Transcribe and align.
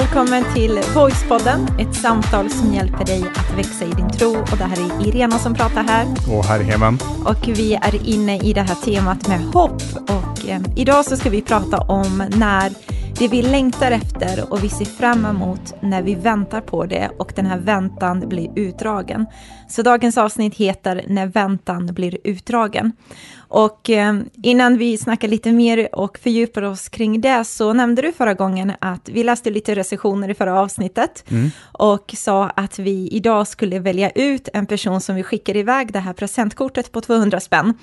välkommen 0.00 0.44
till 0.54 0.80
Voicepodden, 0.94 1.66
ett 1.78 1.94
samtal 1.94 2.50
som 2.50 2.74
hjälper 2.74 3.04
dig 3.04 3.24
att 3.34 3.58
växa 3.58 3.84
i 3.84 3.90
din 3.90 4.10
tro. 4.10 4.30
Och 4.30 4.58
det 4.58 4.64
här 4.64 4.76
är 4.76 5.08
Irena 5.08 5.38
som 5.38 5.54
pratar 5.54 5.82
här. 5.82 6.06
Och 6.36 6.44
här 6.44 6.60
är 6.60 6.64
Heman. 6.64 6.98
Och 7.24 7.48
vi 7.48 7.74
är 7.74 8.08
inne 8.08 8.38
i 8.38 8.52
det 8.52 8.60
här 8.60 8.74
temat 8.74 9.28
med 9.28 9.40
hopp. 9.40 9.82
Och 10.02 10.48
eh, 10.48 10.60
idag 10.76 11.04
så 11.04 11.16
ska 11.16 11.30
vi 11.30 11.42
prata 11.42 11.78
om 11.78 12.24
när 12.36 12.72
det 13.18 13.28
vi 13.28 13.42
längtar 13.42 13.90
efter 13.90 14.52
och 14.52 14.64
vi 14.64 14.68
ser 14.68 14.84
fram 14.84 15.26
emot 15.26 15.74
när 15.80 16.02
vi 16.02 16.14
väntar 16.14 16.60
på 16.60 16.86
det 16.86 17.10
och 17.18 17.32
den 17.36 17.46
här 17.46 17.58
väntan 17.58 18.28
blir 18.28 18.50
utdragen. 18.56 19.26
Så 19.68 19.82
dagens 19.82 20.18
avsnitt 20.18 20.54
heter 20.54 21.04
När 21.08 21.26
väntan 21.26 21.86
blir 21.86 22.18
utdragen. 22.24 22.92
Och 23.54 23.90
eh, 23.90 24.14
innan 24.42 24.78
vi 24.78 24.98
snackar 24.98 25.28
lite 25.28 25.52
mer 25.52 25.94
och 25.94 26.18
fördjupar 26.18 26.62
oss 26.62 26.88
kring 26.88 27.20
det 27.20 27.44
så 27.44 27.72
nämnde 27.72 28.02
du 28.02 28.12
förra 28.12 28.34
gången 28.34 28.72
att 28.78 29.08
vi 29.08 29.24
läste 29.24 29.50
lite 29.50 29.74
recensioner 29.74 30.28
i 30.28 30.34
förra 30.34 30.60
avsnittet 30.60 31.24
mm. 31.30 31.50
och 31.62 32.14
sa 32.16 32.44
att 32.44 32.78
vi 32.78 33.08
idag 33.08 33.48
skulle 33.48 33.78
välja 33.78 34.10
ut 34.10 34.48
en 34.52 34.66
person 34.66 35.00
som 35.00 35.14
vi 35.14 35.22
skickar 35.22 35.56
iväg 35.56 35.92
det 35.92 35.98
här 35.98 36.12
presentkortet 36.12 36.92
på 36.92 37.00
200 37.00 37.40
spänn. 37.40 37.74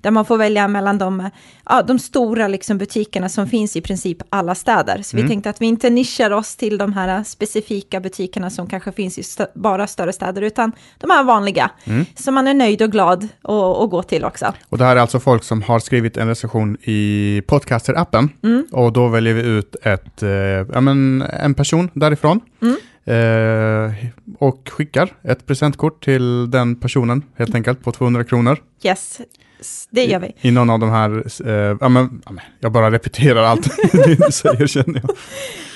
Där 0.00 0.10
man 0.10 0.24
får 0.24 0.36
välja 0.36 0.68
mellan 0.68 0.98
de, 0.98 1.30
ja, 1.64 1.82
de 1.82 1.98
stora 1.98 2.48
liksom 2.48 2.78
butikerna 2.78 3.28
som 3.28 3.46
finns 3.46 3.76
i 3.76 3.80
princip 3.80 4.18
alla 4.28 4.54
städer. 4.54 5.02
Så 5.02 5.16
mm. 5.16 5.26
vi 5.26 5.30
tänkte 5.30 5.50
att 5.50 5.60
vi 5.60 5.66
inte 5.66 5.90
nischar 5.90 6.30
oss 6.30 6.56
till 6.56 6.78
de 6.78 6.92
här 6.92 7.24
specifika 7.24 8.00
butikerna 8.00 8.50
som 8.50 8.66
kanske 8.66 8.92
finns 8.92 9.18
i 9.18 9.20
st 9.20 9.46
bara 9.54 9.86
större 9.86 10.12
städer 10.12 10.42
utan 10.42 10.72
de 10.98 11.10
här 11.10 11.24
vanliga. 11.24 11.70
Mm. 11.84 12.06
Som 12.14 12.34
man 12.34 12.48
är 12.48 12.54
nöjd 12.54 12.82
och 12.82 12.92
glad 12.92 13.28
att 13.42 13.90
gå 13.90 14.02
till 14.02 14.24
också. 14.24 14.52
Och 14.68 14.78
det 14.78 14.84
här 14.84 14.96
är 14.96 15.00
alltså 15.00 15.19
folk 15.20 15.44
som 15.44 15.62
har 15.62 15.78
skrivit 15.78 16.16
en 16.16 16.28
recension 16.28 16.76
i 16.82 17.42
Podcaster-appen. 17.46 18.28
Mm. 18.42 18.66
Och 18.72 18.92
då 18.92 19.08
väljer 19.08 19.34
vi 19.34 19.42
ut 19.42 19.76
ett, 19.82 20.22
eh, 20.22 20.30
ja, 20.30 20.80
men 20.80 21.22
en 21.22 21.54
person 21.54 21.90
därifrån. 21.94 22.40
Mm. 22.62 22.76
Eh, 23.04 23.94
och 24.38 24.68
skickar 24.68 25.12
ett 25.22 25.46
presentkort 25.46 26.04
till 26.04 26.50
den 26.50 26.76
personen 26.76 27.22
helt 27.36 27.54
enkelt 27.54 27.84
på 27.84 27.92
200 27.92 28.24
kronor. 28.24 28.58
Yes, 28.82 29.20
det 29.90 30.04
gör 30.04 30.18
vi. 30.18 30.26
I, 30.26 30.48
i 30.48 30.50
någon 30.50 30.70
av 30.70 30.78
de 30.78 30.90
här, 30.90 31.24
eh, 31.46 31.76
ja, 31.80 31.88
men, 31.88 32.22
jag 32.60 32.72
bara 32.72 32.90
repeterar 32.90 33.42
allt 33.42 33.68
du 33.92 34.32
säger 34.32 34.66
känner 34.66 35.00
jag. 35.06 35.16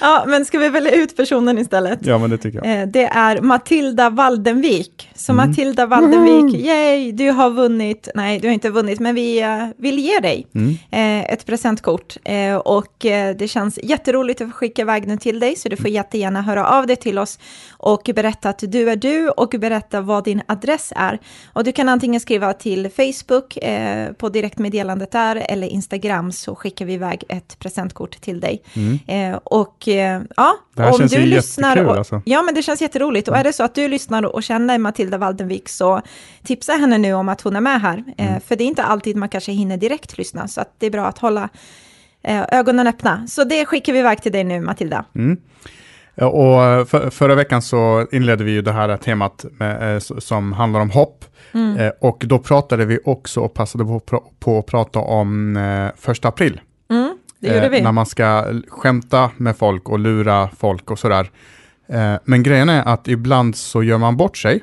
Ja, 0.01 0.25
men 0.27 0.45
ska 0.45 0.59
vi 0.59 0.69
välja 0.69 0.93
ut 0.93 1.17
personen 1.17 1.59
istället? 1.59 1.99
Ja, 2.03 2.19
men 2.19 2.31
det 2.31 2.39
tycker 2.39 2.65
jag. 2.65 2.81
Eh, 2.81 2.87
det 2.87 3.05
är 3.05 3.41
Matilda 3.41 4.11
Waldenvik. 4.11 5.11
Så 5.15 5.33
mm. 5.33 5.49
Matilda 5.49 5.87
Waldenvik, 5.87 6.55
yay, 6.55 7.13
du 7.13 7.31
har 7.31 7.51
vunnit, 7.51 8.09
nej 8.15 8.41
du 8.41 8.49
har 8.49 8.55
inte 8.55 8.71
vunnit, 8.71 9.01
men 9.01 9.15
vi 9.15 9.45
uh, 9.45 9.67
vill 9.77 9.99
ge 9.99 10.21
dig 10.21 10.47
mm. 10.55 10.69
uh, 10.71 11.33
ett 11.33 11.47
presentkort. 11.47 12.17
Uh, 12.31 12.57
och 12.57 12.97
det 13.37 13.51
känns 13.51 13.79
jätteroligt 13.83 14.41
att 14.41 14.51
få 14.51 14.57
skicka 14.57 14.83
iväg 14.83 15.09
den 15.09 15.19
till 15.19 15.41
dig, 15.41 15.57
så 15.57 15.69
du 15.69 15.77
får 15.77 15.91
jättegärna 15.91 16.43
höra 16.43 16.67
av 16.67 16.87
dig 16.87 16.97
till 16.97 17.19
oss 17.19 17.39
och 17.71 18.11
berätta 18.15 18.49
att 18.49 18.63
du 18.67 18.91
är 18.91 18.97
du 18.97 19.29
och 19.29 19.55
berätta 19.59 20.01
vad 20.01 20.25
din 20.25 20.43
adress 20.47 20.93
är. 20.97 21.19
Och 21.53 21.65
du 21.65 21.73
kan 21.73 21.89
antingen 21.89 22.21
skriva 22.21 22.53
till 22.53 22.91
Facebook 22.91 23.59
på 24.19 24.29
direktmeddelandet 24.29 25.11
där 25.11 25.47
eller 25.49 25.67
Instagram 25.67 26.33
så 26.33 26.55
skickar 26.55 26.85
vi 26.85 26.93
iväg 26.93 27.25
ett 27.29 27.59
presentkort 27.59 28.21
till 28.21 28.41
dig. 28.41 28.63
Mm. 28.75 29.39
och 29.45 29.89
ja, 30.37 30.55
det 30.75 30.83
här 30.83 30.93
om 30.93 30.99
känns 30.99 31.13
du 31.13 31.19
ju 31.19 31.27
lyssnar 31.27 31.85
och, 31.85 31.97
alltså. 31.97 32.23
Ja, 32.25 32.43
men 32.43 32.55
det 32.55 32.63
känns 32.63 32.83
jätteroligt. 32.83 33.29
Och 33.29 33.37
är 33.37 33.45
det 33.45 33.53
så 33.53 33.63
att 33.63 33.75
du 33.75 33.89
lyssnar 33.89 34.23
och 34.25 34.43
känner 34.43 34.79
Matilda 34.79 35.19
Waldenvik 35.19 35.69
så 35.69 36.03
tipsa 36.43 36.73
henne 36.73 36.99
nu 36.99 37.13
om 37.13 37.29
att 37.29 37.41
hon 37.41 37.57
är 37.57 37.61
med 37.61 37.81
här. 37.81 38.05
Eh, 38.19 38.29
mm. 38.29 38.41
för 38.41 38.57
det 38.57 38.65
är 38.65 38.67
inte 38.67 38.85
alltid 38.85 39.17
man 39.17 39.29
kanske 39.29 39.53
hinner 39.53 39.77
direkt 39.77 40.19
lyssna, 40.19 40.49
så 40.49 40.61
att 40.61 40.75
det 40.79 40.87
är 40.87 40.91
bra 40.91 41.07
att 41.07 41.19
hålla 41.19 41.49
eh, 42.23 42.45
ögonen 42.53 42.87
öppna. 42.87 43.27
Så 43.27 43.45
det 43.45 43.67
skickar 43.67 43.93
vi 43.93 43.99
iväg 43.99 44.23
till 44.23 44.33
dig 44.33 44.45
nu, 44.45 44.61
Matilda. 44.61 45.05
Mm. 46.17 46.31
Och 46.31 46.89
för, 46.89 47.11
förra 47.11 47.35
veckan 47.35 47.63
så 47.63 48.07
inledde 48.13 48.45
vi 48.45 48.53
ju 48.53 48.63
det 48.63 48.73
här 48.73 48.97
temat 48.97 49.45
med, 49.59 49.95
eh, 49.95 49.99
som 50.01 50.53
handlar 50.53 50.81
om 50.81 50.91
hopp. 50.91 51.25
Mm. 51.53 51.93
och 52.01 52.23
då 52.27 52.39
pratade 52.39 52.85
vi 52.85 52.99
också 53.05 53.41
och 53.41 53.55
passade 53.55 53.85
på, 53.85 54.01
på 54.39 54.59
att 54.59 54.67
prata 54.67 54.99
om 54.99 55.59
första 55.97 56.29
april. 56.29 56.61
Mm. 56.91 57.17
När 57.41 57.93
man 57.93 58.07
ska 58.07 58.45
skämta 58.69 59.31
med 59.37 59.57
folk 59.57 59.89
och 59.89 59.99
lura 59.99 60.49
folk 60.57 60.91
och 60.91 60.99
sådär. 60.99 61.31
Eh, 61.89 62.15
men 62.25 62.43
grejen 62.43 62.69
är 62.69 62.89
att 62.89 63.09
ibland 63.09 63.57
så 63.57 63.83
gör 63.83 63.99
man 63.99 64.17
bort 64.17 64.37
sig. 64.37 64.63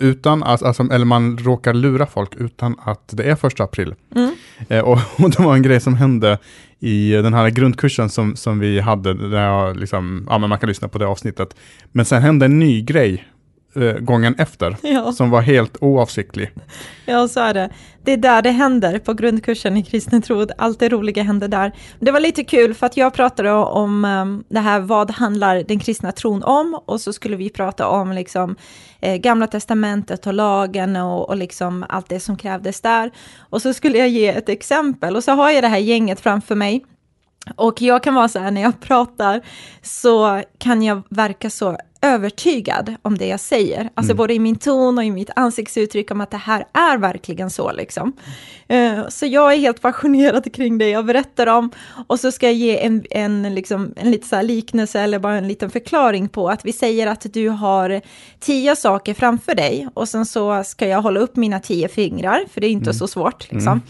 Utan 0.00 0.42
att, 0.42 0.62
alltså, 0.62 0.82
eller 0.82 1.04
man 1.04 1.38
råkar 1.38 1.74
lura 1.74 2.06
folk 2.06 2.34
utan 2.36 2.76
att 2.84 3.08
det 3.12 3.30
är 3.30 3.34
första 3.34 3.64
april. 3.64 3.94
Mm. 4.14 4.34
Eh, 4.68 4.80
och, 4.80 4.98
och, 5.18 5.30
det 5.30 5.38
var 5.38 5.54
en 5.54 5.62
grej 5.62 5.80
som 5.80 5.94
hände 5.94 6.38
i 6.80 7.14
eh, 7.14 7.22
den 7.22 7.34
här 7.34 7.50
grundkursen 7.50 8.08
som, 8.08 8.36
som 8.36 8.58
vi 8.58 8.80
hade, 8.80 9.14
där 9.14 9.42
jag 9.42 9.76
liksom, 9.76 10.26
ja 10.30 10.38
men 10.38 10.48
man 10.48 10.58
kan 10.58 10.68
lyssna 10.68 10.88
på 10.88 10.98
det 10.98 11.06
avsnittet. 11.06 11.56
Men 11.92 12.04
sen 12.04 12.22
hände 12.22 12.46
en 12.46 12.58
ny 12.58 12.82
grej 12.82 13.24
gången 14.00 14.34
efter, 14.38 14.76
ja. 14.82 15.12
som 15.12 15.30
var 15.30 15.40
helt 15.40 15.76
oavsiktlig. 15.80 16.50
Ja, 17.06 17.28
så 17.28 17.40
är 17.40 17.54
det. 17.54 17.70
Det 18.04 18.12
är 18.12 18.16
där 18.16 18.42
det 18.42 18.50
händer 18.50 18.98
på 18.98 19.14
grundkursen 19.14 19.76
i 19.76 19.82
kristen 19.82 20.22
tro. 20.22 20.46
Allt 20.58 20.80
det 20.80 20.88
roliga 20.88 21.22
händer 21.22 21.48
där. 21.48 21.72
Det 21.98 22.10
var 22.10 22.20
lite 22.20 22.44
kul 22.44 22.74
för 22.74 22.86
att 22.86 22.96
jag 22.96 23.14
pratade 23.14 23.52
om 23.52 24.04
um, 24.04 24.44
det 24.48 24.60
här, 24.60 24.80
vad 24.80 25.10
handlar 25.10 25.62
den 25.62 25.78
kristna 25.78 26.12
tron 26.12 26.42
om? 26.42 26.80
Och 26.86 27.00
så 27.00 27.12
skulle 27.12 27.36
vi 27.36 27.50
prata 27.50 27.88
om 27.88 28.12
liksom, 28.12 28.56
eh, 29.00 29.16
Gamla 29.16 29.46
Testamentet 29.46 30.26
och 30.26 30.34
lagen 30.34 30.96
och, 30.96 31.28
och 31.28 31.36
liksom 31.36 31.84
allt 31.88 32.08
det 32.08 32.20
som 32.20 32.36
krävdes 32.36 32.80
där. 32.80 33.10
Och 33.38 33.62
så 33.62 33.74
skulle 33.74 33.98
jag 33.98 34.08
ge 34.08 34.28
ett 34.28 34.48
exempel 34.48 35.16
och 35.16 35.24
så 35.24 35.32
har 35.32 35.50
jag 35.50 35.64
det 35.64 35.68
här 35.68 35.78
gänget 35.78 36.20
framför 36.20 36.54
mig. 36.54 36.84
Och 37.56 37.82
jag 37.82 38.02
kan 38.02 38.14
vara 38.14 38.28
så 38.28 38.38
här, 38.38 38.50
när 38.50 38.62
jag 38.62 38.80
pratar 38.80 39.40
så 39.82 40.42
kan 40.58 40.82
jag 40.82 41.02
verka 41.08 41.50
så 41.50 41.76
övertygad 42.00 42.94
om 43.02 43.18
det 43.18 43.26
jag 43.26 43.40
säger. 43.40 43.90
Alltså 43.94 44.12
mm. 44.12 44.16
både 44.16 44.34
i 44.34 44.38
min 44.38 44.56
ton 44.56 44.98
och 44.98 45.04
i 45.04 45.10
mitt 45.10 45.30
ansiktsuttryck 45.36 46.10
om 46.10 46.20
att 46.20 46.30
det 46.30 46.36
här 46.36 46.64
är 46.72 46.98
verkligen 46.98 47.50
så. 47.50 47.72
Liksom. 47.72 48.12
Uh, 48.72 49.08
så 49.08 49.26
jag 49.26 49.52
är 49.52 49.56
helt 49.56 49.80
passionerad 49.82 50.54
kring 50.54 50.78
det 50.78 50.88
jag 50.88 51.06
berättar 51.06 51.46
om. 51.46 51.70
Och 52.06 52.20
så 52.20 52.32
ska 52.32 52.46
jag 52.46 52.54
ge 52.54 52.84
en, 52.84 53.04
en, 53.10 53.54
liksom, 53.54 53.94
en 53.96 54.10
lite 54.10 54.28
så 54.28 54.42
liknelse 54.42 55.00
eller 55.00 55.18
bara 55.18 55.36
en 55.38 55.48
liten 55.48 55.70
förklaring 55.70 56.28
på 56.28 56.48
att 56.48 56.64
vi 56.64 56.72
säger 56.72 57.06
att 57.06 57.26
du 57.32 57.48
har 57.48 58.00
tio 58.40 58.76
saker 58.76 59.14
framför 59.14 59.54
dig 59.54 59.88
och 59.94 60.08
sen 60.08 60.26
så 60.26 60.64
ska 60.64 60.86
jag 60.86 61.02
hålla 61.02 61.20
upp 61.20 61.36
mina 61.36 61.60
tio 61.60 61.88
fingrar, 61.88 62.44
för 62.52 62.60
det 62.60 62.66
är 62.66 62.70
inte 62.70 62.90
mm. 62.90 62.94
så 62.94 63.08
svårt. 63.08 63.52
Liksom. 63.52 63.72
Mm. 63.72 63.82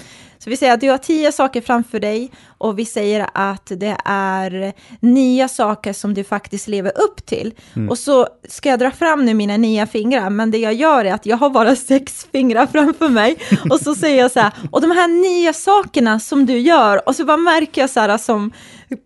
Så 0.49 0.51
vi 0.51 0.57
säger 0.57 0.75
att 0.75 0.81
du 0.81 0.91
har 0.91 0.99
tio 0.99 1.33
saker 1.33 1.61
framför 1.61 2.01
dig 2.01 2.31
och 2.59 2.79
vi 2.79 2.85
säger 2.85 3.29
att 3.35 3.67
det 3.67 3.97
är 4.05 4.73
nio 5.01 5.49
saker 5.49 5.93
som 5.93 6.15
du 6.15 6.25
faktiskt 6.25 6.69
lever 6.69 6.93
upp 7.01 7.27
till. 7.27 7.55
Mm. 7.77 7.89
Och 7.89 7.99
så 7.99 8.29
ska 8.49 8.69
jag 8.69 8.79
dra 8.79 8.91
fram 8.91 9.25
nu 9.25 9.35
mina 9.35 9.57
nio 9.57 9.87
fingrar, 9.87 10.31
men 10.31 10.51
det 10.51 10.59
jag 10.59 10.75
gör 10.75 11.05
är 11.05 11.15
att 11.15 11.27
jag 11.27 11.37
har 11.37 11.51
bara 11.51 11.77
sex 11.91 12.27
fingrar 12.33 12.67
framför 12.67 13.09
mig. 13.09 13.37
Och 13.71 13.81
så 13.81 13.95
säger 13.95 14.19
jag 14.19 14.31
så 14.31 14.41
här, 14.41 14.53
och 14.71 14.81
de 14.81 14.91
här 14.91 15.09
nio 15.09 15.53
sakerna 15.53 16.21
som 16.21 16.47
du 16.47 16.59
gör, 16.59 17.09
och 17.09 17.17
så 17.17 17.25
bara 17.25 17.37
märker 17.37 17.81
jag 17.81 17.91
så 17.91 18.01
här 18.01 18.19
som, 18.19 18.53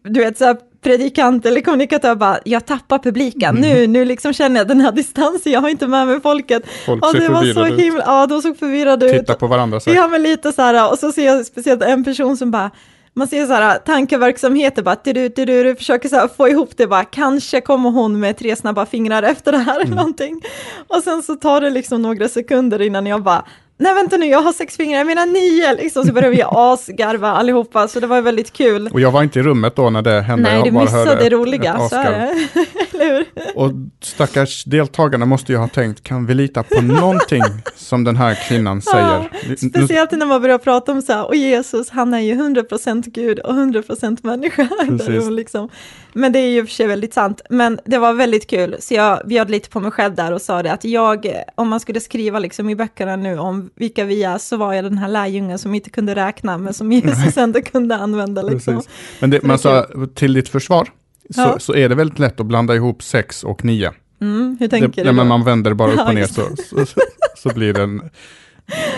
du 0.05 0.21
vet 0.21 0.39
så 0.39 0.45
här, 0.45 0.57
predikant 0.83 1.47
eller 1.47 1.61
kommunikatör 1.61 2.15
bara, 2.15 2.39
jag 2.45 2.67
tappar 2.67 2.99
publiken, 2.99 3.57
mm. 3.57 3.61
nu, 3.61 3.87
nu 3.87 4.05
liksom 4.05 4.33
känner 4.33 4.61
jag 4.61 4.69
den 4.69 4.81
här 4.81 4.93
distansen, 4.93 5.53
jag 5.53 5.61
har 5.61 5.69
inte 5.69 5.87
med 5.87 6.07
mig 6.07 6.21
folket. 6.21 6.63
Folk 6.87 7.07
ser 7.07 7.21
det 7.21 7.29
var 7.29 7.55
så 7.55 7.65
himla, 7.65 8.05
Ja, 8.07 8.27
de 8.27 8.43
såg 8.43 8.59
förvirrade 8.59 9.07
ut. 9.07 9.13
Titta 9.21 9.35
på 9.35 9.47
varandra. 9.47 9.81
Så. 9.81 9.91
Ja, 9.91 10.09
men 10.09 10.23
lite 10.23 10.53
så 10.53 10.63
här, 10.63 10.93
och 10.93 10.99
så 10.99 11.13
ser 11.13 11.27
jag 11.27 11.47
speciellt 11.47 11.83
en 11.83 12.05
person 12.05 12.37
som 12.37 12.51
bara, 12.51 12.71
man 13.15 13.29
ser 13.29 13.47
så 13.47 13.53
här 13.53 13.79
tankeverksamheter, 13.79 14.83
bara, 14.83 14.97
du, 15.05 15.13
du, 15.13 15.29
du, 15.29 15.63
du 15.63 15.77
försöker 15.77 16.09
så 16.09 16.17
här 16.17 16.29
få 16.37 16.49
ihop 16.49 16.71
det, 16.77 16.87
bara, 16.87 17.05
kanske 17.05 17.61
kommer 17.61 17.91
hon 17.91 18.21
med 18.21 18.39
tre 18.39 18.57
snabba 18.57 18.87
fingrar 18.87 19.23
efter 19.23 19.53
det 19.53 19.59
här 19.59 19.75
mm. 19.77 19.87
eller 19.87 19.97
någonting. 19.97 20.41
Och 20.89 21.03
sen 21.03 21.23
så 21.23 21.35
tar 21.35 21.61
det 21.61 21.71
liksom 21.71 22.03
några 22.03 22.29
sekunder 22.29 22.83
innan 22.83 23.07
jag 23.07 23.23
bara, 23.23 23.45
nej 23.83 23.95
vänta 23.95 24.17
nu, 24.17 24.27
jag 24.27 24.43
har 24.43 24.53
sex 24.53 24.77
fingrar, 24.77 24.99
jag 24.99 25.07
menar 25.07 25.27
nio, 25.27 25.75
liksom, 25.83 26.05
så 26.05 26.13
började 26.13 26.37
vi 26.37 26.43
asgarva 26.47 27.29
allihopa, 27.29 27.89
så 27.89 28.01
det 28.01 28.07
var 28.07 28.23
väldigt 28.23 28.53
kul. 28.53 28.89
Och 28.93 29.01
jag 29.01 29.11
var 29.11 29.23
inte 29.23 29.39
i 29.39 29.43
rummet 29.43 29.77
då 29.77 29.91
när 29.91 30.03
det 30.03 30.21
hände, 30.21 30.49
nej, 30.49 30.59
jag 30.59 30.65
du 30.65 30.81
missade 30.81 31.15
det 31.15 31.31
roliga, 31.31 31.89
så 31.89 31.97
är 31.97 32.11
det. 32.11 32.49
Eller 32.93 33.15
hur? 33.15 33.27
Och 33.55 33.71
stackars 34.03 34.65
deltagarna 34.65 35.27
måste 35.27 35.53
ju 35.53 35.59
ha 35.59 35.69
tänkt, 35.69 36.03
kan 36.03 36.27
vi 36.27 36.35
lita 36.35 36.63
på 36.63 36.81
någonting 36.81 37.43
som 37.75 38.05
den 38.05 38.17
här 38.17 38.49
kvinnan 38.49 38.83
säger? 38.83 39.31
Ja, 39.49 39.57
speciellt 39.57 40.13
när 40.13 40.27
man 40.27 40.43
börjar 40.43 40.59
prata 40.59 40.93
om 40.93 41.03
så 41.03 41.13
här, 41.13 41.27
och 41.27 41.37
Jesus, 41.37 41.91
han 41.91 42.15
är 42.15 42.21
ju 42.21 42.35
100% 42.35 43.11
Gud 43.11 43.39
och 43.39 43.53
100% 43.53 44.19
människa. 44.23 44.69
liksom. 45.31 45.69
Men 46.15 46.33
det 46.33 46.39
är 46.39 46.51
ju 46.51 46.67
för 46.67 46.73
sig 46.73 46.87
väldigt 46.87 47.15
sant. 47.15 47.41
Men 47.51 47.79
det 47.85 47.99
var 47.99 48.13
väldigt 48.13 48.47
kul, 48.47 48.77
så 48.81 48.95
jag 48.95 49.23
bjöd 49.27 49.51
lite 49.51 49.71
på 49.71 49.81
mig 49.81 49.91
själv 49.91 50.15
där 50.15 50.33
och 50.33 50.43
sa 50.43 50.63
det 50.63 50.73
att 50.73 50.85
jag, 50.85 51.43
om 51.55 51.69
man 51.69 51.81
skulle 51.81 52.01
skriva 52.01 52.39
liksom 52.39 52.71
i 52.71 52.77
böckerna 52.77 53.17
nu 53.17 53.39
om 53.39 53.71
vilka 53.75 54.05
vi 54.05 54.23
är, 54.23 54.39
så 54.39 54.57
var 54.57 54.73
jag 54.73 54.85
den 54.85 54.99
här 54.99 55.09
lärjungen 55.09 55.59
som 55.59 55.75
inte 55.75 55.91
kunde 55.91 56.15
räkna, 56.15 56.59
men 56.59 56.75
som 56.75 56.93
Jesus 56.93 57.37
ändå 57.37 57.63
kunde 57.63 57.97
använda. 57.97 58.43
Liksom. 58.43 58.83
Men 59.21 59.31
det, 59.31 59.43
man 59.43 59.59
sa, 59.59 59.87
till 60.15 60.33
ditt 60.33 60.49
försvar, 60.49 60.89
så, 61.35 61.41
ja. 61.41 61.59
så 61.59 61.75
är 61.75 61.89
det 61.89 61.95
väldigt 61.95 62.19
lätt 62.19 62.41
att 62.41 62.47
blanda 62.47 62.75
ihop 62.75 63.03
sex 63.03 63.45
och 63.45 63.65
nio. 63.65 63.93
Mm, 64.21 64.57
hur 64.61 64.69
tänker 64.69 64.89
det, 64.89 65.03
du? 65.03 65.09
Ja, 65.09 65.13
men 65.13 65.27
man 65.27 65.45
vänder 65.45 65.75
bara 65.75 65.93
upp 65.93 66.09
och 66.09 66.15
ner 66.15 66.27
så, 66.27 66.43
så, 66.57 66.87
så, 66.87 67.01
så 67.37 67.49
blir 67.55 67.73
det 67.73 67.83
en... 67.83 68.11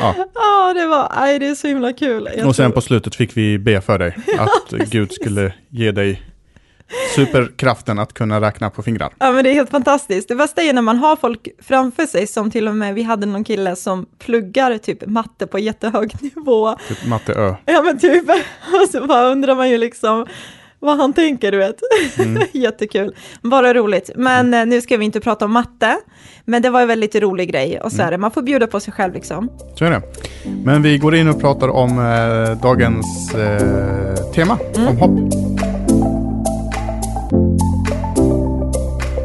Ja, 0.01 0.15
ja 0.35 0.75
det 0.75 0.87
var, 0.87 1.09
aj, 1.11 1.39
det 1.39 1.47
är 1.47 1.55
så 1.55 1.67
himla 1.69 1.93
kul. 1.93 2.29
Jag 2.37 2.49
och 2.49 2.57
sen 2.57 2.71
tror... 2.71 2.75
på 2.75 2.81
slutet 2.81 3.15
fick 3.15 3.37
vi 3.37 3.59
be 3.59 3.81
för 3.81 3.99
dig, 3.99 4.17
att 4.39 4.91
Gud 4.91 5.13
skulle 5.13 5.55
ge 5.69 5.93
dig 5.93 6.23
superkraften 7.17 7.99
att 7.99 8.13
kunna 8.13 8.41
räkna 8.41 8.71
på 8.71 8.83
fingrar. 8.83 9.13
Ja, 9.19 9.33
men 9.33 9.45
det 9.45 9.51
är 9.51 9.55
helt 9.55 9.71
fantastiskt. 9.71 10.29
Det 10.29 10.35
bästa 10.35 10.63
är 10.63 10.73
när 10.73 10.83
man 10.83 10.99
har 10.99 11.17
folk 11.17 11.49
framför 11.63 12.07
sig, 12.07 12.27
som 12.27 12.51
till 12.51 12.69
och 12.69 12.75
med, 12.75 12.95
vi 12.95 13.03
hade 13.03 13.27
någon 13.27 13.45
kille 13.45 13.77
som 13.77 14.07
pluggar 14.19 14.79
typ 14.79 15.07
matte 15.07 15.47
på 15.47 15.59
jättehög 15.59 16.15
nivå. 16.21 16.77
Typ 16.89 17.07
matte 17.07 17.33
Ö. 17.33 17.55
Ja, 17.65 17.83
men 17.83 17.99
typ. 17.99 18.25
Och 18.83 18.89
så 18.93 19.07
bara 19.07 19.27
undrar 19.27 19.55
man 19.55 19.71
ju 19.71 19.79
liksom, 19.79 20.27
vad 20.85 20.97
han 20.97 21.13
tänker, 21.13 21.53
du 21.53 21.59
vet. 21.59 21.81
Mm. 22.19 22.43
Jättekul. 22.53 23.15
Bara 23.43 23.75
roligt. 23.75 24.11
Men 24.17 24.55
mm. 24.55 24.69
nu 24.69 24.81
ska 24.81 24.97
vi 24.97 25.05
inte 25.05 25.21
prata 25.21 25.45
om 25.45 25.53
matte, 25.53 25.97
men 26.45 26.63
det 26.63 26.71
var 26.71 26.81
en 26.81 26.89
väldigt 26.89 27.15
rolig 27.15 27.51
grej. 27.51 27.81
Och 27.81 27.91
så 27.93 27.97
mm. 27.97 28.07
är 28.07 28.11
det, 28.11 28.19
man 28.19 28.31
får 28.31 28.43
bjuda 28.43 28.67
på 28.67 28.81
sig 28.81 28.93
själv 28.93 29.15
liksom. 29.15 29.51
Så 29.75 29.85
är 29.85 29.91
det. 29.91 30.03
Men 30.65 30.83
vi 30.83 30.99
går 30.99 31.15
in 31.15 31.29
och 31.29 31.41
pratar 31.41 31.69
om 31.69 31.99
eh, 31.99 32.63
dagens 32.63 33.35
eh, 33.35 34.15
tema, 34.35 34.59
mm. 34.77 34.89
om 34.89 34.97
hopp. 34.97 35.74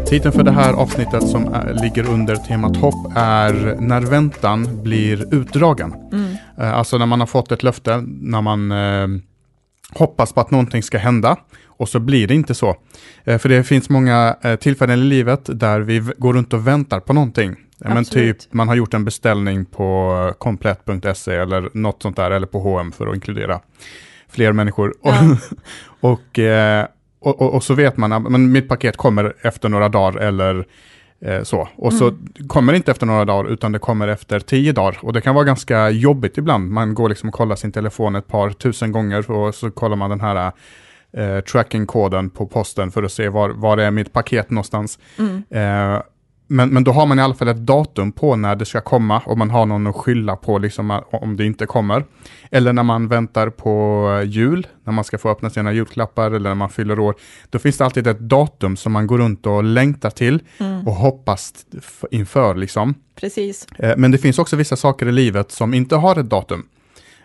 Titeln 0.10 0.32
för 0.32 0.44
det 0.44 0.52
här 0.52 0.74
avsnittet 0.74 1.28
som 1.28 1.54
är, 1.54 1.74
ligger 1.82 2.10
under 2.10 2.36
temat 2.36 2.78
hopp 2.78 3.12
är 3.16 3.76
När 3.80 4.02
väntan 4.02 4.84
blir 4.84 5.34
utdragen. 5.34 5.94
Mm. 6.12 6.36
Eh, 6.58 6.74
alltså 6.74 6.98
när 6.98 7.06
man 7.06 7.20
har 7.20 7.28
fått 7.28 7.52
ett 7.52 7.64
löfte, 7.64 8.04
när 8.08 8.42
man 8.42 8.72
eh, 8.72 9.08
hoppas 9.94 10.34
på 10.34 10.42
att 10.42 10.52
någonting 10.52 10.84
ska 10.84 10.98
hända 10.98 11.38
och 11.66 11.90
så 11.90 12.00
blir 12.00 12.28
det 12.28 12.34
inte 12.34 12.56
så. 12.56 12.76
Eh, 13.24 13.38
för 13.38 13.50
det 13.50 13.64
finns 13.64 13.90
många 13.90 14.36
eh, 14.42 14.56
tillfällen 14.56 15.00
i 15.00 15.04
livet 15.04 15.42
där 15.60 15.80
vi 15.80 16.00
går 16.18 16.34
runt 16.34 16.54
och 16.54 16.68
väntar 16.68 17.00
på 17.00 17.14
någonting. 17.14 17.56
Absolut. 17.80 17.94
Men 17.94 18.06
typ 18.06 18.54
man 18.54 18.68
har 18.68 18.76
gjort 18.76 18.94
en 18.94 19.06
beställning 19.06 19.66
på 19.66 20.34
komplett.se 20.38 21.36
eller 21.36 21.70
något 21.74 22.02
sånt 22.02 22.16
där, 22.16 22.32
eller 22.32 22.48
på 22.48 22.60
H&M 22.60 22.92
för 22.92 23.08
att 23.08 23.16
inkludera 23.16 23.60
fler 24.30 24.52
människor. 24.52 24.94
Ja. 25.04 25.38
och, 26.10 26.40
och, 27.20 27.42
och, 27.42 27.54
och, 27.54 27.64
så 27.64 27.74
vet 27.74 27.98
man 27.98 28.12
att 28.12 28.32
mitt 28.40 28.70
paket 28.70 28.98
kommer 28.98 29.34
efter 29.42 29.70
några 29.70 29.90
dagar 29.90 30.20
eller 30.20 30.66
eh, 31.22 31.44
så. 31.44 31.70
Och 31.76 31.92
mm. 31.92 32.00
så 32.00 32.14
kommer 32.48 32.74
det 32.74 32.78
inte 32.78 32.92
efter 32.92 33.06
några 33.06 33.26
dagar, 33.26 33.52
utan 33.52 33.72
det 33.72 33.80
kommer 33.80 34.08
efter 34.08 34.40
tio 34.40 34.72
dagar. 34.72 34.98
Och 35.02 35.14
det 35.14 35.22
kan 35.22 35.36
vara 35.36 35.46
ganska 35.46 35.90
jobbigt 35.90 36.38
ibland. 36.38 36.72
Man 36.72 36.94
går 36.94 37.10
liksom 37.10 37.30
och 37.30 37.36
kollar 37.36 37.56
sin 37.56 37.72
telefon 37.72 38.16
ett 38.16 38.28
par 38.28 38.50
tusen 38.50 38.92
gånger 38.92 39.32
och 39.32 39.56
så 39.56 39.72
kollar 39.72 39.96
man 39.96 40.10
den 40.10 40.22
här 40.22 40.52
eh, 41.14 41.40
tracking-koden 41.40 42.30
på 42.30 42.48
posten 42.48 42.92
för 42.92 43.04
att 43.04 43.12
se 43.12 43.30
var, 43.30 43.50
var 43.50 43.78
är 43.78 43.92
mitt 43.92 44.14
paket 44.14 44.50
någonstans. 44.50 45.00
Mm. 45.18 45.44
Eh, 45.50 46.02
men, 46.52 46.70
men 46.70 46.84
då 46.84 46.92
har 46.92 47.06
man 47.06 47.20
i 47.20 47.22
alla 47.22 47.34
fall 47.34 47.48
ett 47.48 47.66
datum 47.66 48.12
på 48.12 48.36
när 48.36 48.56
det 48.56 48.66
ska 48.66 48.82
komma 48.82 49.22
och 49.26 49.38
man 49.38 49.50
har 49.50 49.66
någon 49.66 49.88
att 49.88 49.96
skylla 49.96 50.36
på 50.36 50.58
liksom, 50.58 51.02
om 51.12 51.38
det 51.38 51.46
inte 51.46 51.66
kommer. 51.66 52.06
Eller 52.52 52.74
när 52.74 52.84
man 52.84 53.08
väntar 53.08 53.50
på 53.50 54.24
jul, 54.26 54.68
när 54.84 54.94
man 54.94 55.04
ska 55.04 55.18
få 55.18 55.30
öppna 55.30 55.50
sina 55.50 55.74
julklappar 55.74 56.32
eller 56.32 56.50
när 56.50 56.56
man 56.56 56.70
fyller 56.70 57.00
år. 57.00 57.16
Då 57.50 57.60
finns 57.60 57.78
det 57.78 57.86
alltid 57.86 58.08
ett 58.08 58.20
datum 58.20 58.78
som 58.78 58.92
man 58.92 59.08
går 59.08 59.18
runt 59.18 59.46
och 59.46 59.64
längtar 59.64 60.10
till 60.10 60.42
mm. 60.58 60.88
och 60.88 60.94
hoppas 60.94 61.54
inför. 62.12 62.56
Liksom. 62.56 62.94
Precis. 63.16 63.68
Eh, 63.76 63.98
men 63.98 64.12
det 64.12 64.18
finns 64.18 64.40
också 64.40 64.56
vissa 64.56 64.76
saker 64.76 65.08
i 65.08 65.12
livet 65.12 65.52
som 65.52 65.74
inte 65.74 65.96
har 65.96 66.20
ett 66.20 66.30
datum. 66.30 66.68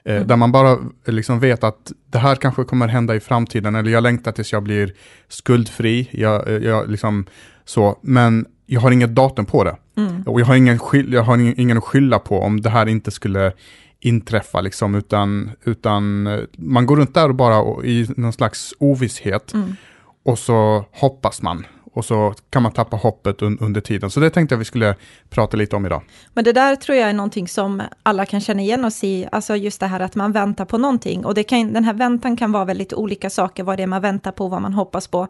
Eh, 0.04 0.16
mm. 0.16 0.28
Där 0.28 0.36
man 0.36 0.52
bara 0.52 0.78
liksom 1.06 1.40
vet 1.40 1.64
att 1.64 1.92
det 2.06 2.18
här 2.18 2.36
kanske 2.36 2.64
kommer 2.64 2.88
hända 2.88 3.14
i 3.14 3.20
framtiden, 3.20 3.74
eller 3.74 3.90
jag 3.90 4.02
längtar 4.02 4.32
tills 4.32 4.52
jag 4.52 4.62
blir 4.62 4.94
skuldfri. 5.28 6.08
Jag, 6.12 6.62
jag 6.62 6.90
liksom 6.90 7.26
så. 7.64 7.98
Men 8.02 8.46
jag 8.66 8.80
har 8.80 8.90
inget 8.90 9.14
datum 9.14 9.46
på 9.46 9.64
det. 9.64 9.76
Mm. 9.96 10.22
Och 10.22 10.40
jag 10.40 10.46
har, 10.46 10.56
ingen, 10.56 10.78
jag 11.08 11.22
har 11.22 11.38
ingen, 11.38 11.60
ingen 11.60 11.78
att 11.78 11.84
skylla 11.84 12.18
på 12.18 12.40
om 12.40 12.60
det 12.60 12.70
här 12.70 12.86
inte 12.86 13.10
skulle 13.10 13.52
inträffa, 14.00 14.60
liksom, 14.60 14.94
utan, 14.94 15.50
utan 15.64 16.26
eh, 16.26 16.40
man 16.56 16.86
går 16.86 16.96
runt 16.96 17.14
där 17.14 17.28
och 17.28 17.34
bara 17.34 17.58
och, 17.58 17.84
i 17.84 18.08
någon 18.16 18.32
slags 18.32 18.74
ovisshet. 18.78 19.52
Mm. 19.52 19.76
Och 20.24 20.38
så 20.38 20.84
hoppas 20.92 21.42
man. 21.42 21.66
Och 21.94 22.04
så 22.04 22.34
kan 22.50 22.62
man 22.62 22.72
tappa 22.72 22.96
hoppet 22.96 23.42
un, 23.42 23.58
under 23.60 23.80
tiden. 23.80 24.10
Så 24.10 24.20
det 24.20 24.30
tänkte 24.30 24.54
jag 24.54 24.58
vi 24.58 24.64
skulle 24.64 24.94
prata 25.30 25.56
lite 25.56 25.76
om 25.76 25.86
idag. 25.86 26.02
Men 26.32 26.44
det 26.44 26.52
där 26.52 26.76
tror 26.76 26.98
jag 26.98 27.08
är 27.08 27.12
någonting 27.12 27.48
som 27.48 27.82
alla 28.02 28.26
kan 28.26 28.40
känna 28.40 28.62
igen 28.62 28.84
oss 28.84 29.04
i. 29.04 29.28
Alltså 29.32 29.56
just 29.56 29.80
det 29.80 29.86
här 29.86 30.00
att 30.00 30.14
man 30.14 30.32
väntar 30.32 30.64
på 30.64 30.78
någonting. 30.78 31.24
Och 31.24 31.34
det 31.34 31.42
kan, 31.42 31.72
den 31.72 31.84
här 31.84 31.94
väntan 31.94 32.36
kan 32.36 32.52
vara 32.52 32.64
väldigt 32.64 32.92
olika 32.92 33.30
saker, 33.30 33.62
vad 33.64 33.76
det 33.76 33.82
är 33.82 33.86
man 33.86 34.02
väntar 34.02 34.32
på, 34.32 34.48
vad 34.48 34.62
man 34.62 34.72
hoppas 34.72 35.08
på. 35.08 35.28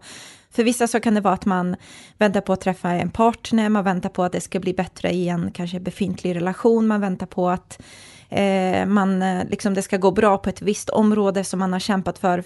För 0.54 0.64
vissa 0.64 0.86
så 0.86 1.00
kan 1.00 1.14
det 1.14 1.20
vara 1.20 1.34
att 1.34 1.46
man 1.46 1.76
väntar 2.18 2.40
på 2.40 2.52
att 2.52 2.60
träffa 2.60 2.90
en 2.90 3.10
partner, 3.10 3.68
man 3.68 3.84
väntar 3.84 4.08
på 4.08 4.22
att 4.22 4.32
det 4.32 4.40
ska 4.40 4.60
bli 4.60 4.74
bättre 4.74 5.10
i 5.10 5.28
en 5.28 5.50
kanske 5.50 5.80
befintlig 5.80 6.36
relation, 6.36 6.86
man 6.86 7.00
väntar 7.00 7.26
på 7.26 7.48
att 7.50 7.82
eh, 8.28 8.86
man, 8.86 9.22
eh, 9.22 9.44
liksom, 9.48 9.74
det 9.74 9.82
ska 9.82 9.96
gå 9.96 10.10
bra 10.10 10.38
på 10.38 10.48
ett 10.48 10.62
visst 10.62 10.90
område 10.90 11.44
som 11.44 11.58
man 11.58 11.72
har 11.72 11.80
kämpat 11.80 12.18
för 12.18 12.44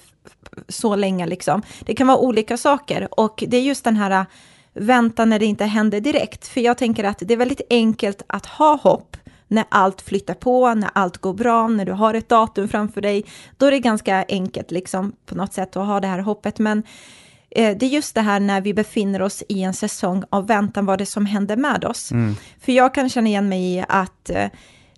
så 0.69 0.96
länge. 0.96 1.26
Liksom. 1.26 1.62
Det 1.81 1.94
kan 1.94 2.06
vara 2.06 2.19
olika 2.19 2.56
saker 2.56 3.08
och 3.20 3.44
det 3.49 3.56
är 3.56 3.62
just 3.62 3.84
den 3.84 3.96
här 3.96 4.10
eh, 4.10 4.25
vänta 4.75 5.25
när 5.25 5.38
det 5.38 5.46
inte 5.46 5.64
händer 5.64 6.00
direkt. 6.00 6.49
För 6.49 6.60
jag 6.60 6.78
tänker 6.78 7.05
att 7.05 7.19
det 7.19 7.34
är 7.34 7.38
väldigt 7.38 7.66
enkelt 7.70 8.22
att 8.26 8.46
ha 8.46 8.76
hopp 8.76 9.16
när 9.49 9.64
allt 9.69 10.00
flyttar 10.00 10.34
på, 10.34 10.75
när 10.75 10.90
allt 10.93 11.19
går 11.19 11.34
bra, 11.34 11.69
när 11.69 11.84
du 11.84 11.93
har 11.93 12.14
ett 12.14 12.28
datum 12.28 12.69
framför 12.69 13.00
dig. 13.00 13.25
Då 13.56 13.66
är 13.66 13.70
det 13.70 13.78
ganska 13.78 14.25
enkelt 14.28 14.70
liksom, 14.70 15.12
på 15.26 15.34
något 15.34 15.52
sätt 15.52 15.76
att 15.76 15.87
ha 15.87 16.00
det 16.00 16.06
här 16.06 16.19
hoppet. 16.19 16.58
Men 16.58 16.82
det 17.50 17.82
är 17.82 17.88
just 17.88 18.14
det 18.14 18.20
här 18.20 18.40
när 18.40 18.60
vi 18.60 18.74
befinner 18.74 19.22
oss 19.22 19.42
i 19.48 19.62
en 19.62 19.74
säsong 19.74 20.24
av 20.30 20.46
väntan, 20.46 20.86
vad 20.86 20.98
det 20.98 21.06
som 21.06 21.26
händer 21.26 21.56
med 21.56 21.84
oss. 21.84 22.12
Mm. 22.12 22.36
För 22.60 22.72
jag 22.72 22.94
kan 22.94 23.08
känna 23.08 23.28
igen 23.28 23.48
mig 23.48 23.74
i 23.74 23.84
att 23.88 24.30
eh, 24.30 24.48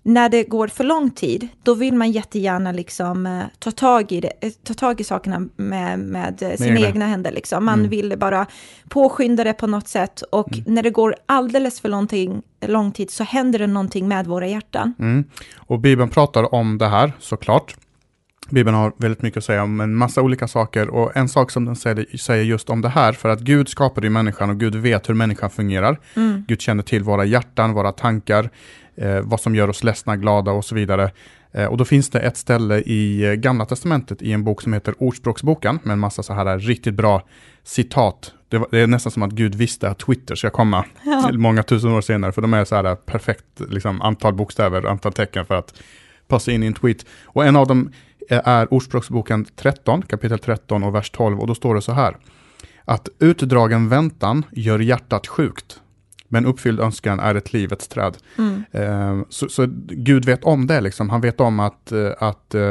när 0.03 0.29
det 0.29 0.43
går 0.43 0.67
för 0.67 0.83
lång 0.83 1.11
tid, 1.11 1.47
då 1.63 1.73
vill 1.73 1.93
man 1.93 2.11
jättegärna 2.11 2.71
liksom, 2.71 3.25
eh, 3.25 3.43
ta, 3.59 3.71
tag 3.71 4.11
i 4.11 4.21
det, 4.21 4.63
ta 4.63 4.73
tag 4.73 5.01
i 5.01 5.03
sakerna 5.03 5.47
med, 5.55 5.99
med 5.99 6.39
sina 6.57 6.75
egna. 6.75 6.87
egna 6.87 7.07
händer. 7.07 7.31
Liksom. 7.31 7.65
Man 7.65 7.79
mm. 7.79 7.89
vill 7.89 8.17
bara 8.17 8.45
påskynda 8.89 9.43
det 9.43 9.53
på 9.53 9.67
något 9.67 9.87
sätt 9.87 10.21
och 10.21 10.53
mm. 10.53 10.63
när 10.67 10.83
det 10.83 10.89
går 10.89 11.15
alldeles 11.25 11.81
för 11.81 11.89
lång, 11.89 12.07
lång 12.65 12.91
tid 12.91 13.11
så 13.11 13.23
händer 13.23 13.59
det 13.59 13.67
någonting 13.67 14.07
med 14.07 14.27
våra 14.27 14.47
hjärtan. 14.47 14.93
Mm. 14.99 15.23
Och 15.57 15.79
Bibeln 15.79 16.09
pratar 16.09 16.55
om 16.55 16.77
det 16.77 16.87
här 16.87 17.13
såklart. 17.19 17.75
Bibeln 18.49 18.75
har 18.75 18.93
väldigt 18.97 19.21
mycket 19.21 19.37
att 19.37 19.43
säga 19.43 19.63
om 19.63 19.81
en 19.81 19.95
massa 19.95 20.21
olika 20.21 20.47
saker 20.47 20.89
och 20.89 21.17
en 21.17 21.29
sak 21.29 21.51
som 21.51 21.65
den 21.65 21.75
säger 21.75 22.43
just 22.43 22.69
om 22.69 22.81
det 22.81 22.89
här, 22.89 23.13
för 23.13 23.29
att 23.29 23.39
Gud 23.39 23.69
skapade 23.69 24.07
ju 24.07 24.11
människan 24.11 24.49
och 24.49 24.59
Gud 24.59 24.75
vet 24.75 25.09
hur 25.09 25.13
människan 25.13 25.49
fungerar. 25.49 25.99
Mm. 26.15 26.43
Gud 26.47 26.61
känner 26.61 26.83
till 26.83 27.03
våra 27.03 27.25
hjärtan, 27.25 27.73
våra 27.73 27.91
tankar, 27.91 28.49
eh, 28.95 29.21
vad 29.21 29.41
som 29.41 29.55
gör 29.55 29.69
oss 29.69 29.83
ledsna, 29.83 30.17
glada 30.17 30.51
och 30.51 30.65
så 30.65 30.75
vidare. 30.75 31.11
Eh, 31.51 31.65
och 31.65 31.77
då 31.77 31.85
finns 31.85 32.09
det 32.09 32.19
ett 32.19 32.37
ställe 32.37 32.79
i 32.79 33.25
eh, 33.25 33.33
Gamla 33.33 33.65
Testamentet 33.65 34.21
i 34.21 34.31
en 34.31 34.43
bok 34.43 34.61
som 34.61 34.73
heter 34.73 34.95
Ordspråksboken 34.97 35.79
med 35.83 35.93
en 35.93 35.99
massa 35.99 36.23
så 36.23 36.33
här 36.33 36.59
riktigt 36.59 36.93
bra 36.93 37.23
citat. 37.63 38.33
Det, 38.49 38.57
var, 38.57 38.67
det 38.71 38.79
är 38.79 38.87
nästan 38.87 39.11
som 39.11 39.23
att 39.23 39.31
Gud 39.31 39.55
visste 39.55 39.89
att 39.89 39.99
Twitter 39.99 40.35
ska 40.35 40.49
komma 40.49 40.85
ja. 41.03 41.29
många 41.33 41.63
tusen 41.63 41.91
år 41.91 42.01
senare, 42.01 42.31
för 42.31 42.41
de 42.41 42.53
är 42.53 42.65
så 42.65 42.75
här 42.75 42.95
perfekt 42.95 43.45
liksom, 43.69 44.01
antal 44.01 44.33
bokstäver, 44.33 44.85
antal 44.85 45.13
tecken 45.13 45.45
för 45.45 45.55
att 45.55 45.73
passa 46.27 46.51
in 46.51 46.63
i 46.63 46.65
en 46.65 46.73
tweet. 46.73 47.05
Och 47.25 47.45
en 47.45 47.55
av 47.55 47.67
dem 47.67 47.91
är 48.35 48.73
Ordspråksboken 48.73 49.45
13, 49.55 50.01
kapitel 50.01 50.39
13 50.39 50.83
och 50.83 50.95
vers 50.95 51.09
12 51.09 51.39
och 51.39 51.47
då 51.47 51.55
står 51.55 51.75
det 51.75 51.81
så 51.81 51.91
här. 51.91 52.17
Att 52.85 53.09
utdragen 53.19 53.89
väntan 53.89 54.45
gör 54.51 54.79
hjärtat 54.79 55.27
sjukt, 55.27 55.79
men 56.27 56.45
uppfylld 56.45 56.79
önskan 56.79 57.19
är 57.19 57.35
ett 57.35 57.53
livets 57.53 57.87
träd. 57.87 58.17
Mm. 58.37 58.63
Eh, 58.71 59.25
så, 59.29 59.49
så, 59.49 59.67
Gud 59.87 60.25
vet 60.25 60.43
om 60.43 60.67
det, 60.67 60.81
liksom. 60.81 61.09
han 61.09 61.21
vet 61.21 61.41
om 61.41 61.59
att, 61.59 61.91
eh, 61.91 62.09
att 62.19 62.55
eh, 62.55 62.61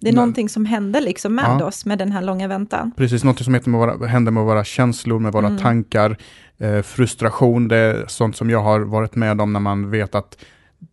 det 0.00 0.10
är 0.10 0.14
någonting 0.14 0.48
som 0.48 0.66
händer 0.66 1.00
liksom 1.00 1.34
med 1.34 1.56
ja. 1.60 1.64
oss 1.64 1.86
med 1.86 1.98
den 1.98 2.12
här 2.12 2.22
långa 2.22 2.48
väntan. 2.48 2.92
Precis, 2.96 3.24
något 3.24 3.44
som 3.44 3.54
heter 3.54 3.70
med 3.70 3.80
våra, 3.80 4.06
händer 4.06 4.32
med 4.32 4.44
våra 4.44 4.64
känslor, 4.64 5.18
med 5.18 5.32
våra 5.32 5.46
mm. 5.46 5.58
tankar, 5.58 6.16
eh, 6.58 6.82
frustration, 6.82 7.68
det 7.68 7.76
är 7.76 8.04
sånt 8.08 8.36
som 8.36 8.50
jag 8.50 8.62
har 8.62 8.80
varit 8.80 9.14
med 9.14 9.40
om 9.40 9.52
när 9.52 9.60
man 9.60 9.90
vet 9.90 10.14
att 10.14 10.38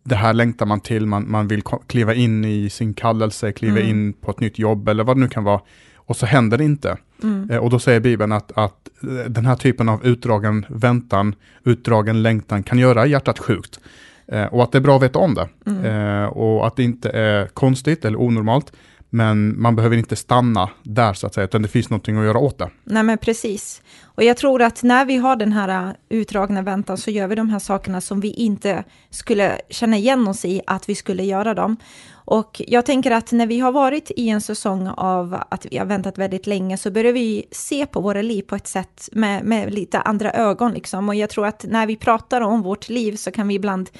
det 0.02 0.14
här 0.14 0.32
längtar 0.32 0.66
man 0.66 0.80
till, 0.80 1.06
man, 1.06 1.30
man 1.30 1.48
vill 1.48 1.62
kliva 1.86 2.14
in 2.14 2.44
i 2.44 2.70
sin 2.70 2.94
kallelse, 2.94 3.52
kliva 3.52 3.80
mm. 3.80 3.90
in 3.90 4.12
på 4.12 4.30
ett 4.30 4.40
nytt 4.40 4.58
jobb 4.58 4.88
eller 4.88 5.04
vad 5.04 5.16
det 5.16 5.20
nu 5.20 5.28
kan 5.28 5.44
vara. 5.44 5.60
Och 5.96 6.16
så 6.16 6.26
händer 6.26 6.58
det 6.58 6.64
inte. 6.64 6.96
Mm. 7.22 7.50
Eh, 7.50 7.58
och 7.58 7.70
då 7.70 7.78
säger 7.78 8.00
Bibeln 8.00 8.32
att, 8.32 8.52
att 8.58 8.88
eh, 9.02 9.30
den 9.30 9.46
här 9.46 9.56
typen 9.56 9.88
av 9.88 10.06
utdragen 10.06 10.66
väntan, 10.68 11.34
utdragen 11.64 12.22
längtan 12.22 12.62
kan 12.62 12.78
göra 12.78 13.06
hjärtat 13.06 13.38
sjukt. 13.38 13.80
Eh, 14.26 14.44
och 14.44 14.62
att 14.62 14.72
det 14.72 14.78
är 14.78 14.82
bra 14.82 14.96
att 14.96 15.02
veta 15.02 15.18
om 15.18 15.34
det. 15.34 15.48
Mm. 15.66 15.84
Eh, 15.84 16.24
och 16.24 16.66
att 16.66 16.76
det 16.76 16.82
inte 16.82 17.10
är 17.10 17.46
konstigt 17.46 18.04
eller 18.04 18.20
onormalt. 18.20 18.72
Men 19.14 19.60
man 19.62 19.76
behöver 19.76 19.96
inte 19.96 20.16
stanna 20.16 20.70
där 20.82 21.12
så 21.12 21.26
att 21.26 21.34
säga, 21.34 21.44
utan 21.44 21.62
det 21.62 21.68
finns 21.68 21.90
någonting 21.90 22.18
att 22.18 22.24
göra 22.24 22.38
åt 22.38 22.58
det. 22.58 22.70
Nej 22.84 23.02
men 23.02 23.18
precis. 23.18 23.82
Och 24.02 24.22
jag 24.22 24.36
tror 24.36 24.62
att 24.62 24.82
när 24.82 25.04
vi 25.04 25.16
har 25.16 25.36
den 25.36 25.52
här 25.52 25.88
äh, 25.88 25.92
utdragna 26.08 26.62
väntan 26.62 26.96
så 26.96 27.10
gör 27.10 27.26
vi 27.26 27.34
de 27.34 27.48
här 27.48 27.58
sakerna 27.58 28.00
som 28.00 28.20
vi 28.20 28.30
inte 28.30 28.84
skulle 29.10 29.60
känna 29.68 29.96
igen 29.96 30.28
oss 30.28 30.44
i 30.44 30.62
att 30.66 30.88
vi 30.88 30.94
skulle 30.94 31.24
göra 31.24 31.54
dem. 31.54 31.76
Och 32.12 32.62
jag 32.66 32.86
tänker 32.86 33.10
att 33.10 33.32
när 33.32 33.46
vi 33.46 33.60
har 33.60 33.72
varit 33.72 34.10
i 34.16 34.28
en 34.28 34.40
säsong 34.40 34.88
av 34.88 35.42
att 35.48 35.66
vi 35.70 35.78
har 35.78 35.86
väntat 35.86 36.18
väldigt 36.18 36.46
länge 36.46 36.76
så 36.76 36.90
börjar 36.90 37.12
vi 37.12 37.46
se 37.50 37.86
på 37.86 38.00
våra 38.00 38.22
liv 38.22 38.42
på 38.42 38.56
ett 38.56 38.66
sätt 38.66 39.08
med, 39.12 39.44
med 39.44 39.74
lite 39.74 40.00
andra 40.00 40.32
ögon 40.32 40.72
liksom. 40.72 41.08
Och 41.08 41.14
jag 41.14 41.30
tror 41.30 41.46
att 41.46 41.64
när 41.68 41.86
vi 41.86 41.96
pratar 41.96 42.40
om 42.40 42.62
vårt 42.62 42.88
liv 42.88 43.16
så 43.16 43.30
kan 43.30 43.48
vi 43.48 43.54
ibland 43.54 43.90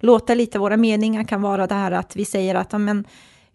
låta 0.00 0.34
lite, 0.34 0.58
våra 0.58 0.76
meningar 0.76 1.24
kan 1.24 1.42
vara 1.42 1.66
det 1.66 1.74
här 1.74 1.92
att 1.92 2.16
vi 2.16 2.24
säger 2.24 2.54
att 2.54 2.72
men, 2.72 3.04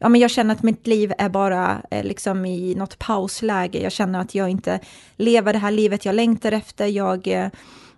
ja, 0.04 0.10
men 0.10 0.22
jag 0.22 0.32
känner 0.32 0.56
att 0.56 0.64
mitt 0.64 0.88
liv 0.88 1.14
är 1.18 1.30
bara 1.30 1.82
eh, 1.92 2.04
liksom 2.04 2.46
i 2.46 2.76
något 2.76 3.00
pausläge. 3.00 3.80
Jag 3.80 3.92
känner 3.92 4.20
att 4.20 4.36
jag 4.36 4.50
inte 4.50 4.80
lever 5.18 5.54
det 5.54 5.60
här 5.60 5.72
livet 5.72 6.06
jag 6.06 6.16
längtar 6.16 6.52
efter. 6.52 6.86
Jag, 6.86 7.28
eh, 7.28 7.50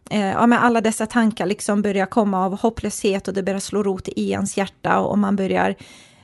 eh, 0.09 0.25
ja, 0.25 0.47
men 0.47 0.59
alla 0.59 0.81
dessa 0.81 1.05
tankar 1.05 1.45
liksom 1.45 1.81
börjar 1.81 2.05
komma 2.05 2.45
av 2.45 2.59
hopplöshet 2.59 3.27
och 3.27 3.33
det 3.33 3.43
börjar 3.43 3.59
slå 3.59 3.83
rot 3.83 4.07
i 4.07 4.31
ens 4.31 4.57
hjärta 4.57 4.99
och 4.99 5.17
man 5.17 5.35
börjar 5.35 5.75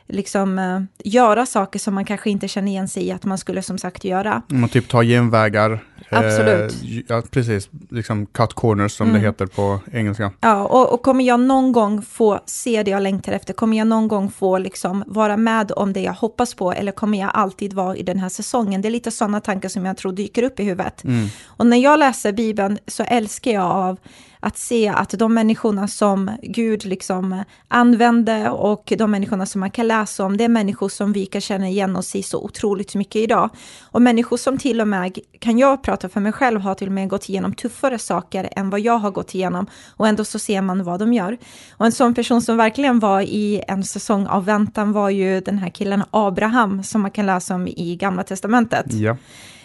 liksom 0.08 0.60
eh, 0.60 0.82
göra 1.04 1.46
saker 1.46 1.80
som 1.80 1.94
man 1.94 2.06
kanske 2.06 2.30
inte 2.30 2.48
känner 2.48 2.72
igen 2.72 2.88
sig 2.88 3.08
i 3.08 3.12
att 3.12 3.26
man 3.26 3.38
skulle 3.38 3.62
som 3.62 3.78
sagt 3.78 4.04
göra. 4.04 4.42
Man 4.48 4.70
typ 4.70 4.90
tar 4.90 5.04
genvägar. 5.04 5.80
Absolut. 6.12 6.72
Eh, 6.72 7.02
ja, 7.08 7.24
precis. 7.30 7.70
Liksom 7.90 8.26
cut 8.26 8.54
corners 8.54 8.92
som 8.92 9.10
mm. 9.10 9.22
det 9.22 9.28
heter 9.28 9.46
på 9.46 9.80
engelska. 9.92 10.32
Ja, 10.40 10.64
och, 10.64 10.94
och, 10.94 11.02
kommer 11.02 11.24
jag 11.24 11.40
någon 11.40 11.72
gång 11.72 12.02
få 12.02 12.40
se 12.46 12.84
det 12.84 12.92
jag 12.92 13.04
längtar 13.04 13.32
efter? 13.32 13.54
Kommer 13.54 13.78
jag 13.78 13.88
någon 13.88 14.08
gång 14.08 14.32
få 14.32 14.58
liksom 14.58 15.04
vara 15.08 15.38
med 15.38 15.72
om 15.72 15.94
det 15.94 16.02
jag 16.02 16.14
hoppas 16.14 16.54
på? 16.54 16.72
Eller 16.72 16.92
kommer 16.92 17.20
jag 17.20 17.32
alltid 17.34 17.74
vara 17.74 17.96
i 17.96 18.04
den 18.04 18.20
här 18.20 18.30
säsongen? 18.30 18.82
Det 18.82 18.88
är 18.88 18.92
lite 18.92 19.12
sådana 19.12 19.42
tankar 19.42 19.70
som 19.70 19.86
jag 19.86 19.98
tror 19.98 20.12
dyker 20.12 20.44
upp 20.44 20.60
i 20.60 20.64
huvudet. 20.64 21.04
Mm. 21.04 21.28
Och 21.46 21.68
när 21.68 21.78
jag 21.78 22.00
läser 22.00 22.32
Bibeln 22.32 22.78
så 22.88 23.04
älskar 23.04 23.52
jag 23.52 23.72
av 23.72 23.98
att 24.44 24.58
se 24.58 24.88
att 24.88 25.10
de 25.10 25.34
människorna 25.34 25.88
som 25.88 26.32
Gud 26.42 26.86
liksom 26.86 27.44
använde 27.68 28.50
och 28.50 28.94
de 28.98 29.12
människorna 29.12 29.46
som 29.46 29.60
man 29.60 29.72
kan 29.72 29.88
läsa 29.88 30.26
om, 30.26 30.38
det 30.38 30.44
är 30.44 30.50
människor 30.50 30.90
som 30.90 31.14
vi 31.14 31.26
kan 31.26 31.42
känna 31.42 31.70
igen 31.70 31.96
oss 31.96 32.16
i 32.16 32.24
så 32.24 32.44
otroligt 32.44 32.96
mycket 32.96 33.16
idag. 33.16 33.50
Och 33.82 34.02
människor 34.02 34.38
som 34.38 34.58
till 34.58 34.82
och 34.82 34.88
med, 34.88 35.18
kan 35.40 35.58
jag 35.58 35.84
prata 35.84 36.10
för 36.10 36.20
mig 36.20 36.32
själv, 36.32 36.62
har 36.62 36.76
till 36.76 36.88
och 36.88 36.94
med 36.94 37.10
gått 37.10 37.30
igenom 37.30 37.54
tuffare 37.54 38.00
saker 38.00 38.50
än 38.56 38.70
vad 38.70 38.80
jag 38.80 38.98
har 38.98 39.12
gått 39.12 39.36
igenom 39.36 39.68
och 39.98 40.08
ändå 40.08 40.26
så 40.26 40.40
ser 40.40 40.62
man 40.62 40.84
vad 40.84 41.00
de 41.00 41.14
gör. 41.14 41.38
Och 41.78 41.86
en 41.86 41.92
sån 41.92 42.14
person 42.14 42.42
som 42.42 42.58
verkligen 42.58 43.00
var 43.00 43.22
i 43.22 43.64
en 43.68 43.84
säsong 43.84 44.28
av 44.28 44.46
väntan 44.46 44.92
var 44.92 45.10
ju 45.10 45.42
den 45.42 45.58
här 45.58 45.70
killen 45.70 46.04
Abraham 46.12 46.84
som 46.84 47.02
man 47.02 47.12
kan 47.12 47.26
läsa 47.26 47.56
om 47.56 47.68
i 47.68 47.96
Gamla 47.96 48.24
Testamentet. 48.24 48.94
Ja. 48.94 49.18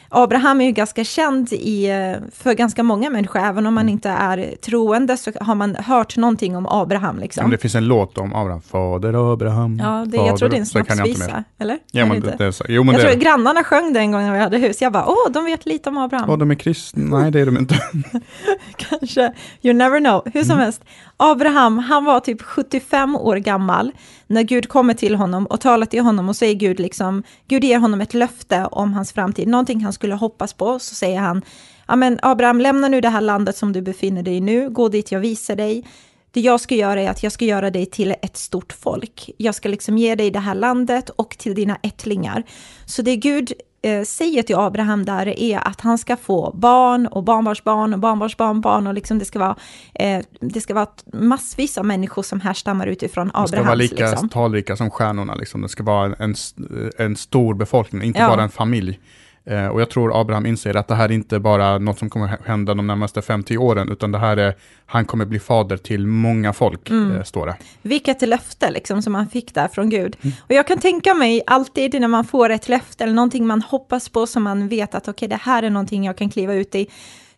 Abraham 0.08 0.60
är 0.60 0.64
ju 0.64 0.72
ganska 0.72 1.04
känd 1.04 1.52
i, 1.52 1.88
för 2.32 2.54
ganska 2.54 2.82
många 2.82 3.10
människor, 3.10 3.40
även 3.40 3.66
om 3.66 3.74
man 3.74 3.88
inte 3.88 4.08
är 4.08 4.54
troende 4.62 5.16
så 5.16 5.30
har 5.40 5.54
man 5.54 5.76
hört 5.76 6.16
någonting 6.16 6.56
om 6.56 6.66
Abraham. 6.66 7.18
Liksom. 7.18 7.44
Om 7.44 7.50
det 7.50 7.58
finns 7.58 7.74
en 7.74 7.84
låt 7.84 8.18
om 8.18 8.34
Abraham, 8.34 8.62
Fader 8.62 9.32
Abraham. 9.32 9.78
Ja, 9.78 10.04
det, 10.06 10.16
jag 10.16 10.38
tror 10.38 10.48
det 10.48 10.56
är 10.56 10.60
en 10.60 10.66
snapsvisa, 10.66 11.44
eller? 11.58 11.78
Ja, 11.92 12.06
men 12.06 12.20
det, 12.20 12.34
det 12.38 12.44
är 12.44 12.50
så. 12.50 12.64
Jo, 12.68 12.82
men 12.82 12.94
jag 12.94 13.04
det... 13.04 13.10
tror 13.10 13.20
grannarna 13.20 13.64
sjöng 13.64 13.92
det 13.92 14.00
en 14.00 14.12
gång 14.12 14.22
när 14.22 14.32
vi 14.32 14.38
hade 14.38 14.58
hus. 14.58 14.82
Jag 14.82 14.92
bara, 14.92 15.06
åh, 15.06 15.32
de 15.32 15.44
vet 15.44 15.66
lite 15.66 15.88
om 15.88 15.98
Abraham. 15.98 16.30
Åh, 16.30 16.38
de 16.38 16.50
är 16.50 16.54
kristna. 16.54 17.18
Nej, 17.18 17.30
det 17.30 17.40
är 17.40 17.46
de 17.46 17.58
inte. 17.58 17.74
Kanske, 18.76 19.32
you 19.62 19.74
never 19.74 20.00
know. 20.00 20.22
Hur 20.34 20.42
som 20.42 20.50
mm. 20.50 20.64
helst, 20.64 20.84
Abraham, 21.16 21.78
han 21.78 22.04
var 22.04 22.20
typ 22.20 22.42
75 22.42 23.16
år 23.16 23.36
gammal 23.36 23.92
när 24.26 24.42
Gud 24.42 24.68
kommer 24.68 24.94
till 24.94 25.14
honom 25.14 25.46
och 25.46 25.60
talar 25.60 25.86
till 25.86 26.02
honom 26.02 26.28
och 26.28 26.36
säger 26.36 26.54
Gud 26.54 26.80
liksom, 26.80 27.22
Gud 27.48 27.64
ger 27.64 27.78
honom 27.78 28.00
ett 28.00 28.14
löfte 28.14 28.68
om 28.70 28.92
hans 28.92 29.12
framtid, 29.12 29.48
någonting 29.48 29.84
han 29.84 29.92
skulle 29.92 30.14
hoppas 30.14 30.52
på, 30.52 30.78
så 30.78 30.94
säger 30.94 31.20
han, 31.20 31.42
ja 31.88 31.96
men 31.96 32.18
Abraham, 32.22 32.60
lämna 32.60 32.88
nu 32.88 33.00
det 33.00 33.08
här 33.08 33.20
landet 33.20 33.56
som 33.56 33.72
du 33.72 33.82
befinner 33.82 34.22
dig 34.22 34.36
i 34.36 34.40
nu, 34.40 34.70
gå 34.70 34.88
dit 34.88 35.12
jag 35.12 35.20
visar 35.20 35.56
dig. 35.56 35.84
Det 36.30 36.40
jag 36.40 36.60
ska 36.60 36.74
göra 36.74 37.02
är 37.02 37.10
att 37.10 37.22
jag 37.22 37.32
ska 37.32 37.44
göra 37.44 37.70
dig 37.70 37.86
till 37.86 38.14
ett 38.22 38.36
stort 38.36 38.72
folk. 38.72 39.30
Jag 39.36 39.54
ska 39.54 39.68
liksom 39.68 39.98
ge 39.98 40.14
dig 40.14 40.30
det 40.30 40.38
här 40.38 40.54
landet 40.54 41.10
och 41.10 41.38
till 41.38 41.54
dina 41.54 41.78
ättlingar. 41.82 42.42
Så 42.86 43.02
det 43.02 43.16
Gud 43.16 43.52
säger 44.04 44.42
till 44.42 44.56
Abraham 44.56 45.04
där 45.04 45.38
är 45.38 45.68
att 45.68 45.80
han 45.80 45.98
ska 45.98 46.16
få 46.16 46.50
barn 46.54 47.06
och 47.06 47.24
barnbarnsbarn 47.24 47.94
och 47.94 48.00
barnbarnsbarnbarn 48.00 48.86
och 48.86 48.94
liksom 48.94 49.18
det 49.18 49.24
ska 49.24 49.38
vara, 49.38 49.56
eh, 49.94 50.22
det 50.40 50.60
ska 50.60 50.74
vara 50.74 50.86
massvis 51.12 51.78
av 51.78 51.84
människor 51.84 52.22
som 52.22 52.40
härstammar 52.40 52.86
utifrån 52.86 53.28
Abrahams. 53.28 53.50
Det 53.50 53.56
ska 53.56 53.64
vara 53.64 53.74
lika 53.74 54.10
liksom. 54.10 54.28
talrika 54.28 54.76
som 54.76 54.90
stjärnorna, 54.90 55.34
liksom. 55.34 55.62
det 55.62 55.68
ska 55.68 55.82
vara 55.82 56.14
en, 56.14 56.34
en 56.98 57.16
stor 57.16 57.54
befolkning, 57.54 58.02
inte 58.02 58.20
ja. 58.20 58.28
bara 58.28 58.42
en 58.42 58.50
familj. 58.50 59.00
Eh, 59.50 59.66
och 59.66 59.80
jag 59.80 59.90
tror 59.90 60.20
Abraham 60.20 60.46
inser 60.46 60.76
att 60.76 60.88
det 60.88 60.94
här 60.94 61.04
är 61.04 61.12
inte 61.12 61.38
bara 61.38 61.78
något 61.78 61.98
som 61.98 62.10
kommer 62.10 62.38
hända 62.44 62.74
de 62.74 62.86
närmaste 62.86 63.22
50 63.22 63.58
åren, 63.58 63.88
utan 63.88 64.12
det 64.12 64.18
här 64.18 64.36
är, 64.36 64.54
han 64.86 65.04
kommer 65.04 65.24
bli 65.24 65.38
fader 65.38 65.76
till 65.76 66.06
många 66.06 66.52
folk, 66.52 66.90
mm. 66.90 67.16
Eh, 67.16 67.22
står 67.22 67.46
det. 67.46 67.56
Vilket 67.82 68.22
löfte 68.22 68.70
liksom 68.70 69.02
som 69.02 69.14
han 69.14 69.28
fick 69.28 69.54
där 69.54 69.68
från 69.68 69.90
Gud. 69.90 70.16
Mm. 70.22 70.36
Och 70.40 70.52
jag 70.52 70.66
kan 70.66 70.78
tänka 70.78 71.14
mig 71.14 71.42
alltid 71.46 72.00
när 72.00 72.08
man 72.08 72.24
får 72.24 72.50
ett 72.50 72.68
löfte 72.68 73.04
eller 73.04 73.14
någonting 73.14 73.46
man 73.46 73.62
hoppas 73.62 74.08
på 74.08 74.26
som 74.26 74.42
man 74.42 74.68
vet 74.68 74.94
att 74.94 75.02
okej, 75.02 75.10
okay, 75.10 75.28
det 75.28 75.42
här 75.42 75.62
är 75.62 75.70
någonting 75.70 76.04
jag 76.04 76.16
kan 76.16 76.30
kliva 76.30 76.54
ut 76.54 76.74
i 76.74 76.88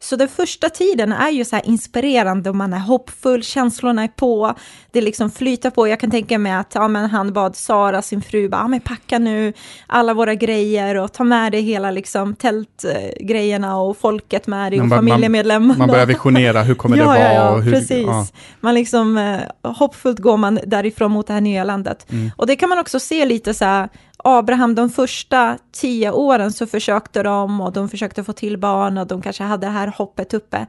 så 0.01 0.17
den 0.17 0.29
första 0.29 0.69
tiden 0.69 1.13
är 1.13 1.31
ju 1.31 1.45
så 1.45 1.57
här 1.57 1.67
inspirerande 1.67 2.51
och 2.51 2.57
man 2.57 2.73
är 2.73 2.79
hoppfull, 2.79 3.43
känslorna 3.43 4.03
är 4.03 4.09
på, 4.09 4.55
det 4.91 5.01
liksom 5.01 5.31
flyter 5.31 5.71
på. 5.71 5.89
Jag 5.89 6.01
kan 6.01 6.11
tänka 6.11 6.39
mig 6.39 6.53
att 6.53 6.75
ja, 6.75 6.89
men 6.89 7.11
han 7.11 7.33
bad 7.33 7.57
Sara, 7.57 8.03
sin 8.03 8.23
fru, 8.23 8.49
bara, 8.49 8.61
ja, 8.61 8.69
men 8.69 8.81
packa 8.81 9.19
nu 9.19 9.53
alla 9.87 10.15
våra 10.15 10.35
grejer 10.35 10.95
och 10.95 11.13
ta 11.13 11.25
med 11.25 11.53
dig 11.53 11.63
hela 11.63 11.91
liksom, 11.91 12.35
tältgrejerna 12.35 13.81
och 13.81 13.97
folket 13.97 14.47
med 14.47 14.73
dig 14.73 14.81
och 14.81 14.89
familjemedlemmarna. 14.89 15.79
Man, 15.79 15.89
börjar 15.89 16.07
visionera, 16.07 16.63
hur 16.63 16.75
kommer 16.75 16.97
ja, 16.97 17.03
det 17.03 17.09
vara? 17.09 17.19
Ja, 17.19 17.33
ja, 17.33 17.57
hur, 17.57 17.73
precis. 17.73 18.07
Ja. 18.07 18.27
Man 18.61 18.75
liksom, 18.75 19.19
eh, 19.19 19.73
hoppfullt 19.73 20.19
går 20.19 20.37
man 20.37 20.61
därifrån 20.67 21.13
mot 21.13 21.27
det 21.27 21.33
här 21.33 21.41
nya 21.41 21.65
landet. 21.65 22.07
Mm. 22.11 22.31
Och 22.37 22.47
det 22.47 22.57
kan 22.57 22.69
man 22.69 22.79
också 22.79 23.01
se 23.01 23.25
lite 23.25 23.55
så 23.55 23.65
här, 23.65 23.89
Abraham, 24.25 24.75
de 24.75 24.91
första 24.91 25.59
tio 25.73 26.11
åren 26.11 26.53
så 26.53 26.67
försökte 26.67 27.23
de 27.23 27.61
och 27.61 27.73
de 27.73 27.89
försökte 27.89 28.25
få 28.25 28.33
till 28.33 28.59
barn 28.59 28.99
och 28.99 29.07
de 29.07 29.23
kanske 29.23 29.43
hade 29.43 29.67
det 29.67 29.71
här 29.71 29.95
hoppet 29.97 30.35
uppe. 30.35 30.67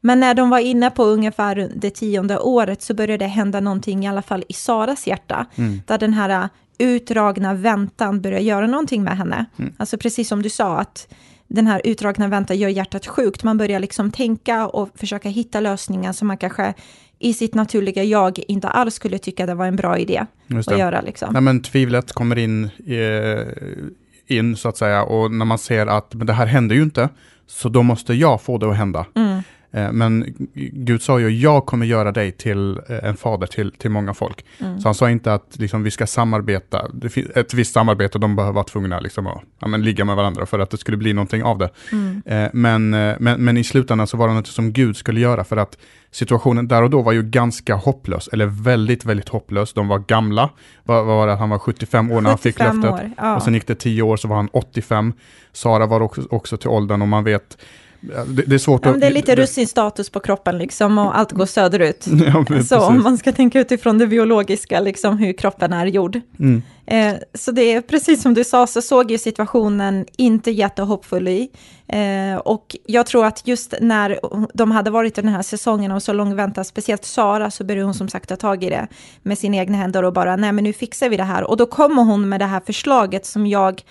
Men 0.00 0.20
när 0.20 0.34
de 0.34 0.50
var 0.50 0.58
inne 0.58 0.90
på 0.90 1.04
ungefär 1.04 1.72
det 1.76 1.90
tionde 1.90 2.38
året 2.38 2.82
så 2.82 2.94
började 2.94 3.24
det 3.24 3.28
hända 3.28 3.60
någonting, 3.60 4.04
i 4.04 4.08
alla 4.08 4.22
fall 4.22 4.44
i 4.48 4.52
Saras 4.52 5.06
hjärta, 5.06 5.46
mm. 5.54 5.80
där 5.86 5.98
den 5.98 6.12
här 6.12 6.48
utdragna 6.78 7.54
väntan 7.54 8.20
började 8.20 8.44
göra 8.44 8.66
någonting 8.66 9.04
med 9.04 9.16
henne. 9.16 9.44
Mm. 9.58 9.72
Alltså 9.76 9.98
precis 9.98 10.28
som 10.28 10.42
du 10.42 10.50
sa, 10.50 10.78
att 10.78 11.08
den 11.48 11.66
här 11.66 11.80
utdragna 11.84 12.28
väntan 12.28 12.58
gör 12.58 12.68
hjärtat 12.68 13.06
sjukt. 13.06 13.44
Man 13.44 13.58
börjar 13.58 13.80
liksom 13.80 14.10
tänka 14.12 14.66
och 14.66 14.88
försöka 14.94 15.28
hitta 15.28 15.60
lösningar 15.60 16.12
som 16.12 16.28
man 16.28 16.36
kanske 16.38 16.74
i 17.18 17.34
sitt 17.34 17.54
naturliga 17.54 18.04
jag 18.04 18.38
inte 18.48 18.68
alls 18.68 18.94
skulle 18.94 19.18
tycka 19.18 19.46
det 19.46 19.54
var 19.54 19.66
en 19.66 19.76
bra 19.76 19.98
idé 19.98 20.26
att 20.66 20.78
göra. 20.78 21.00
Liksom. 21.00 21.30
Ja, 21.34 21.40
men 21.40 21.62
tvivlet 21.62 22.12
kommer 22.12 22.38
in, 22.38 22.70
eh, 22.86 23.46
in 24.26 24.56
så 24.56 24.68
att 24.68 24.76
säga 24.76 25.02
och 25.02 25.32
när 25.32 25.44
man 25.44 25.58
ser 25.58 25.86
att 25.86 26.14
men 26.14 26.26
det 26.26 26.32
här 26.32 26.46
händer 26.46 26.76
ju 26.76 26.82
inte, 26.82 27.08
så 27.46 27.68
då 27.68 27.82
måste 27.82 28.14
jag 28.14 28.42
få 28.42 28.58
det 28.58 28.70
att 28.70 28.76
hända. 28.76 29.06
Mm. 29.14 29.42
Eh, 29.72 29.92
men 29.92 30.34
Gud 30.72 31.02
sa 31.02 31.20
ju, 31.20 31.28
jag 31.28 31.66
kommer 31.66 31.86
göra 31.86 32.12
dig 32.12 32.32
till 32.32 32.80
eh, 32.88 33.04
en 33.04 33.16
fader 33.16 33.46
till, 33.46 33.72
till 33.72 33.90
många 33.90 34.14
folk. 34.14 34.44
Mm. 34.58 34.80
Så 34.80 34.88
han 34.88 34.94
sa 34.94 35.10
inte 35.10 35.34
att 35.34 35.58
liksom, 35.58 35.82
vi 35.82 35.90
ska 35.90 36.06
samarbeta, 36.06 36.90
ett 37.34 37.54
visst 37.54 37.72
samarbete, 37.72 38.18
de 38.18 38.36
behöver 38.36 38.54
vara 38.54 38.64
tvungna 38.64 39.00
liksom, 39.00 39.26
att 39.26 39.42
ja, 39.58 39.68
men, 39.68 39.82
ligga 39.82 40.04
med 40.04 40.16
varandra 40.16 40.46
för 40.46 40.58
att 40.58 40.70
det 40.70 40.76
skulle 40.76 40.96
bli 40.96 41.12
någonting 41.12 41.42
av 41.42 41.58
det. 41.58 41.70
Mm. 41.92 42.22
Eh, 42.26 42.50
men, 42.52 42.90
men, 42.90 43.44
men 43.44 43.56
i 43.56 43.64
slutändan 43.64 44.06
så 44.06 44.16
var 44.16 44.28
det 44.28 44.34
något 44.34 44.46
som 44.46 44.72
Gud 44.72 44.96
skulle 44.96 45.20
göra 45.20 45.44
för 45.44 45.56
att 45.56 45.78
situationen 46.10 46.68
där 46.68 46.82
och 46.82 46.90
då 46.90 47.02
var 47.02 47.12
ju 47.12 47.22
ganska 47.22 47.74
hopplös, 47.74 48.28
eller 48.28 48.46
väldigt, 48.46 49.04
väldigt 49.04 49.28
hopplös. 49.28 49.72
De 49.72 49.88
var 49.88 49.98
gamla, 49.98 50.50
vad 50.84 51.06
var 51.06 51.26
det, 51.26 51.34
han 51.34 51.50
var 51.50 51.58
75 51.58 52.12
år 52.12 52.20
när 52.20 52.30
han 52.30 52.38
fick 52.38 52.58
löftet. 52.58 52.90
År, 52.90 53.10
ja. 53.16 53.36
Och 53.36 53.42
sen 53.42 53.54
gick 53.54 53.66
det 53.66 53.74
10 53.74 54.02
år 54.02 54.16
så 54.16 54.28
var 54.28 54.36
han 54.36 54.48
85. 54.52 55.12
Sara 55.52 55.86
var 55.86 56.00
också, 56.00 56.22
också 56.30 56.56
till 56.56 56.68
åldern 56.68 57.02
och 57.02 57.08
man 57.08 57.24
vet 57.24 57.58
det, 58.00 58.42
det, 58.46 58.54
är 58.54 58.58
svårt 58.58 58.84
ja, 58.84 58.90
att... 58.90 59.00
Det 59.00 59.06
är 59.06 59.10
lite 59.10 59.36
russinstatus 59.36 60.10
på 60.10 60.20
kroppen 60.20 60.58
liksom 60.58 60.98
och 60.98 61.18
allt 61.18 61.32
går 61.32 61.46
söderut. 61.46 62.06
Ja, 62.48 62.62
så 62.62 62.80
om 62.80 63.02
man 63.02 63.18
ska 63.18 63.32
tänka 63.32 63.60
utifrån 63.60 63.98
det 63.98 64.06
biologiska, 64.06 64.80
liksom 64.80 65.18
hur 65.18 65.32
kroppen 65.32 65.72
är 65.72 65.86
gjord. 65.86 66.20
Mm. 66.38 66.62
Eh, 66.86 67.14
så 67.34 67.50
det 67.50 67.62
är 67.62 67.80
precis 67.80 68.22
som 68.22 68.34
du 68.34 68.44
sa, 68.44 68.66
så 68.66 68.82
såg 68.82 69.10
ju 69.10 69.18
situationen 69.18 70.06
inte 70.16 70.50
jättehoppfull 70.50 71.28
i. 71.28 71.48
Eh, 71.88 72.36
och 72.36 72.76
jag 72.86 73.06
tror 73.06 73.26
att 73.26 73.48
just 73.48 73.74
när 73.80 74.20
de 74.54 74.70
hade 74.70 74.90
varit 74.90 75.18
i 75.18 75.20
den 75.20 75.34
här 75.34 75.42
säsongen 75.42 75.92
och 75.92 76.02
så 76.02 76.12
lång 76.12 76.36
väntan, 76.36 76.64
speciellt 76.64 77.04
Sara, 77.04 77.50
så 77.50 77.64
började 77.64 77.84
hon 77.84 77.94
som 77.94 78.08
sagt 78.08 78.28
ta 78.28 78.36
tag 78.36 78.64
i 78.64 78.70
det 78.70 78.86
med 79.22 79.38
sina 79.38 79.56
egna 79.56 79.76
händer 79.76 80.02
och 80.02 80.12
bara, 80.12 80.36
nej 80.36 80.52
men 80.52 80.64
nu 80.64 80.72
fixar 80.72 81.08
vi 81.08 81.16
det 81.16 81.24
här. 81.24 81.44
Och 81.44 81.56
då 81.56 81.66
kommer 81.66 82.02
hon 82.02 82.28
med 82.28 82.40
det 82.40 82.46
här 82.46 82.60
förslaget 82.66 83.26
som 83.26 83.46
jag 83.46 83.82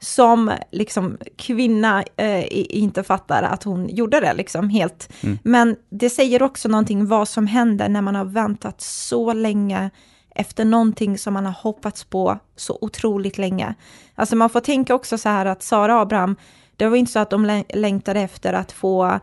som 0.00 0.52
liksom 0.70 1.18
kvinna 1.36 2.04
eh, 2.16 2.44
inte 2.50 3.02
fattar 3.02 3.42
att 3.42 3.62
hon 3.62 3.88
gjorde 3.88 4.20
det 4.20 4.34
liksom 4.34 4.68
helt. 4.68 5.08
Mm. 5.20 5.38
Men 5.42 5.76
det 5.90 6.10
säger 6.10 6.42
också 6.42 6.68
någonting 6.68 7.06
vad 7.06 7.28
som 7.28 7.46
händer 7.46 7.88
när 7.88 8.02
man 8.02 8.14
har 8.14 8.24
väntat 8.24 8.80
så 8.80 9.32
länge 9.32 9.90
efter 10.34 10.64
någonting 10.64 11.18
som 11.18 11.34
man 11.34 11.46
har 11.46 11.52
hoppats 11.52 12.04
på 12.04 12.38
så 12.56 12.78
otroligt 12.80 13.38
länge. 13.38 13.74
Alltså 14.14 14.36
man 14.36 14.50
får 14.50 14.60
tänka 14.60 14.94
också 14.94 15.18
så 15.18 15.28
här 15.28 15.46
att 15.46 15.62
Sara 15.62 15.94
och 15.94 16.00
Abraham, 16.00 16.36
det 16.76 16.88
var 16.88 16.96
inte 16.96 17.12
så 17.12 17.18
att 17.18 17.30
de 17.30 17.62
längtade 17.74 18.20
efter 18.20 18.52
att 18.52 18.72
få 18.72 19.20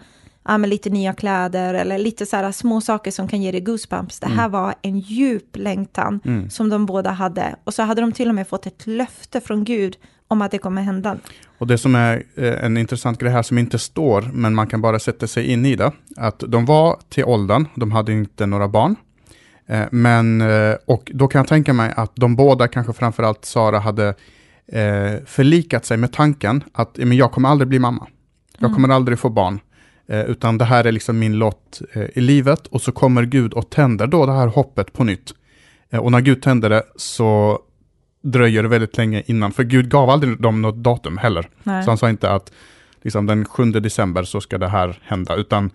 ja, 0.48 0.58
lite 0.58 0.90
nya 0.90 1.14
kläder 1.14 1.74
eller 1.74 1.98
lite 1.98 2.26
så 2.26 2.36
här 2.36 2.52
små 2.52 2.82
saker 2.82 3.12
som 3.12 3.28
kan 3.28 3.42
ge 3.42 3.52
dig 3.52 3.62
goosebumps. 3.62 4.20
Det 4.20 4.28
här 4.28 4.46
mm. 4.46 4.52
var 4.52 4.76
en 4.82 5.00
djup 5.00 5.58
längtan 5.58 6.20
mm. 6.26 6.50
som 6.50 6.70
de 6.70 6.86
båda 6.86 7.12
hade. 7.12 7.56
Och 7.64 7.74
så 7.74 7.84
hade 7.84 8.02
de 8.02 8.12
till 8.12 8.30
och 8.30 8.36
med 8.36 8.48
fått 8.48 8.66
ett 8.66 8.88
löfte 8.88 9.42
från 9.42 9.64
Gud 9.64 9.98
om 10.28 10.42
att 10.42 10.52
det 10.52 10.58
kommer 10.58 10.82
hända. 10.82 11.18
Och 11.58 11.68
det 11.68 11.78
som 11.78 11.96
är 11.96 12.24
eh, 12.36 12.66
en 12.66 12.78
intressant 12.78 13.20
grej 13.20 13.32
här 13.32 13.42
som 13.42 13.58
inte 13.58 13.80
står, 13.80 14.22
men 14.34 14.56
man 14.56 14.68
kan 14.68 14.82
bara 14.82 15.00
sätta 15.00 15.28
sig 15.28 15.46
in 15.52 15.66
i 15.66 15.76
det, 15.76 15.92
att 16.18 16.44
de 16.48 16.66
var 16.66 17.00
till 17.10 17.24
åldern, 17.26 17.66
de 17.76 17.92
hade 17.92 18.14
inte 18.14 18.46
några 18.46 18.68
barn. 18.68 18.96
Eh, 19.68 19.86
men, 19.92 20.42
eh, 20.42 20.76
och 20.86 21.12
då 21.14 21.28
kan 21.28 21.40
jag 21.40 21.48
tänka 21.48 21.74
mig 21.74 21.94
att 21.96 22.12
de 22.16 22.36
båda, 22.36 22.68
kanske 22.68 22.94
framförallt 22.94 23.46
Sara, 23.46 23.80
hade 23.80 24.14
förlikat 25.26 25.86
sig 25.86 25.98
med 25.98 26.14
tanken 26.14 26.64
att 26.74 26.98
men 26.98 27.18
jag 27.18 27.32
kommer 27.32 27.50
aldrig 27.50 27.68
bli 27.68 27.80
mamma. 27.80 28.08
Jag 28.58 28.68
Mm. 28.70 28.76
kommer 28.76 28.96
aldrig 28.96 29.20
få 29.20 29.30
barn. 29.30 29.60
Utan 30.08 30.58
det 30.58 30.66
här 30.66 30.84
är 30.86 30.92
liksom 30.92 31.20
min 31.20 31.34
lott 31.34 31.82
i 32.14 32.22
livet 32.22 32.68
och 32.68 32.82
så 32.82 32.92
kommer 32.92 33.24
Gud 33.26 33.54
och 33.54 33.70
tänder 33.70 34.08
då 34.08 34.26
det 34.26 34.32
här 34.32 34.48
hoppet 34.48 34.94
på 34.94 35.04
nytt. 35.04 35.34
Och 35.92 36.12
när 36.12 36.22
Gud 36.22 36.42
tänder 36.42 36.70
det 36.70 36.84
så 36.96 37.60
dröjer 38.26 38.64
det 38.64 38.70
väldigt 38.70 38.98
länge 38.98 39.24
innan, 39.26 39.52
för 39.52 39.64
Gud 39.64 39.90
gav 39.90 40.10
aldrig 40.10 40.42
dem 40.42 40.62
något 40.62 40.76
datum 40.76 41.18
heller. 41.18 41.50
Nej. 41.64 41.84
Så 41.84 41.92
han 41.92 41.98
sa 41.98 42.10
inte 42.10 42.32
att 42.32 42.52
liksom, 43.02 43.26
den 43.26 43.46
7 43.46 43.72
december 43.72 44.24
så 44.24 44.42
ska 44.42 44.58
det 44.58 44.68
här 44.68 45.00
hända, 45.02 45.36
utan, 45.36 45.70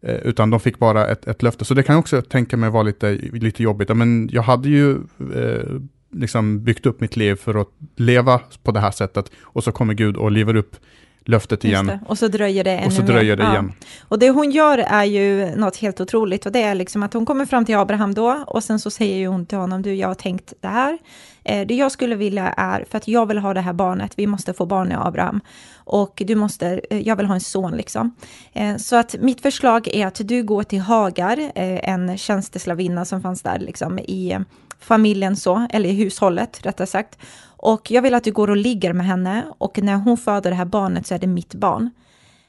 eh, 0.00 0.14
utan 0.14 0.50
de 0.50 0.60
fick 0.60 0.78
bara 0.78 1.06
ett, 1.06 1.26
ett 1.26 1.42
löfte. 1.42 1.64
Så 1.64 1.74
det 1.74 1.82
kan 1.82 1.92
jag 1.92 2.00
också 2.00 2.22
tänka 2.22 2.56
mig 2.56 2.70
vara 2.70 2.82
lite, 2.82 3.12
lite 3.32 3.62
jobbigt. 3.62 3.96
Men 3.96 4.28
jag 4.32 4.42
hade 4.42 4.68
ju 4.68 4.96
eh, 5.34 5.80
liksom 6.12 6.64
byggt 6.64 6.86
upp 6.86 7.00
mitt 7.00 7.16
liv 7.16 7.34
för 7.34 7.60
att 7.60 7.68
leva 7.96 8.40
på 8.62 8.72
det 8.72 8.80
här 8.80 8.90
sättet 8.90 9.30
och 9.42 9.64
så 9.64 9.72
kommer 9.72 9.94
Gud 9.94 10.16
och 10.16 10.32
lever 10.32 10.56
upp 10.56 10.76
löftet 11.24 11.64
igen. 11.64 11.98
Och 12.06 12.18
så 12.18 12.28
dröjer 12.28 12.64
det 12.64 12.70
ännu 12.70 12.86
Och 12.86 12.92
så 12.92 13.02
dröjer 13.02 13.36
det 13.36 13.42
Ja. 13.42 13.52
igen. 13.52 13.72
Och 14.08 14.18
det 14.18 14.30
hon 14.30 14.50
gör 14.50 14.78
är 14.78 15.04
ju 15.04 15.56
något 15.56 15.76
helt 15.76 16.00
otroligt 16.00 16.46
och 16.46 16.52
det 16.52 16.62
är 16.62 16.74
liksom 16.74 17.02
att 17.02 17.12
hon 17.12 17.26
kommer 17.26 17.46
fram 17.46 17.64
till 17.64 17.76
Abraham 17.76 18.14
då 18.14 18.44
och 18.46 18.64
sen 18.64 18.78
så 18.78 18.90
säger 18.90 19.16
ju 19.16 19.26
hon 19.26 19.46
till 19.46 19.58
honom, 19.58 19.82
du 19.82 19.94
jag 19.94 20.08
har 20.08 20.14
tänkt 20.14 20.52
det 20.60 20.68
här. 20.68 20.98
Eh, 21.44 21.66
det 21.66 21.74
jag 21.74 21.92
skulle 21.92 22.14
vilja 22.14 22.48
är, 22.56 22.84
för 22.90 22.96
att 22.96 23.08
jag 23.08 23.26
vill 23.26 23.38
ha 23.38 23.54
det 23.54 23.60
här 23.60 23.72
barnet, 23.72 24.12
vi 24.16 24.26
måste 24.26 24.52
få 24.52 24.66
barn 24.66 24.92
i 24.92 24.94
Abraham. 24.94 25.40
Och 25.76 26.22
du 26.26 26.34
måste, 26.34 26.80
eh, 26.90 27.00
jag 27.00 27.16
vill 27.16 27.26
ha 27.26 27.34
en 27.34 27.40
son 27.40 27.76
liksom. 27.76 28.14
Eh, 28.52 28.76
så 28.76 28.96
att 28.96 29.14
mitt 29.20 29.40
förslag 29.40 29.88
är 29.88 30.06
att 30.06 30.20
du 30.28 30.42
går 30.42 30.62
till 30.62 30.80
Hagar, 30.80 31.52
en 31.54 32.18
tjänsteslavinna 32.18 33.04
som 33.04 33.22
fanns 33.22 33.42
där 33.42 33.58
liksom 33.58 33.98
i 33.98 34.38
familjen 34.82 35.36
så, 35.36 35.66
eller 35.70 35.88
i 35.88 35.92
hushållet 35.92 36.66
rättare 36.66 36.86
sagt. 36.86 37.18
Och 37.56 37.90
jag 37.90 38.02
vill 38.02 38.14
att 38.14 38.24
du 38.24 38.32
går 38.32 38.50
och 38.50 38.56
ligger 38.56 38.92
med 38.92 39.06
henne 39.06 39.44
och 39.58 39.78
när 39.82 39.94
hon 39.94 40.16
föder 40.16 40.50
det 40.50 40.56
här 40.56 40.64
barnet 40.64 41.06
så 41.06 41.14
är 41.14 41.18
det 41.18 41.26
mitt 41.26 41.54
barn. 41.54 41.90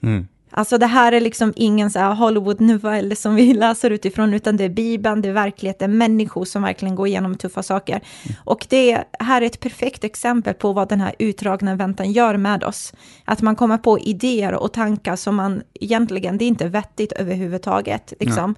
Mm. 0.03 0.27
Alltså 0.55 0.77
det 0.77 0.85
här 0.85 1.11
är 1.11 1.21
liksom 1.21 1.53
ingen 1.55 1.91
så 1.91 1.99
här 1.99 2.13
Hollywood-novell 2.13 3.15
som 3.15 3.35
vi 3.35 3.53
läser 3.53 3.91
utifrån, 3.91 4.33
utan 4.33 4.57
det 4.57 4.63
är 4.63 4.69
Bibeln, 4.69 5.21
det 5.21 5.29
är 5.29 5.33
verkligheten, 5.33 5.97
människor 5.97 6.45
som 6.45 6.61
verkligen 6.63 6.95
går 6.95 7.07
igenom 7.07 7.35
tuffa 7.35 7.63
saker. 7.63 8.01
Och 8.43 8.65
det 8.69 9.03
här 9.19 9.41
är 9.41 9.45
ett 9.45 9.59
perfekt 9.59 10.03
exempel 10.03 10.53
på 10.53 10.73
vad 10.73 10.89
den 10.89 11.01
här 11.01 11.15
utdragna 11.19 11.75
väntan 11.75 12.11
gör 12.11 12.37
med 12.37 12.63
oss. 12.63 12.93
Att 13.25 13.41
man 13.41 13.55
kommer 13.55 13.77
på 13.77 13.99
idéer 13.99 14.53
och 14.53 14.73
tankar 14.73 15.15
som 15.15 15.35
man 15.35 15.61
egentligen, 15.73 16.37
det 16.37 16.45
är 16.45 16.47
inte 16.47 16.67
vettigt 16.67 17.11
överhuvudtaget, 17.11 18.13
liksom. 18.19 18.55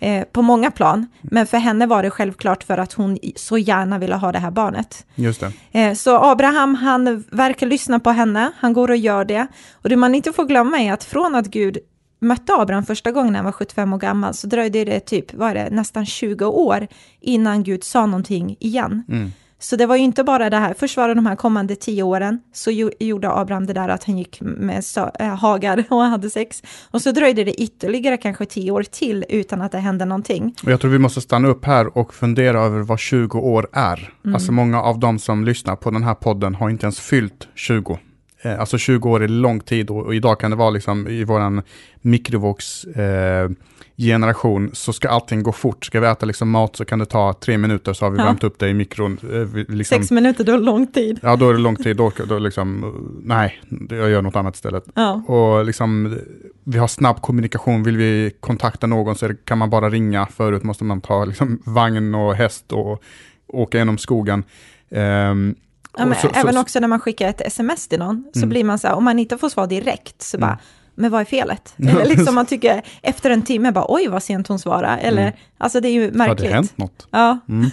Eh, 0.00 0.24
på 0.24 0.42
många 0.42 0.70
plan. 0.70 1.06
Men 1.22 1.46
för 1.46 1.58
henne 1.58 1.86
var 1.86 2.02
det 2.02 2.10
självklart 2.10 2.64
för 2.64 2.78
att 2.78 2.92
hon 2.92 3.18
så 3.36 3.58
gärna 3.58 3.98
ville 3.98 4.14
ha 4.16 4.32
det 4.32 4.38
här 4.38 4.50
barnet. 4.50 5.06
Just. 5.14 5.42
Eh, 5.72 5.94
Så 5.94 6.16
Abraham, 6.24 6.74
han 6.74 7.24
verkar 7.30 7.66
lyssna 7.66 8.00
på 8.00 8.10
henne, 8.10 8.52
han 8.58 8.72
går 8.72 8.90
och 8.90 8.96
gör 8.96 9.24
det. 9.24 9.46
Och 9.72 9.88
det 9.88 9.96
man 9.96 10.14
inte 10.14 10.32
får 10.32 10.44
glömma 10.44 10.78
är 10.78 10.92
att 10.92 11.04
från 11.04 11.34
att 11.34 11.46
Gud 11.46 11.78
mötte 12.20 12.54
Abraham 12.54 12.84
första 12.86 13.12
gången 13.12 13.32
när 13.32 13.38
han 13.38 13.44
var 13.44 13.52
75 13.52 13.92
år 13.92 13.98
gammal, 13.98 14.34
så 14.34 14.46
dröjde 14.46 14.84
det 14.84 15.00
typ, 15.00 15.34
vad 15.34 15.50
är 15.50 15.54
det, 15.54 15.70
nästan 15.70 16.06
20 16.06 16.44
år 16.44 16.86
innan 17.20 17.62
Gud 17.62 17.84
sa 17.84 18.06
någonting 18.06 18.56
igen. 18.60 19.04
Mm. 19.08 19.32
Så 19.60 19.76
det 19.76 19.86
var 19.86 19.96
ju 19.96 20.02
inte 20.02 20.24
bara 20.24 20.50
det 20.50 20.56
här, 20.56 20.74
först 20.78 20.96
var 20.96 21.08
det 21.08 21.14
de 21.14 21.26
här 21.26 21.36
kommande 21.36 21.76
tio 21.76 22.02
åren, 22.02 22.40
så 22.52 22.70
gjorde 23.00 23.32
Abraham 23.32 23.66
det 23.66 23.72
där 23.72 23.88
att 23.88 24.04
han 24.04 24.18
gick 24.18 24.40
med 24.40 24.84
äh, 25.20 25.26
Hagar 25.26 25.84
och 25.88 26.00
hade 26.00 26.30
sex. 26.30 26.62
Och 26.90 27.02
så 27.02 27.12
dröjde 27.12 27.44
det 27.44 27.62
ytterligare 27.62 28.16
kanske 28.16 28.46
tio 28.46 28.70
år 28.70 28.82
till 28.82 29.24
utan 29.28 29.62
att 29.62 29.72
det 29.72 29.78
hände 29.78 30.04
någonting. 30.04 30.54
Och 30.64 30.72
jag 30.72 30.80
tror 30.80 30.90
vi 30.90 30.98
måste 30.98 31.20
stanna 31.20 31.48
upp 31.48 31.64
här 31.64 31.98
och 31.98 32.14
fundera 32.14 32.60
över 32.60 32.80
vad 32.80 32.98
20 32.98 33.38
år 33.38 33.68
är. 33.72 34.12
Mm. 34.24 34.34
Alltså 34.34 34.52
många 34.52 34.82
av 34.82 34.98
de 34.98 35.18
som 35.18 35.44
lyssnar 35.44 35.76
på 35.76 35.90
den 35.90 36.02
här 36.02 36.14
podden 36.14 36.54
har 36.54 36.70
inte 36.70 36.86
ens 36.86 37.00
fyllt 37.00 37.48
20. 37.54 37.98
Eh, 38.42 38.60
alltså 38.60 38.78
20 38.78 39.10
år 39.10 39.22
är 39.22 39.28
lång 39.28 39.60
tid 39.60 39.90
och, 39.90 40.06
och 40.06 40.14
idag 40.14 40.40
kan 40.40 40.50
det 40.50 40.56
vara 40.56 40.70
liksom 40.70 41.08
i 41.08 41.24
våran 41.24 41.62
mikrovågs 42.00 42.84
eh, 42.84 43.50
generation 43.96 44.70
så 44.72 44.92
ska 44.92 45.08
allting 45.08 45.42
gå 45.42 45.52
fort. 45.52 45.84
Ska 45.84 46.00
vi 46.00 46.06
äta 46.06 46.26
liksom 46.26 46.50
mat 46.50 46.76
så 46.76 46.84
kan 46.84 46.98
det 46.98 47.06
ta 47.06 47.32
tre 47.32 47.58
minuter 47.58 47.92
så 47.92 48.04
har 48.04 48.10
vi 48.10 48.18
Ja. 48.18 48.24
värmt 48.24 48.44
upp 48.44 48.58
det 48.58 48.68
i 48.68 48.74
mikron. 48.74 49.18
Eh, 49.32 49.56
liksom, 49.74 49.98
Sex 49.98 50.10
minuter, 50.10 50.44
det 50.44 50.52
var 50.52 50.58
lång 50.58 50.86
tid. 50.86 51.18
Ja, 51.22 51.36
då 51.36 51.48
är 51.48 51.52
det 51.52 51.58
lång 51.60 51.76
tid. 51.76 51.96
Då, 51.96 52.12
då 52.28 52.38
liksom, 52.38 52.94
nej, 53.24 53.60
jag 53.90 54.10
gör 54.10 54.22
något 54.22 54.36
annat 54.36 54.54
istället. 54.54 54.84
Ja. 54.94 55.12
Och 55.26 55.64
liksom, 55.64 56.18
vi 56.64 56.78
har 56.78 56.88
snabb 56.88 57.20
kommunikation. 57.22 57.82
Vill 57.82 57.96
vi 57.96 58.30
kontakta 58.40 58.86
någon 58.86 59.14
så 59.16 59.24
är 59.24 59.28
det- 59.28 59.44
kan 59.44 59.58
man 59.58 59.70
bara 59.70 59.90
ringa. 59.90 60.26
Förut 60.26 60.62
måste 60.62 60.84
man 60.84 61.00
ta 61.00 61.24
liksom, 61.24 61.62
vagn 61.64 62.14
och 62.14 62.34
häst 62.34 62.72
och 62.72 63.02
åka 63.48 63.78
genom 63.78 63.98
skogen. 63.98 64.44
Ehm, 64.90 65.54
Ja, 65.98 66.06
men 66.06 66.14
så- 66.18 66.28
även 66.34 66.54
så- 66.54 66.60
också 66.60 66.80
när 66.80 66.88
man 66.88 67.00
skickar 67.00 67.28
ett 67.28 67.40
sms 67.40 67.88
till 67.88 67.98
någon, 67.98 68.24
så 68.32 68.38
Mm. 68.38 68.48
blir 68.48 68.64
man 68.64 68.78
så 68.78 68.88
här, 68.88 68.94
om 68.94 69.04
man 69.04 69.18
inte 69.18 69.38
får 69.38 69.48
svar 69.48 69.66
direkt, 69.66 70.22
så 70.22 70.38
bara, 70.38 70.50
Mm. 70.50 70.60
men 70.94 71.10
vad 71.10 71.20
är 71.20 71.24
felet? 71.24 71.74
Eller 71.78 72.04
liksom 72.06 72.34
man 72.34 72.46
tycker 72.46 72.82
efter 73.02 73.30
en 73.30 73.42
timme, 73.42 73.72
bara, 73.72 73.84
oj 73.88 74.08
vad 74.08 74.22
sent 74.22 74.48
hon 74.48 74.58
svarar. 74.58 74.98
Eller, 74.98 75.22
Mm. 75.22 75.34
alltså 75.58 75.80
det 75.80 75.88
är 75.88 75.92
ju 75.92 76.04
Har 76.04 76.10
märkligt. 76.16 76.38
det 76.48 76.54
hänt 76.54 76.78
något? 76.78 77.06
Ja, 77.10 77.38
Mm. 77.48 77.70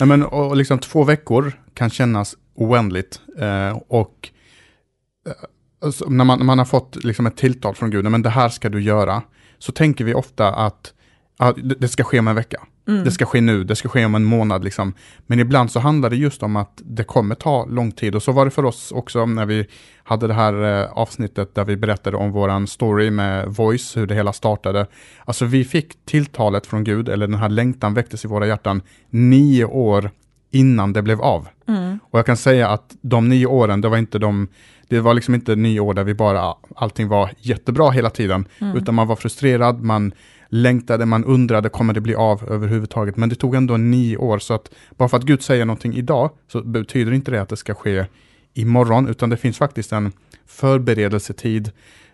Nej, 0.00 0.06
men, 0.08 0.22
och, 0.22 0.56
liksom 0.56 0.78
två 0.78 1.04
veckor 1.04 1.52
kan 1.74 1.90
kännas 1.90 2.34
oändligt. 2.54 3.20
Eh, 3.38 3.78
och 3.88 4.28
eh, 5.26 5.32
alltså, 5.84 6.04
när, 6.08 6.24
man, 6.24 6.38
när 6.38 6.46
man 6.46 6.58
har 6.58 6.64
fått 6.66 7.04
liksom 7.04 7.26
ett 7.26 7.36
tilltal 7.36 7.74
från 7.74 7.90
Gud, 7.90 8.04
"Nej, 8.04 8.10
men 8.10 8.22
det 8.22 8.30
här 8.30 8.48
ska 8.48 8.68
du 8.68 8.82
göra, 8.82 9.22
så 9.58 9.72
tänker 9.72 10.04
vi 10.04 10.14
ofta 10.14 10.48
att 10.54 10.92
det, 11.56 11.74
det 11.74 11.88
ska 11.88 12.04
ske 12.04 12.18
om 12.18 12.28
en 12.28 12.36
vecka. 12.36 12.60
Mm. 12.88 13.04
Det 13.04 13.10
ska 13.10 13.26
ske 13.26 13.40
nu, 13.40 13.64
det 13.64 13.76
ska 13.76 13.88
ske 13.88 14.04
om 14.04 14.14
en 14.14 14.24
månad. 14.24 14.64
Liksom. 14.64 14.94
Men 15.26 15.40
ibland 15.40 15.70
så 15.70 15.80
handlar 15.80 16.10
det 16.10 16.16
just 16.16 16.42
om 16.42 16.56
att 16.56 16.80
det 16.84 17.04
kommer 17.04 17.34
ta 17.34 17.66
lång 17.66 17.92
tid. 17.92 18.14
Och 18.14 18.22
så 18.22 18.32
var 18.32 18.44
det 18.44 18.50
för 18.50 18.64
oss 18.64 18.92
också 18.92 19.26
när 19.26 19.46
vi 19.46 19.66
hade 20.04 20.26
det 20.26 20.34
här 20.34 20.82
eh, 20.82 20.92
avsnittet 20.92 21.54
där 21.54 21.64
vi 21.64 21.76
berättade 21.76 22.16
om 22.16 22.32
våran 22.32 22.66
story 22.66 23.10
med 23.10 23.48
Voice, 23.48 23.96
hur 23.96 24.06
det 24.06 24.14
hela 24.14 24.32
startade. 24.32 24.86
Alltså 25.24 25.44
vi 25.44 25.64
fick 25.64 26.04
tilltalet 26.06 26.66
från 26.66 26.84
Gud, 26.84 27.08
eller 27.08 27.26
den 27.26 27.38
här 27.38 27.48
längtan 27.48 27.94
väcktes 27.94 28.24
i 28.24 28.28
våra 28.28 28.46
hjärtan, 28.46 28.82
nio 29.10 29.64
år 29.64 30.10
innan 30.50 30.92
det 30.92 31.02
blev 31.02 31.20
av. 31.22 31.48
mm. 31.68 31.98
Och 32.10 32.18
jag 32.18 32.26
kan 32.26 32.36
säga 32.36 32.68
att 32.68 32.96
de 33.00 33.28
nio 33.28 33.46
åren, 33.46 33.80
det 33.80 33.88
var 33.88 33.96
inte 33.98 34.18
de, 34.18 34.48
det 34.88 35.00
var 35.00 35.14
liksom 35.14 35.34
inte 35.34 35.56
nio 35.56 35.80
år 35.80 35.94
där 35.94 36.04
vi 36.04 36.14
bara, 36.14 36.54
allting 36.76 37.08
var 37.08 37.30
jättebra 37.38 37.90
hela 37.90 38.10
tiden, 38.10 38.44
Mm. 38.60 38.76
utan 38.76 38.94
man 38.94 39.06
var 39.06 39.16
frustrerad, 39.16 39.82
man 39.82 40.12
längtade, 40.50 41.06
man 41.06 41.24
undrade, 41.24 41.68
kommer 41.68 41.94
det 41.94 42.00
bli 42.00 42.14
av 42.14 42.50
överhuvudtaget? 42.50 43.16
Men 43.16 43.28
det 43.28 43.34
tog 43.34 43.54
ändå 43.54 43.76
nio 43.76 44.16
år, 44.16 44.38
så 44.38 44.54
att 44.54 44.70
bara 44.96 45.08
för 45.08 45.16
att 45.16 45.24
Gud 45.24 45.42
säger 45.42 45.64
någonting 45.64 45.94
idag, 45.94 46.30
så 46.48 46.62
betyder 46.62 47.12
inte 47.12 47.30
det 47.30 47.42
att 47.42 47.48
det 47.48 47.56
ska 47.56 47.74
ske 47.74 48.06
imorgon, 48.54 49.08
utan 49.08 49.30
det 49.30 49.36
finns 49.36 49.58
faktiskt 49.58 49.92
en 49.92 50.12
förberedelsetid, 50.46 51.70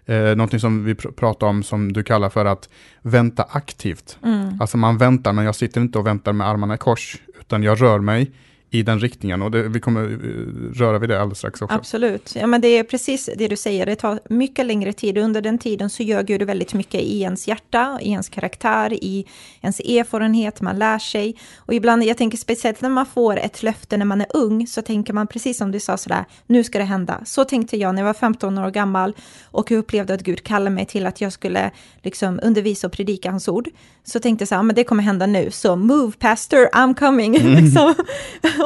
eh, 0.06 0.16
någonting 0.16 0.60
som 0.60 0.84
vi 0.84 0.94
pr- 0.94 1.12
pratar 1.12 1.46
om 1.46 1.62
som 1.62 1.92
du 1.92 2.02
kallar 2.02 2.30
för 2.30 2.44
att 2.44 2.68
vänta 3.02 3.42
aktivt. 3.50 4.18
Mm. 4.24 4.60
Alltså 4.60 4.76
man 4.76 4.98
väntar, 4.98 5.32
men 5.32 5.44
jag 5.44 5.54
sitter 5.54 5.80
inte 5.80 5.98
och 5.98 6.06
väntar 6.06 6.32
med 6.32 6.48
armarna 6.48 6.74
i 6.74 6.78
kors, 6.78 7.16
utan 7.40 7.62
jag 7.62 7.82
rör 7.82 7.98
mig 7.98 8.30
i 8.70 8.82
den 8.82 9.00
riktningen 9.00 9.42
och 9.42 9.50
det, 9.50 9.68
vi 9.68 9.80
kommer 9.80 10.02
eh, 10.02 10.78
röra 10.78 10.98
vid 10.98 11.08
det 11.08 11.20
alldeles 11.20 11.38
strax 11.38 11.62
också. 11.62 11.76
Absolut. 11.76 12.36
Ja, 12.36 12.46
men 12.46 12.60
det 12.60 12.68
är 12.68 12.82
precis 12.82 13.30
det 13.36 13.48
du 13.48 13.56
säger. 13.56 13.86
Det 13.86 13.96
tar 13.96 14.20
mycket 14.30 14.66
längre 14.66 14.92
tid. 14.92 15.18
Under 15.18 15.40
den 15.40 15.58
tiden 15.58 15.90
så 15.90 16.02
gör 16.02 16.22
Gud 16.22 16.42
väldigt 16.42 16.74
mycket 16.74 17.00
i 17.00 17.20
ens 17.20 17.48
hjärta, 17.48 17.98
i 18.02 18.10
ens 18.10 18.28
karaktär, 18.28 18.92
i 18.92 19.26
ens 19.60 19.80
erfarenhet, 19.80 20.60
man 20.60 20.78
lär 20.78 20.98
sig. 20.98 21.36
Och 21.56 21.74
ibland, 21.74 22.04
jag 22.04 22.16
tänker 22.16 22.38
speciellt 22.38 22.80
när 22.80 22.88
man 22.88 23.06
får 23.06 23.38
ett 23.38 23.62
löfte 23.62 23.96
när 23.96 24.06
man 24.06 24.20
är 24.20 24.26
ung, 24.34 24.66
så 24.66 24.82
tänker 24.82 25.12
man 25.12 25.26
precis 25.26 25.58
som 25.58 25.72
du 25.72 25.80
sa 25.80 25.96
sådär, 25.96 26.24
nu 26.46 26.64
ska 26.64 26.78
det 26.78 26.84
hända. 26.84 27.20
Så 27.24 27.44
tänkte 27.44 27.76
jag 27.76 27.94
när 27.94 28.02
jag 28.02 28.06
var 28.06 28.14
15 28.14 28.58
år 28.58 28.70
gammal 28.70 29.16
och 29.44 29.70
jag 29.70 29.78
upplevde 29.78 30.14
att 30.14 30.22
Gud 30.22 30.42
kallade 30.42 30.70
mig 30.70 30.86
till 30.86 31.06
att 31.06 31.20
jag 31.20 31.32
skulle 31.32 31.70
liksom 32.02 32.40
undervisa 32.42 32.86
och 32.86 32.92
predika 32.92 33.30
hans 33.30 33.48
ord. 33.48 33.68
Så 34.08 34.20
tänkte 34.20 34.42
jag 34.42 34.48
så 34.48 34.54
här, 34.54 34.62
men 34.62 34.76
det 34.76 34.84
kommer 34.84 35.02
hända 35.02 35.26
nu, 35.26 35.50
så 35.50 35.76
move 35.76 36.12
pastor, 36.18 36.68
I'm 36.72 36.94
coming. 36.94 37.38
liksom. 37.62 37.94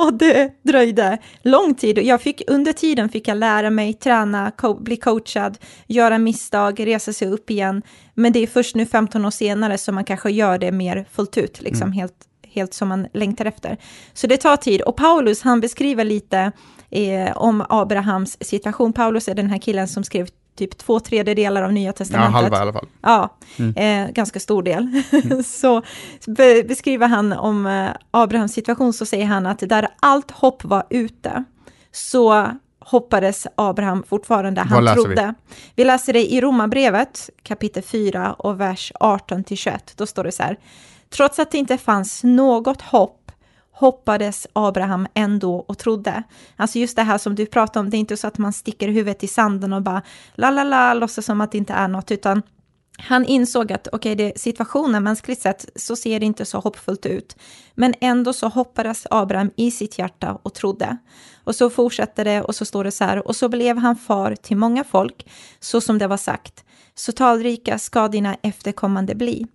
och 0.07 0.15
det 0.15 0.53
dröjde 0.63 1.19
lång 1.43 1.75
tid. 1.75 1.99
Och 1.99 2.05
jag 2.05 2.23
fick, 2.23 2.43
under 2.47 2.73
tiden 2.73 3.09
fick 3.09 3.29
jag 3.29 3.37
lära 3.37 3.71
mig, 3.71 3.95
träna, 3.95 4.51
co- 4.51 4.81
bli 4.81 4.97
coachad, 4.97 5.59
göra 5.87 6.19
misstag, 6.19 6.87
resa 6.87 7.13
sig 7.13 7.29
upp 7.29 7.51
igen. 7.51 7.83
Men 8.15 8.33
det 8.33 8.39
är 8.43 8.47
först 8.47 8.75
nu 8.75 8.87
15 8.87 9.25
år 9.25 9.31
senare 9.31 9.79
som 9.79 9.95
man 9.95 10.05
kanske 10.05 10.31
gör 10.31 10.59
det 10.59 10.73
mer 10.73 11.07
fullt 11.13 11.39
ut, 11.39 11.63
liksom 11.63 11.93
helt, 11.93 12.15
helt 12.49 12.75
som 12.75 12.89
man 12.89 13.07
längtar 13.15 13.45
efter. 13.45 13.77
Så 14.13 14.27
det 14.27 14.37
tar 14.37 14.57
tid. 14.57 14.83
Och 14.83 14.97
Paulus, 14.97 15.43
han 15.43 15.61
beskriver 15.61 16.05
lite 16.05 16.53
eh, 16.91 17.37
om 17.37 17.65
Abrahams 17.69 18.37
situation. 18.41 18.93
Paulus 18.93 19.29
är 19.29 19.35
den 19.35 19.51
här 19.51 19.59
killen 19.59 19.89
som 19.89 20.05
skrev 20.05 20.29
typ 20.61 20.79
två 20.79 21.01
tredjedelar 21.01 21.63
av 21.63 21.73
Nya 21.73 21.87
Ja, 21.87 21.93
Testamentet. 21.93 22.33
halva 22.35 22.57
i 22.57 22.61
alla 22.61 22.73
fall. 22.73 22.87
Ja, 23.03 23.37
Mm. 23.59 24.07
eh, 24.09 24.13
ganska 24.13 24.41
stor 24.41 24.63
del. 24.63 25.03
så 25.45 25.83
be, 26.27 26.63
beskriver 26.63 27.07
han 27.09 27.33
om 27.33 27.67
eh, 27.67 27.89
Abrahams 28.11 28.53
situation 28.53 28.93
så 28.93 29.07
säger 29.07 29.27
han 29.27 29.47
att 29.47 29.59
där 29.59 29.89
allt 30.01 30.31
hopp 30.31 30.65
var 30.65 30.83
ute 30.91 31.45
så 31.93 32.47
hoppades 32.81 33.47
Abraham 33.55 34.03
fortfarande, 34.09 34.61
han 34.61 34.85
läser 34.85 34.97
vi? 34.97 35.05
trodde. 35.05 35.35
Vi? 35.75 35.85
läser 35.85 36.13
det 36.13 36.33
i 36.33 36.41
Romarbrevet 36.41 37.31
kapitel 37.43 37.83
4 37.83 38.33
och 38.33 38.61
vers 38.61 38.93
18 39.01 39.45
till 39.45 39.57
21. 39.57 39.93
Då 39.97 40.07
står 40.07 40.25
det 40.25 40.33
så 40.33 40.43
här. 40.43 40.57
Trots 41.17 41.39
att 41.39 41.51
det 41.51 41.59
inte 41.59 41.79
fanns 41.79 42.21
något 42.25 42.83
hopp 42.83 43.20
hoppades 43.81 44.47
Abraham 44.53 45.07
ändå 45.15 45.55
och 45.55 45.79
trodde. 45.79 46.23
Alltså 46.57 46.79
just 46.79 46.97
det 46.97 47.03
här 47.03 47.19
som 47.19 47.35
du 47.35 47.47
pratade 47.47 47.81
om, 47.81 47.91
det 47.91 47.97
är 47.97 47.99
inte 47.99 48.17
så 48.17 48.27
att 48.27 48.39
man 48.39 48.53
sticker 48.53 48.89
huvudet 48.89 49.25
i 49.25 49.27
sanden 49.27 49.73
och 49.73 49.83
bara 49.83 50.03
la 50.35 50.51
la 50.51 50.65
la, 50.65 50.95
låtsas 50.95 51.25
som 51.25 51.41
att 51.41 51.53
det 51.53 51.59
inte 51.59 51.73
är 51.73 51.89
något, 51.89 52.11
utan 52.11 52.43
han 52.99 53.25
insåg 53.25 53.73
att 53.73 53.89
okej, 53.93 54.15
okay, 54.15 54.33
situationen 54.37 55.05
mänskligt 55.05 55.43
sett 55.43 55.69
så 55.77 55.97
ser 55.97 56.21
det 56.21 56.27
inte 56.27 56.45
så 56.45 56.59
hoppfullt 56.59 57.07
ut. 57.07 57.37
Men 57.75 57.95
ändå 58.01 58.33
så 58.33 58.49
hoppades 58.49 59.07
Abraham 59.11 59.51
i 59.57 59.71
sitt 59.71 59.99
hjärta 59.99 60.39
och 60.43 60.55
trodde. 60.55 60.97
Och 61.45 61.55
så 61.55 61.71
fortsätter 61.71 62.25
det 62.25 62.43
och 62.43 62.55
så 62.55 62.65
står 62.65 62.85
det 62.85 62.91
så 62.91 63.05
här, 63.05 63.27
och 63.29 63.37
så 63.37 63.49
blev 63.49 63.79
han 63.79 63.97
far 63.97 64.35
till 64.35 64.57
många 64.57 64.85
folk, 64.85 65.31
så 65.61 65.81
som 65.81 65.99
det 65.99 66.07
var 66.07 66.17
sagt. 66.17 66.65
Så 67.01 67.13
talrika 67.13 67.79
ska 67.79 68.09
dina 68.09 68.37
efterkommande 68.43 69.15
bli. 69.15 69.47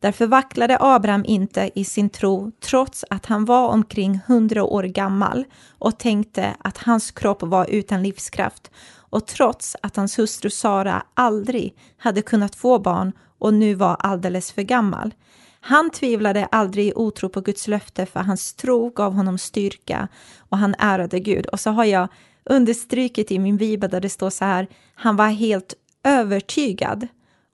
Därför 0.00 0.26
vacklade 0.26 0.76
Abraham 0.80 1.24
inte 1.26 1.70
i 1.74 1.84
sin 1.84 2.10
tro, 2.10 2.52
trots 2.60 3.04
att 3.10 3.26
han 3.26 3.44
var 3.44 3.68
omkring 3.68 4.20
hundra 4.26 4.64
år 4.64 4.82
gammal 4.82 5.44
och 5.78 5.98
tänkte 5.98 6.56
att 6.58 6.78
hans 6.78 7.10
kropp 7.10 7.42
var 7.42 7.66
utan 7.70 8.02
livskraft 8.02 8.70
och 8.96 9.26
trots 9.26 9.76
att 9.82 9.96
hans 9.96 10.18
hustru 10.18 10.50
Sara 10.50 11.02
aldrig 11.14 11.74
hade 11.96 12.22
kunnat 12.22 12.54
få 12.54 12.78
barn 12.78 13.12
och 13.38 13.54
nu 13.54 13.74
var 13.74 13.96
alldeles 13.98 14.52
för 14.52 14.62
gammal. 14.62 15.14
Han 15.60 15.90
tvivlade 15.90 16.44
aldrig 16.44 16.86
i 16.86 16.92
otro 16.94 17.28
på 17.28 17.40
Guds 17.40 17.68
löfte 17.68 18.06
för 18.06 18.20
hans 18.20 18.54
tro 18.54 18.90
gav 18.90 19.12
honom 19.12 19.38
styrka 19.38 20.08
och 20.38 20.58
han 20.58 20.74
ärade 20.78 21.20
Gud. 21.20 21.46
Och 21.46 21.60
så 21.60 21.70
har 21.70 21.84
jag 21.84 22.08
understrukit 22.44 23.30
i 23.30 23.38
min 23.38 23.56
bibel 23.56 23.90
där 23.90 24.00
det 24.00 24.10
står 24.10 24.30
så 24.30 24.44
här, 24.44 24.66
han 24.94 25.16
var 25.16 25.28
helt 25.28 25.74
övertygad 26.04 27.08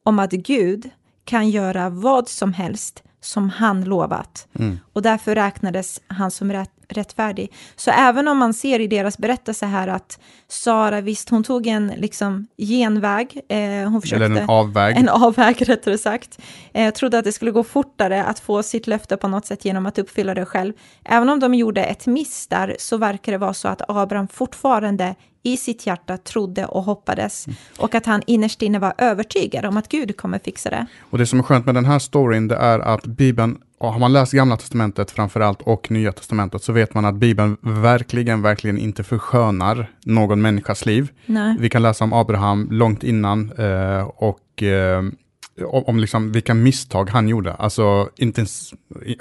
om 0.04 0.18
att 0.18 0.32
Gud 0.32 0.90
kan 1.24 1.50
göra 1.50 1.90
vad 1.90 2.28
som 2.28 2.52
helst 2.52 3.02
som 3.20 3.50
han 3.50 3.84
lovat. 3.84 4.48
Mm. 4.58 4.78
Och 4.92 5.02
därför 5.02 5.34
räknades 5.34 6.00
han 6.06 6.30
som 6.30 6.52
rätt, 6.52 6.70
rättfärdig. 6.88 7.52
Så 7.76 7.90
även 7.90 8.28
om 8.28 8.38
man 8.38 8.54
ser 8.54 8.80
i 8.80 8.86
deras 8.86 9.18
berättelse 9.18 9.66
här 9.66 9.88
att 9.88 10.20
Sara, 10.48 11.00
visst 11.00 11.28
hon 11.28 11.44
tog 11.44 11.66
en 11.66 11.92
liksom 11.96 12.46
genväg, 12.56 13.40
eh, 13.48 13.90
hon 13.90 14.00
försökte... 14.00 14.24
Eller 14.24 14.40
en 14.40 14.48
avväg. 14.48 14.96
En 14.96 15.08
avväg 15.08 15.62
rättare 15.68 15.98
sagt. 15.98 16.38
Eh, 16.74 16.94
trodde 16.94 17.18
att 17.18 17.24
det 17.24 17.32
skulle 17.32 17.50
gå 17.50 17.64
fortare 17.64 18.24
att 18.24 18.40
få 18.40 18.62
sitt 18.62 18.86
löfte 18.86 19.16
på 19.16 19.28
något 19.28 19.46
sätt 19.46 19.64
genom 19.64 19.86
att 19.86 19.98
uppfylla 19.98 20.34
det 20.34 20.46
själv. 20.46 20.72
Även 21.04 21.28
om 21.28 21.40
de 21.40 21.54
gjorde 21.54 21.84
ett 21.84 22.06
miss 22.06 22.46
där 22.46 22.76
så 22.78 22.96
verkar 22.96 23.32
det 23.32 23.38
vara 23.38 23.54
så 23.54 23.68
att 23.68 23.82
Abraham 23.88 24.28
fortfarande 24.28 25.14
i 25.42 25.57
sitt 25.57 25.87
hjärta 25.87 26.16
trodde 26.16 26.66
och 26.66 26.83
hoppades 26.83 27.46
mm. 27.46 27.57
och 27.79 27.94
att 27.94 28.07
han 28.07 28.22
innerst 28.26 28.62
inne 28.62 28.79
var 28.79 28.94
övertygad 28.98 29.64
om 29.64 29.76
att 29.76 29.88
Gud 29.88 30.16
kommer 30.16 30.38
fixa 30.38 30.70
det. 30.70 30.87
Och 31.00 31.18
det 31.18 31.26
som 31.26 31.38
är 31.38 31.42
skönt 31.42 31.66
med 31.66 31.74
den 31.74 31.85
här 31.85 31.98
storyn 31.98 32.48
det 32.48 32.57
är 32.57 32.79
att 32.79 33.07
Bibeln, 33.07 33.59
har 33.81 33.98
man 33.98 34.12
läst 34.12 34.33
Gamla 34.33 34.57
Testamentet 34.57 35.11
framförallt 35.11 35.62
och 35.62 35.90
Nya 35.90 36.12
Testamentet 36.12 36.62
så 36.62 36.72
vet 36.72 36.94
man 36.94 37.05
att 37.05 37.14
Bibeln 37.14 37.57
verkligen, 37.61 38.42
verkligen 38.42 38.79
inte 38.79 39.05
förskönar 39.05 39.90
någon 40.05 40.42
människas 40.42 40.87
liv. 40.87 41.11
Nej. 41.26 41.57
Vi 41.61 41.68
kan 41.68 41.83
läsa 41.83 42.05
om 42.05 42.12
Abraham 42.12 42.68
långt 42.70 43.05
innan 43.05 43.53
eh, 43.53 44.03
och 44.03 44.62
eh, 44.62 45.03
om, 45.64 45.85
om 45.87 45.99
liksom 45.99 46.33
vilka 46.33 46.55
misstag 46.55 47.11
han 47.11 47.29
gjorde. 47.29 47.53
Alltså, 47.53 48.09
inte 48.16 48.40
ens, 48.40 48.75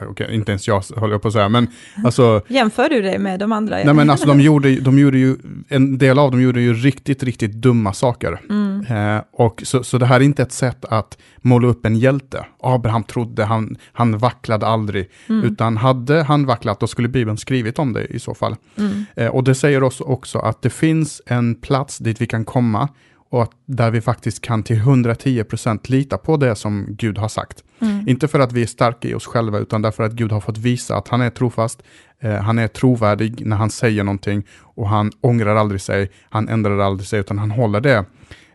okay, 0.09 0.35
inte 0.35 0.51
ens 0.51 0.67
jag 0.67 0.83
håller 0.95 1.17
på 1.17 1.27
att 1.27 1.33
säga, 1.33 1.49
men 1.49 1.67
alltså... 2.05 2.41
Jämför 2.47 2.89
du 2.89 3.01
det 3.01 3.19
med 3.19 3.39
de 3.39 3.51
andra? 3.51 3.75
Nej, 3.75 3.93
men 3.93 4.09
alltså 4.09 4.27
de 4.27 4.41
gjorde, 4.41 4.75
de 4.75 4.99
gjorde 4.99 5.17
ju, 5.17 5.35
en 5.67 5.97
del 5.97 6.19
av 6.19 6.31
dem 6.31 6.41
gjorde 6.41 6.61
ju 6.61 6.73
riktigt, 6.73 7.23
riktigt 7.23 7.51
dumma 7.51 7.93
saker. 7.93 8.41
Mm. 8.49 8.85
Eh, 9.17 9.23
och 9.31 9.61
så, 9.65 9.83
så 9.83 9.97
det 9.97 10.05
här 10.05 10.19
är 10.19 10.23
inte 10.23 10.43
ett 10.43 10.51
sätt 10.51 10.85
att 10.85 11.17
måla 11.37 11.67
upp 11.67 11.85
en 11.85 11.95
hjälte. 11.95 12.45
Abraham 12.59 13.03
trodde, 13.03 13.45
han, 13.45 13.77
han 13.93 14.17
vacklade 14.17 14.67
aldrig. 14.67 15.09
Mm. 15.29 15.43
Utan 15.43 15.77
hade 15.77 16.23
han 16.23 16.45
vacklat, 16.45 16.79
då 16.79 16.87
skulle 16.87 17.07
Bibeln 17.07 17.37
skrivit 17.37 17.79
om 17.79 17.93
det 17.93 18.05
i 18.05 18.19
så 18.19 18.33
fall. 18.33 18.55
Mm. 18.77 19.05
Eh, 19.15 19.27
och 19.27 19.43
det 19.43 19.55
säger 19.55 19.83
oss 19.83 20.01
också 20.01 20.39
att 20.39 20.61
det 20.61 20.69
finns 20.69 21.21
en 21.25 21.55
plats 21.55 21.97
dit 21.97 22.21
vi 22.21 22.27
kan 22.27 22.45
komma 22.45 22.89
och 23.29 23.43
att 23.43 23.51
där 23.65 23.91
vi 23.91 24.01
faktiskt 24.01 24.41
kan 24.41 24.63
till 24.63 24.77
110% 24.77 25.91
lita 25.91 26.17
på 26.17 26.37
det 26.37 26.55
som 26.55 26.85
Gud 26.89 27.17
har 27.17 27.27
sagt. 27.27 27.63
Mm. 27.79 28.07
Inte 28.07 28.27
för 28.27 28.39
att 28.39 28.51
vi 28.51 28.61
är 28.61 28.65
starka 28.65 29.07
i 29.07 29.13
oss 29.13 29.25
själva, 29.25 29.57
utan 29.57 29.81
därför 29.81 30.03
att 30.03 30.11
Gud 30.11 30.31
har 30.31 30.41
fått 30.41 30.57
visa 30.57 30.95
att 30.95 31.07
han 31.07 31.21
är 31.21 31.29
trofast, 31.29 31.83
eh, 32.19 32.33
han 32.33 32.59
är 32.59 32.67
trovärdig 32.67 33.45
när 33.45 33.57
han 33.57 33.69
säger 33.69 34.03
någonting 34.03 34.43
och 34.61 34.89
han 34.89 35.11
ångrar 35.21 35.55
aldrig 35.55 35.81
sig, 35.81 36.11
han 36.29 36.49
ändrar 36.49 36.79
aldrig 36.79 37.07
sig, 37.07 37.19
utan 37.19 37.39
han 37.39 37.51
håller 37.51 37.81
det 37.81 38.05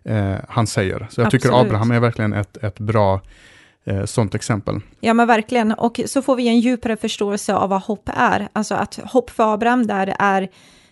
eh, 0.05 0.35
han 0.49 0.67
säger. 0.67 0.99
Så 0.99 1.21
jag 1.21 1.27
Absolut. 1.27 1.31
tycker 1.31 1.61
Abraham 1.61 1.91
är 1.91 2.01
verkligen 2.01 2.33
ett, 2.33 2.57
ett 2.57 2.79
bra 2.79 3.21
eh, 3.85 4.05
sånt 4.05 4.35
exempel. 4.35 4.81
Ja 5.01 5.15
men 5.15 5.27
verkligen, 5.27 5.73
och 5.73 6.01
så 6.07 6.23
får 6.23 6.37
vi 6.37 6.49
en 6.49 6.61
djupare 6.61 6.97
förståelse 6.97 7.55
av 7.55 7.69
vad 7.69 7.83
hopp 7.83 8.11
är. 8.17 8.49
Alltså 8.53 8.75
att 8.75 9.01
hopp 9.05 9.31
för 9.31 9.55
Abraham 9.55 9.87
där 9.87 10.17
är 10.19 10.49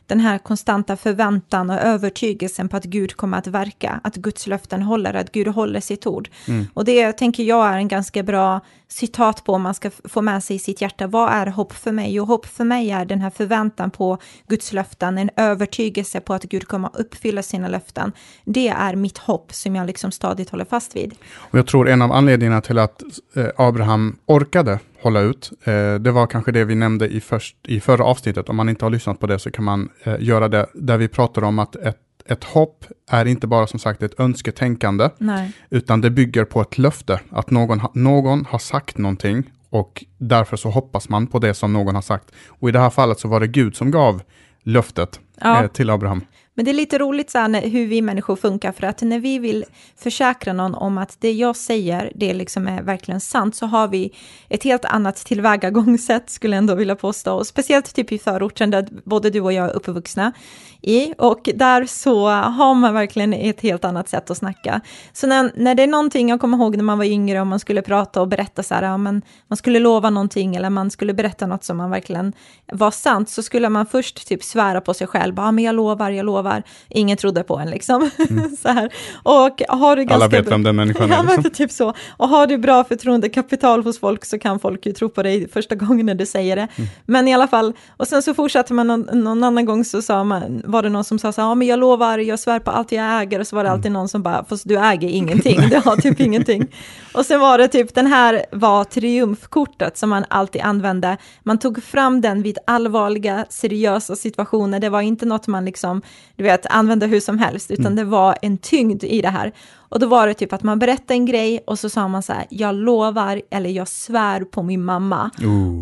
den 0.07 0.21
här 0.21 0.39
konstanta 0.39 0.97
förväntan 0.97 1.71
och 1.71 1.79
övertygelsen 1.79 2.69
på 2.69 2.77
att 2.77 2.85
Gud 2.85 3.17
kommer 3.17 3.39
att 3.39 3.47
verka, 3.47 4.01
att 4.05 4.17
Guds 4.17 4.47
löften 4.47 4.83
håller, 4.83 5.15
att 5.15 5.33
Gud 5.33 5.49
håller 5.49 5.81
sitt 5.81 6.07
ord. 6.07 6.29
Mm. 6.49 6.67
Och 6.75 6.85
det 6.85 7.13
tänker 7.13 7.43
jag 7.43 7.67
är 7.67 7.77
en 7.77 7.89
ganska 7.89 8.23
bra 8.23 8.61
citat 8.89 9.45
på 9.45 9.53
om 9.53 9.63
man 9.63 9.75
ska 9.75 9.91
få 10.05 10.23
med 10.23 10.45
sig 10.45 10.57
i 10.57 10.59
sitt 10.59 10.81
hjärta. 10.81 11.07
Vad 11.07 11.33
är 11.33 11.47
hopp 11.47 11.73
för 11.73 11.93
mig? 11.93 12.15
Jo, 12.15 12.25
hopp 12.25 12.47
för 12.47 12.65
mig 12.65 12.91
är 12.91 13.05
den 13.05 13.21
här 13.21 13.31
förväntan 13.31 13.91
på 13.91 14.19
Guds 14.49 14.73
löften, 14.73 15.19
en 15.19 15.31
övertygelse 15.37 16.21
på 16.21 16.35
att 16.35 16.43
Gud 16.43 16.69
kommer 16.69 16.89
att 16.89 16.97
uppfylla 16.97 17.43
sina 17.43 17.69
löften. 17.69 18.13
Det 18.45 18.69
är 18.69 18.97
mitt 18.97 19.19
hopp 19.19 19.55
som 19.55 19.77
jag 19.77 19.87
liksom 19.87 20.13
stadigt 20.13 20.51
håller 20.51 20.65
fast 20.65 20.97
vid. 20.97 21.15
Och 21.35 21.59
jag 21.59 21.67
tror 21.67 21.89
en 21.89 22.03
av 22.03 22.13
anledningarna 22.13 22.61
till 22.61 22.79
att 22.79 23.03
eh, 23.37 23.47
Abraham 23.57 24.17
orkade 24.27 24.79
hålla 25.03 25.21
ut. 25.21 25.51
Eh, 25.65 25.95
det 25.95 26.11
var 26.11 26.27
kanske 26.27 26.53
det 26.53 26.65
vi 26.65 26.75
nämnde 26.75 27.09
i, 27.09 27.21
först, 27.21 27.57
i 27.63 27.81
förra 27.81 28.05
avsnittet. 28.05 28.49
Om 28.49 28.57
man 28.57 28.69
inte 28.69 28.85
har 28.85 28.91
lyssnat 28.91 29.21
på 29.21 29.27
det 29.27 29.39
så 29.39 29.51
kan 29.51 29.65
man 29.65 29.89
eh, 30.03 30.17
göra 30.21 30.49
det. 30.49 30.67
Där 30.75 30.99
vi 30.99 31.09
pratar 31.09 31.45
om 31.45 31.59
att 31.59 31.77
ett, 31.77 31.99
ett 32.27 32.45
hopp 32.45 32.85
är 33.11 33.25
inte 33.25 33.47
bara 33.47 33.67
som 33.67 33.79
sagt 33.79 34.03
ett 34.03 34.21
önsketänkande. 34.21 35.11
Nej. 35.19 35.53
Utan 35.71 36.01
det 36.01 36.11
bygger 36.11 36.45
på 36.45 36.61
ett 36.61 36.79
löfte. 36.79 37.21
Att 37.31 37.51
någon, 37.51 37.81
någon 37.95 38.45
har 38.45 38.59
sagt 38.59 38.99
någonting 38.99 39.51
och 39.71 40.05
därför 40.19 40.57
så 40.57 40.71
hoppas 40.71 41.09
man 41.09 41.27
på 41.27 41.39
det 41.39 41.55
som 41.55 41.73
någon 41.73 41.95
har 41.95 42.03
sagt. 42.03 42.31
Och 42.49 42.69
i 42.69 42.73
det 42.73 42.79
här 42.79 42.91
fallet 42.91 43.21
så 43.21 43.29
var 43.29 43.41
det 43.41 43.47
Gud 43.47 43.77
som 43.77 43.91
gav 43.91 44.23
löftet 44.63 45.21
ja. 45.41 45.63
eh, 45.63 45.71
till 45.71 45.91
Abraham. 45.91 46.25
Men 46.55 46.65
det 46.65 46.71
är 46.71 46.75
lite 46.75 46.99
roligt 46.99 47.31
så 47.31 47.39
här, 47.39 47.69
hur 47.69 47.87
vi 47.87 48.03
människor 48.03 48.37
funkar, 48.37 48.73
för 48.73 48.87
att 48.87 49.03
när 49.03 49.19
vi 49.19 49.39
vill 49.39 49.65
försäkra 49.97 50.53
någon 50.53 50.75
om 50.75 50.99
att 50.99 51.17
det 51.21 51.33
jag 51.33 51.57
säger, 51.57 52.13
det 52.15 52.35
liksom 52.35 52.69
är 52.69 52.83
verkligen 52.83 53.21
sant, 53.21 53.57
så 53.57 53.67
har 53.67 53.89
vi 53.89 54.13
ett 54.49 54.65
helt 54.65 54.85
annat 54.85 55.17
tillvägagångssätt, 55.17 56.31
skulle 56.31 56.57
jag 56.57 56.59
ändå 56.59 56.75
vilja 56.75 56.97
påstå. 56.97 57.35
Och 57.35 57.47
speciellt 57.47 57.95
typ 57.95 58.13
i 58.13 58.19
förorten, 58.19 58.71
där 58.71 58.89
både 59.05 59.31
du 59.31 59.41
och 59.41 59.53
jag 59.53 59.71
är 59.71 59.73
uppvuxna 59.73 60.33
i, 60.81 61.15
och 61.19 61.49
där 61.55 61.87
så 61.87 62.29
har 62.29 62.75
man 62.75 62.95
verkligen 62.95 63.33
ett 63.33 63.61
helt 63.61 63.85
annat 63.85 64.09
sätt 64.09 64.31
att 64.31 64.37
snacka. 64.37 64.81
Så 65.13 65.27
när, 65.27 65.53
när 65.57 65.75
det 65.75 65.83
är 65.83 65.87
någonting, 65.87 66.29
jag 66.29 66.41
kommer 66.41 66.57
ihåg 66.59 66.77
när 66.77 66.85
man 66.85 66.99
var 66.99 67.05
yngre 67.05 67.41
och 67.41 67.47
man 67.47 67.61
skulle 67.61 67.83
prata 67.83 68.21
och 68.21 68.29
berätta 68.29 68.63
så 68.63 68.75
här, 68.75 68.83
ja, 68.83 68.97
men 68.97 69.23
man 69.49 69.57
skulle 69.57 69.79
lova 69.79 70.11
någonting 70.11 70.57
eller 70.57 70.71
man 70.71 70.91
skulle 70.91 71.15
berätta 71.15 71.47
något 71.47 71.65
som 71.65 71.77
man 71.77 71.91
verkligen 71.91 72.33
var 72.73 72.91
sant, 72.91 73.29
så 73.29 73.43
skulle 73.43 73.69
man 73.69 73.87
först 73.87 74.29
typ 74.29 74.43
svära 74.45 74.81
på 74.81 74.95
sig 74.95 75.07
själv, 75.07 75.35
ja 75.37 75.53
men 75.53 75.65
jag 75.65 75.75
lovar, 75.75 76.11
jag 76.11 76.27
lovar, 76.27 76.42
lovar. 76.43 76.63
Ingen 76.89 77.17
trodde 77.17 77.43
på 77.43 77.59
en 77.59 77.71
liksom. 77.71 78.11
Mm. 78.31 78.57
så 78.63 78.69
här. 78.69 78.93
Och 79.23 79.63
har 79.69 79.97
du 79.97 80.03
ganska 80.05 80.15
Alla 80.15 80.29
vet 80.29 80.51
vem 80.51 80.63
den 80.63 80.77
människan 80.77 81.13
är. 81.13 81.23
Liksom. 81.37 81.51
typ 81.51 81.71
så. 81.71 81.95
Och 82.17 82.29
har 82.29 82.47
du 82.47 82.59
bra 82.59 82.85
förtroendekapital 82.85 83.85
hos 83.85 84.01
folk 84.01 84.25
så 84.25 84.39
kan 84.39 84.59
folk 84.59 84.87
ju 84.87 84.93
tro 84.93 85.09
på 85.09 85.23
dig 85.23 85.49
första 85.49 85.75
gången 85.83 86.07
när 86.07 86.15
du 86.15 86.27
säger 86.27 86.57
det. 86.57 86.69
Mm. 86.77 86.91
Men 87.07 87.29
i 87.29 87.35
alla 87.35 87.49
fall, 87.49 87.73
och 87.97 88.09
sen 88.09 88.23
så 88.23 88.35
fortsatte 88.35 88.75
man 88.75 88.87
någon, 88.87 89.01
någon, 89.13 89.45
annan 89.45 89.65
gång 89.65 89.85
så 89.85 90.03
sa 90.03 90.25
man, 90.25 90.63
var 90.65 90.83
det 90.83 90.89
någon 90.89 91.05
som 91.05 91.19
sa 91.19 91.33
så 91.33 91.41
här, 91.41 91.49
ja 91.49 91.55
men 91.55 91.69
jag 91.69 91.79
lovar, 91.79 92.19
jag 92.19 92.39
svär 92.39 92.59
på 92.59 92.71
allt 92.71 92.93
jag 92.93 93.23
äger. 93.23 93.41
Och 93.41 93.47
så 93.47 93.57
var 93.57 93.65
det 93.65 93.69
mm. 93.69 93.79
alltid 93.79 93.93
någon 93.93 94.09
som 94.09 94.23
bara, 94.23 94.45
fast 94.45 94.69
du 94.69 94.79
äger 94.79 95.09
ingenting, 95.09 95.61
du 95.71 95.77
har 95.85 95.97
typ 95.97 96.21
ingenting. 96.21 96.67
Och 97.15 97.27
sen 97.27 97.41
var 97.41 97.59
det 97.59 97.69
typ, 97.69 97.95
den 97.95 98.07
här 98.07 98.45
var 98.53 98.85
triumfkortet 98.85 99.97
som 99.99 100.11
man 100.11 100.25
alltid 100.29 100.63
använde. 100.63 101.17
Man 101.43 101.59
tog 101.59 101.83
fram 101.83 102.21
den 102.21 102.43
vid 102.43 102.59
allvarliga, 102.67 103.47
seriösa 103.49 104.17
situationer. 104.17 104.81
Det 104.81 104.89
var 104.89 105.01
inte 105.01 105.27
något 105.27 105.47
man 105.47 105.65
liksom 105.65 106.03
du 106.43 106.49
vet, 106.49 106.67
använda 106.71 107.07
hur 107.07 107.21
som 107.21 107.39
helst, 107.39 107.71
utan 107.71 107.87
mm. 107.87 107.97
det 107.97 108.05
var 108.05 108.37
en 108.43 108.59
tyngd 108.59 109.05
i 109.05 109.23
det 109.23 109.29
här. 109.29 109.53
Och 109.93 109.99
då 109.99 110.07
var 110.07 110.27
det 110.27 110.35
typ 110.35 110.53
att 110.53 110.63
man 110.63 110.79
berättade 110.79 111.15
en 111.15 111.27
grej 111.27 111.61
och 111.67 111.79
så 111.79 111.89
sa 111.89 112.09
man 112.09 112.23
så 112.23 112.33
här, 112.33 112.47
jag 112.49 112.75
lovar 112.75 113.43
eller 113.51 113.71
jag 113.71 113.89
svär 113.89 114.41
på 114.41 114.63
min 114.63 114.85
mamma. 114.85 115.31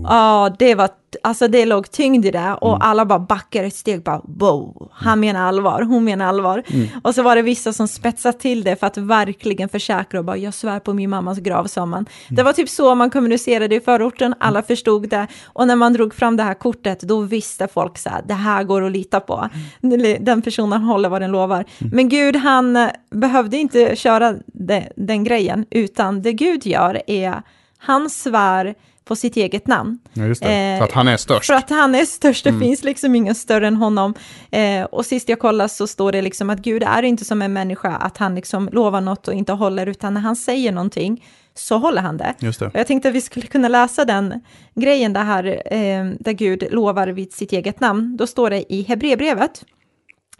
Ja, 0.04 0.54
det 0.58 0.74
var, 0.74 0.88
alltså 1.22 1.48
det 1.48 1.66
låg 1.66 1.90
tyngd 1.90 2.26
i 2.26 2.30
det 2.30 2.56
och 2.60 2.74
mm. 2.74 2.80
alla 2.82 3.04
bara 3.04 3.18
backade 3.18 3.66
ett 3.66 3.74
steg, 3.74 4.02
bara 4.02 4.20
wow, 4.24 4.88
han 4.92 5.20
menar 5.20 5.48
allvar, 5.48 5.82
hon 5.82 6.04
menar 6.04 6.26
allvar. 6.26 6.62
Mm. 6.66 6.88
Och 7.02 7.14
så 7.14 7.22
var 7.22 7.36
det 7.36 7.42
vissa 7.42 7.72
som 7.72 7.88
spetsade 7.88 8.38
till 8.38 8.64
det 8.64 8.76
för 8.76 8.86
att 8.86 8.96
verkligen 8.96 9.68
försäkra 9.68 10.18
och 10.18 10.24
bara, 10.24 10.36
jag 10.36 10.54
svär 10.54 10.80
på 10.80 10.92
min 10.92 11.10
mammas 11.10 11.38
grav, 11.38 11.64
sa 11.64 11.86
man. 11.86 11.98
Mm. 11.98 12.36
Det 12.36 12.42
var 12.42 12.52
typ 12.52 12.68
så 12.68 12.94
man 12.94 13.10
kommunicerade 13.10 13.74
i 13.74 13.80
förorten, 13.80 14.34
alla 14.40 14.62
förstod 14.62 15.08
det. 15.08 15.26
Och 15.44 15.66
när 15.66 15.76
man 15.76 15.92
drog 15.92 16.14
fram 16.14 16.36
det 16.36 16.42
här 16.42 16.54
kortet, 16.54 17.00
då 17.00 17.20
visste 17.20 17.68
folk 17.68 17.98
så 17.98 18.10
här, 18.10 18.22
det 18.26 18.34
här 18.34 18.64
går 18.64 18.82
att 18.82 18.92
lita 18.92 19.20
på. 19.20 19.48
Mm. 19.82 20.24
Den 20.24 20.42
personen 20.42 20.82
håller 20.82 21.08
vad 21.08 21.22
den 21.22 21.30
lovar. 21.30 21.64
Mm. 21.78 21.96
Men 21.96 22.08
Gud, 22.08 22.36
han 22.36 22.90
behövde 23.10 23.56
inte 23.56 23.96
köra 24.00 24.34
de, 24.46 24.88
den 24.96 25.24
grejen, 25.24 25.66
utan 25.70 26.22
det 26.22 26.32
Gud 26.32 26.66
gör 26.66 27.02
är, 27.06 27.42
han 27.78 28.10
svär 28.10 28.74
på 29.04 29.16
sitt 29.16 29.36
eget 29.36 29.66
namn. 29.66 29.98
Ja, 30.12 30.24
just 30.24 30.42
det. 30.42 30.72
Eh, 30.72 30.78
för 30.78 30.84
att 30.84 30.92
han 30.92 31.08
är 31.08 31.16
störst. 31.16 31.46
För 31.46 31.54
att 31.54 31.70
han 31.70 31.94
är 31.94 32.04
störst, 32.04 32.44
det 32.44 32.50
Mm. 32.50 32.60
finns 32.60 32.84
liksom 32.84 33.14
ingen 33.14 33.34
större 33.34 33.66
än 33.66 33.76
honom. 33.76 34.14
Eh, 34.50 34.84
och 34.84 35.06
sist 35.06 35.28
jag 35.28 35.38
kollade 35.38 35.68
så 35.68 35.86
står 35.86 36.12
det 36.12 36.22
liksom 36.22 36.50
att 36.50 36.58
Gud 36.58 36.82
är 36.82 37.02
inte 37.02 37.24
som 37.24 37.42
en 37.42 37.52
människa, 37.52 37.88
att 37.88 38.16
han 38.18 38.34
liksom 38.34 38.68
lovar 38.72 39.00
något 39.00 39.28
och 39.28 39.34
inte 39.34 39.52
håller, 39.52 39.86
utan 39.86 40.14
när 40.14 40.20
han 40.20 40.36
säger 40.36 40.72
någonting 40.72 41.24
så 41.54 41.78
håller 41.78 42.02
han 42.02 42.16
det. 42.16 42.34
Just 42.38 42.60
det. 42.60 42.66
Och 42.66 42.74
jag 42.74 42.86
tänkte 42.86 43.08
att 43.08 43.14
vi 43.14 43.20
skulle 43.20 43.46
kunna 43.46 43.68
läsa 43.68 44.04
den 44.04 44.40
grejen 44.74 45.12
där, 45.12 45.24
här, 45.24 45.44
eh, 45.72 46.04
där 46.20 46.32
Gud 46.32 46.64
lovar 46.70 47.08
vid 47.08 47.32
sitt 47.32 47.52
eget 47.52 47.80
namn. 47.80 48.16
Då 48.16 48.26
står 48.26 48.50
det 48.50 48.72
i 48.72 48.82
Hebreerbrevet, 48.82 49.64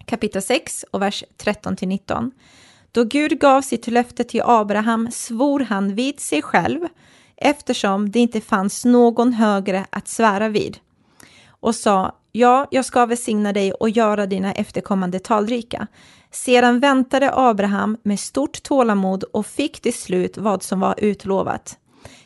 kapitel 0.07 0.43
6 0.43 0.85
och 0.91 1.03
vers 1.03 1.25
13-19. 1.43 2.31
Då 2.93 3.05
Gud 3.05 3.41
gav 3.41 3.63
sitt 3.63 3.87
löfte 3.87 4.25
till 4.25 4.43
Abraham 4.45 5.11
svor 5.11 5.61
han 5.61 5.95
vid 5.95 6.21
sig 6.21 6.43
själv 6.43 6.81
eftersom 7.37 8.11
det 8.11 8.19
inte 8.19 8.41
fanns 8.41 8.85
någon 8.85 9.33
högre 9.33 9.87
att 9.91 10.09
svära 10.09 10.49
vid 10.49 10.79
och 11.61 11.75
sa 11.75 12.17
Ja, 12.33 12.67
jag 12.71 12.85
ska 12.85 13.07
välsigna 13.07 13.53
dig 13.53 13.73
och 13.73 13.91
göra 13.91 14.27
dina 14.27 14.53
efterkommande 14.53 15.19
talrika. 15.19 15.87
Sedan 16.31 16.81
väntade 16.81 17.31
Abraham 17.35 17.97
med 18.03 18.21
stort 18.21 18.63
tålamod 18.63 19.25
och 19.25 19.47
fick 19.47 19.81
till 19.81 19.95
slut 19.95 20.39
vad 20.39 20.63
som 20.63 20.81
var 20.81 20.95
utlovat. 20.99 21.79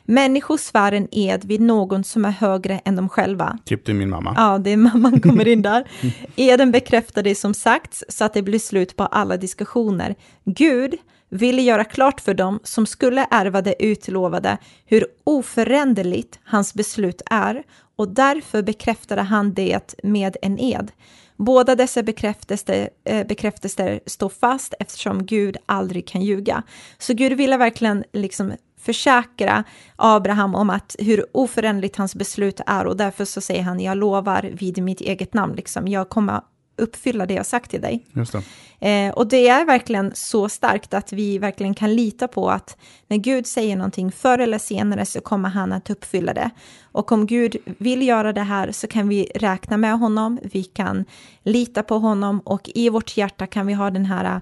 Människor 0.05 0.57
svär 0.57 0.93
en 0.93 1.09
ed 1.11 1.45
vid 1.45 1.61
någon 1.61 2.05
som 2.05 2.25
är 2.25 2.31
högre 2.31 2.81
än 2.85 2.97
de 2.97 3.09
själva. 3.09 3.59
Typ 3.64 3.85
till 3.85 3.95
min 3.95 4.11
mamma. 4.11 4.35
Ja, 4.37 4.59
det 4.59 4.71
är 4.71 4.77
mamman 4.77 5.21
kommer 5.21 5.49
in 5.49 5.62
där. 5.62 5.88
Eden 6.37 6.73
bekräftar 6.73 7.23
det 7.23 7.35
som 7.35 7.55
sagts 7.55 8.05
så 8.09 8.25
att 8.25 8.35
det 8.35 8.43
blir 8.43 8.59
slut 8.59 8.97
på 8.97 9.07
alla 9.07 9.37
diskussioner. 9.37 10.14
Gud 10.45 10.95
ville 11.29 11.62
göra 11.62 11.85
klart 11.85 12.21
för 12.21 12.35
dem 12.35 12.61
som 12.62 12.87
skulle 12.87 13.27
ärva 13.31 13.62
det 13.62 13.85
utlovade 13.85 14.59
hur 14.87 15.07
oföränderligt 15.25 16.38
hans 16.45 16.75
beslut 16.75 17.23
är 17.31 17.62
och 17.97 18.09
därför 18.09 18.62
bekräftade 18.62 19.23
han 19.23 19.55
det 19.55 19.95
med 20.03 20.37
en 20.43 20.59
ed. 20.59 20.93
Båda 21.37 21.75
dessa 21.75 22.03
bekräftelser, 22.03 22.90
eh, 23.05 23.27
bekräftelser 23.27 24.01
står 24.07 24.29
fast 24.29 24.75
eftersom 24.81 25.27
Gud 25.27 25.57
aldrig 25.67 26.09
kan 26.09 26.23
ljuga. 26.23 26.62
Så 26.99 27.14
Gud 27.14 27.33
ville 27.33 27.57
verkligen 27.57 28.05
liksom 28.12 28.53
försäkra 28.85 29.64
Abraham 29.97 30.55
om 30.55 30.70
att 30.70 30.97
hur 30.99 31.27
oföränderligt 31.33 31.97
hans 31.97 32.14
beslut 32.14 32.61
är 32.66 32.87
och 32.87 32.97
därför 32.97 33.25
så 33.25 33.40
säger 33.40 33.62
han 33.62 33.81
jag 33.81 33.97
lovar 33.97 34.51
vid 34.53 34.83
mitt 34.83 35.01
eget 35.01 35.35
namn, 35.35 35.55
liksom. 35.55 35.88
jag 35.88 36.09
kommer 36.09 36.40
uppfylla 36.77 37.27
det 37.27 37.35
jag 37.35 37.47
sagt 37.47 37.70
till 37.70 37.81
dig. 37.81 38.07
Det. 38.12 38.44
Eh, 38.88 39.14
och 39.14 39.27
det 39.27 39.49
är 39.49 39.64
verkligen 39.64 40.12
så 40.14 40.49
starkt 40.49 40.94
att 40.94 41.12
vi 41.12 41.38
verkligen 41.38 41.75
kan 41.75 41.94
lita 41.94 42.29
på 42.29 42.51
att 42.51 42.77
när 43.09 43.16
Gud 43.16 43.47
säger 43.47 43.77
någonting 43.77 44.12
förr 44.12 44.38
eller 44.38 44.59
senare 44.59 45.07
så 45.07 45.20
kommer 45.20 45.49
han 45.49 45.73
att 45.73 45.90
uppfylla 45.90 46.35
det. 46.35 46.51
Och 46.83 47.12
om 47.12 47.27
Gud 47.27 47.57
vill 47.64 48.09
göra 48.09 48.33
det 48.33 48.42
här 48.42 48.73
så 48.73 48.87
kan 48.87 49.09
vi 49.09 49.31
räkna 49.35 49.77
med 49.77 49.99
honom, 49.99 50.38
vi 50.42 50.64
kan 50.64 51.05
lita 51.42 51.83
på 51.83 51.99
honom 51.99 52.40
och 52.40 52.70
i 52.75 52.88
vårt 52.88 53.16
hjärta 53.16 53.47
kan 53.47 53.66
vi 53.66 53.73
ha 53.73 53.90
den 53.90 54.05
här 54.05 54.40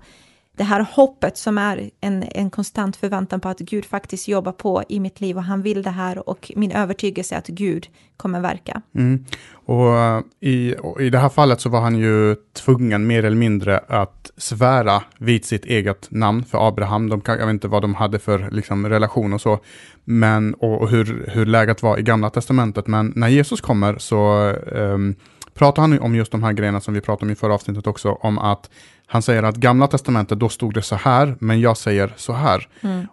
det 0.57 0.65
här 0.65 0.87
hoppet 0.93 1.37
som 1.37 1.59
är 1.59 1.91
en, 2.01 2.23
en 2.23 2.51
konstant 2.51 2.97
förväntan 2.97 3.41
på 3.41 3.49
att 3.49 3.59
Gud 3.59 3.85
faktiskt 3.85 4.29
jobbar 4.29 4.53
på 4.53 4.83
i 4.89 5.01
mitt 5.01 5.21
liv 5.21 5.37
och 5.37 5.45
han 5.45 5.63
vill 5.63 5.83
det 5.83 5.91
här 5.91 6.29
och 6.29 6.53
min 6.57 6.73
övertygelse 6.73 7.35
är 7.35 7.39
att 7.39 7.47
Gud 7.47 7.87
kommer 8.17 8.41
verka. 8.41 8.83
Mm. 8.95 9.25
Och 9.67 9.99
eh, 9.99 10.21
i, 10.41 10.75
och 10.81 11.03
i 11.03 11.11
det 11.11 11.19
här 11.19 11.29
fallet 11.29 11.61
så 11.61 11.69
var 11.69 11.81
han 11.81 11.99
ju 11.99 12.37
tvungen 12.53 13.07
mer 13.07 13.25
eller 13.25 13.37
mindre 13.37 13.79
att 13.79 14.31
svära 14.37 15.03
vid 15.19 15.45
sitt 15.45 15.65
eget 15.65 16.11
namn 16.11 16.45
för 16.45 16.69
Abraham. 16.69 17.09
De, 17.09 17.23
jag 17.27 17.37
vet 17.37 17.51
inte 17.51 17.69
vad 17.69 17.83
de 17.83 17.95
hade 17.95 18.19
för 18.19 18.51
liksom, 18.51 18.89
relation 18.89 19.33
och 19.33 19.41
så, 19.41 19.59
men, 20.05 20.55
och, 20.55 20.81
och 20.83 20.89
hur, 20.89 21.25
hur 21.29 21.47
läget 21.47 21.83
var 21.83 21.99
i 21.99 22.03
gamla 22.03 22.31
testamentet. 22.31 22.87
Men 22.87 23.13
när 23.17 23.29
Jesus 23.29 23.61
kommer 23.61 23.99
så 23.99 24.51
um, 24.73 25.15
pratar 25.55 25.83
han 25.83 26.01
om 26.01 26.15
just 26.15 26.33
de 26.33 26.43
här 26.43 26.53
grejerna 26.53 26.81
som 26.81 26.95
vi 26.95 27.01
pratade 27.01 27.27
om 27.27 27.33
i 27.33 27.35
förra 27.35 27.55
avsnittet 27.55 27.87
också, 27.87 28.13
om 28.13 28.39
att 28.39 28.71
han 29.13 29.23
säger 29.23 29.43
att 29.43 29.57
gamla 29.57 29.87
testamentet, 29.87 30.39
då 30.39 30.49
stod 30.49 30.75
det 30.75 30.83
så 30.83 30.97
här, 30.97 31.37
men 31.39 31.61
jag 31.61 31.77
säger 31.77 32.13
så 32.17 32.33
här. 32.33 32.69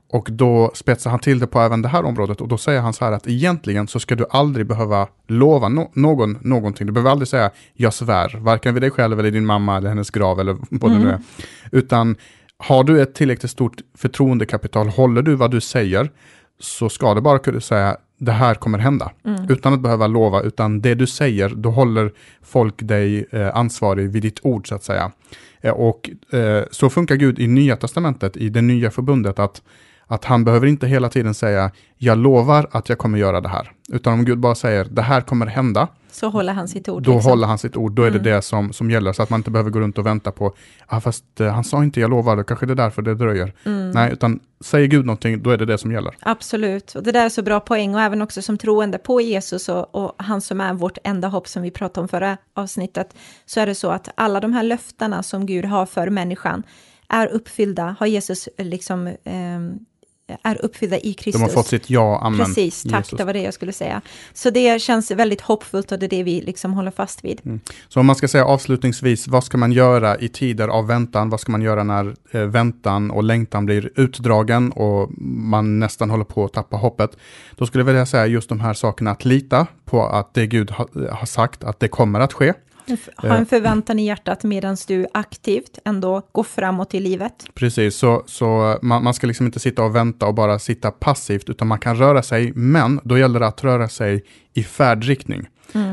Och 0.09 0.27
då 0.31 0.71
spetsar 0.73 1.09
han 1.09 1.19
till 1.19 1.39
det 1.39 1.47
på 1.47 1.59
även 1.59 1.81
det 1.81 1.87
här 1.87 2.05
området 2.05 2.41
och 2.41 2.47
då 2.47 2.57
säger 2.57 2.81
han 2.81 2.93
så 2.93 3.05
här 3.05 3.11
att 3.11 3.27
egentligen 3.27 3.87
så 3.87 3.99
ska 3.99 4.15
du 4.15 4.25
aldrig 4.29 4.67
behöva 4.67 5.07
lova 5.27 5.67
no- 5.67 5.89
någon 5.93 6.37
någonting. 6.41 6.87
Du 6.87 6.93
behöver 6.93 7.11
aldrig 7.11 7.27
säga 7.27 7.51
jag 7.73 7.93
svär, 7.93 8.37
varken 8.39 8.73
vid 8.73 8.83
dig 8.83 8.91
själv 8.91 9.19
eller 9.19 9.31
din 9.31 9.45
mamma 9.45 9.77
eller 9.77 9.89
hennes 9.89 10.09
grav 10.11 10.39
eller 10.39 10.57
vad 10.69 10.91
det 10.91 10.97
nu 10.99 11.09
är. 11.09 11.19
Utan 11.71 12.15
har 12.57 12.83
du 12.83 13.01
ett 13.01 13.13
tillräckligt 13.15 13.51
stort 13.51 13.81
förtroendekapital, 13.97 14.87
håller 14.87 15.21
du 15.21 15.35
vad 15.35 15.51
du 15.51 15.61
säger, 15.61 16.09
så 16.59 16.89
ska 16.89 17.13
du 17.13 17.21
bara 17.21 17.39
kunna 17.39 17.61
säga 17.61 17.97
det 18.17 18.31
här 18.31 18.55
kommer 18.55 18.77
hända. 18.79 19.11
Utan 19.49 19.73
att 19.73 19.79
behöva 19.79 20.07
lova, 20.07 20.41
utan 20.41 20.81
det 20.81 20.95
du 20.95 21.07
säger, 21.07 21.49
då 21.49 21.69
håller 21.71 22.11
folk 22.43 22.75
dig 22.77 23.25
eh, 23.31 23.55
ansvarig 23.55 24.09
vid 24.09 24.21
ditt 24.21 24.39
ord 24.43 24.67
så 24.67 24.75
att 24.75 24.83
säga. 24.83 25.11
Eh, 25.61 25.73
och 25.73 26.09
eh, 26.33 26.63
så 26.71 26.89
funkar 26.89 27.15
Gud 27.15 27.39
i 27.39 27.47
Nya 27.47 27.75
Testamentet, 27.75 28.37
i 28.37 28.49
det 28.49 28.61
nya 28.61 28.91
förbundet, 28.91 29.39
att, 29.39 29.61
att 30.11 30.25
han 30.25 30.43
behöver 30.43 30.67
inte 30.67 30.87
hela 30.87 31.09
tiden 31.09 31.33
säga 31.33 31.71
jag 31.97 32.17
lovar 32.17 32.67
att 32.71 32.89
jag 32.89 32.97
kommer 32.97 33.17
göra 33.19 33.41
det 33.41 33.49
här. 33.49 33.71
Utan 33.89 34.13
om 34.13 34.25
Gud 34.25 34.39
bara 34.39 34.55
säger 34.55 34.85
det 34.85 35.01
här 35.01 35.21
kommer 35.21 35.45
hända, 35.45 35.87
Så 36.11 36.29
håller 36.29 36.53
han 36.53 36.67
sitt 36.67 36.89
ord. 36.89 37.03
då 37.03 37.13
liksom. 37.13 37.29
håller 37.31 37.47
han 37.47 37.57
sitt 37.57 37.77
ord, 37.77 37.91
då 37.91 38.03
är 38.03 38.11
det 38.11 38.19
det 38.19 38.41
som, 38.41 38.73
som 38.73 38.91
gäller. 38.91 39.13
Så 39.13 39.23
att 39.23 39.29
man 39.29 39.39
inte 39.39 39.51
behöver 39.51 39.69
gå 39.71 39.79
runt 39.79 39.97
och 39.97 40.05
vänta 40.05 40.31
på, 40.31 40.53
ah, 40.87 40.99
fast 40.99 41.41
eh, 41.41 41.47
han 41.47 41.63
sa 41.63 41.83
inte 41.83 41.99
jag 41.99 42.09
lovar, 42.09 42.35
då 42.35 42.43
kanske 42.43 42.65
det 42.65 42.73
är 42.73 42.75
därför 42.75 43.01
det 43.01 43.15
dröjer. 43.15 43.53
Nej, 43.93 44.13
utan 44.13 44.39
säger 44.61 44.87
Gud 44.87 45.05
någonting, 45.05 45.43
då 45.43 45.49
är 45.49 45.57
det 45.57 45.65
det 45.65 45.77
som 45.77 45.91
gäller. 45.91 46.15
Absolut, 46.19 46.95
och 46.95 47.03
det 47.03 47.11
där 47.11 47.25
är 47.25 47.29
så 47.29 47.41
bra 47.41 47.59
poäng 47.59 47.95
och 47.95 48.01
även 48.01 48.21
också 48.21 48.41
som 48.41 48.57
troende 48.57 48.97
på 48.97 49.21
Jesus 49.21 49.69
och, 49.69 49.95
och 49.95 50.15
han 50.17 50.41
som 50.41 50.61
är 50.61 50.73
vårt 50.73 50.97
enda 51.03 51.27
hopp 51.27 51.47
som 51.47 51.61
vi 51.61 51.71
pratade 51.71 52.01
om 52.01 52.07
förra 52.07 52.37
avsnittet, 52.53 53.13
så 53.45 53.59
är 53.59 53.65
det 53.65 53.75
så 53.75 53.89
att 53.91 54.09
alla 54.15 54.39
de 54.39 54.53
här 54.53 54.63
löftena 54.63 55.23
som 55.23 55.45
Gud 55.45 55.65
har 55.65 55.85
för 55.85 56.09
människan 56.09 56.63
är 57.07 57.27
uppfyllda, 57.27 57.95
har 57.99 58.07
Jesus 58.07 58.49
liksom 58.57 59.15
ehm, 59.23 59.79
är 60.43 60.65
uppfyllda 60.65 60.99
i 60.99 61.13
Kristus. 61.13 61.33
De 61.33 61.41
har 61.41 61.49
fått 61.49 61.67
sitt 61.67 61.89
ja, 61.89 62.19
amen. 62.23 62.45
Precis, 62.45 62.83
tack, 62.83 63.05
Jesus. 63.05 63.17
det 63.17 63.23
var 63.23 63.33
det 63.33 63.41
jag 63.41 63.53
skulle 63.53 63.73
säga. 63.73 64.01
Så 64.33 64.49
det 64.49 64.81
känns 64.81 65.11
väldigt 65.11 65.41
hoppfullt 65.41 65.91
och 65.91 65.99
det 65.99 66.05
är 66.05 66.09
det 66.09 66.23
vi 66.23 66.41
liksom 66.41 66.73
håller 66.73 66.91
fast 66.91 67.25
vid. 67.25 67.41
Mm. 67.45 67.59
Så 67.87 67.99
om 67.99 68.05
man 68.05 68.15
ska 68.15 68.27
säga 68.27 68.45
avslutningsvis, 68.45 69.27
vad 69.27 69.43
ska 69.43 69.57
man 69.57 69.71
göra 69.71 70.17
i 70.17 70.29
tider 70.29 70.67
av 70.67 70.87
väntan? 70.87 71.29
Vad 71.29 71.39
ska 71.39 71.51
man 71.51 71.61
göra 71.61 71.83
när 71.83 72.15
eh, 72.31 72.41
väntan 72.41 73.11
och 73.11 73.23
längtan 73.23 73.65
blir 73.65 73.91
utdragen 73.95 74.71
och 74.71 75.09
man 75.17 75.79
nästan 75.79 76.09
håller 76.09 76.25
på 76.25 76.45
att 76.45 76.53
tappa 76.53 76.77
hoppet? 76.77 77.17
Då 77.55 77.65
skulle 77.65 77.81
jag 77.81 77.85
vilja 77.85 78.05
säga 78.05 78.25
just 78.25 78.49
de 78.49 78.59
här 78.59 78.73
sakerna, 78.73 79.11
att 79.11 79.25
lita 79.25 79.67
på 79.85 80.05
att 80.07 80.33
det 80.33 80.47
Gud 80.47 80.71
ha, 80.71 80.87
har 81.11 81.25
sagt, 81.25 81.63
att 81.63 81.79
det 81.79 81.87
kommer 81.87 82.19
att 82.19 82.33
ske. 82.33 82.53
Ha 83.17 83.35
en 83.35 83.45
förväntan 83.45 83.99
i 83.99 84.05
hjärtat 84.05 84.43
medan 84.43 84.77
du 84.87 85.07
aktivt 85.13 85.79
ändå 85.85 86.21
går 86.31 86.43
framåt 86.43 86.93
i 86.93 86.99
livet. 86.99 87.45
Precis, 87.53 87.95
så, 87.95 88.23
så 88.25 88.77
man, 88.81 89.03
man 89.03 89.13
ska 89.13 89.27
liksom 89.27 89.45
inte 89.45 89.59
sitta 89.59 89.83
och 89.83 89.95
vänta 89.95 90.27
och 90.27 90.33
bara 90.33 90.59
sitta 90.59 90.91
passivt, 90.91 91.49
utan 91.49 91.67
man 91.67 91.79
kan 91.79 91.95
röra 91.95 92.23
sig, 92.23 92.51
men 92.55 92.99
då 93.03 93.17
gäller 93.17 93.39
det 93.39 93.47
att 93.47 93.63
röra 93.63 93.89
sig 93.89 94.23
i 94.53 94.63
färdriktning. 94.63 95.47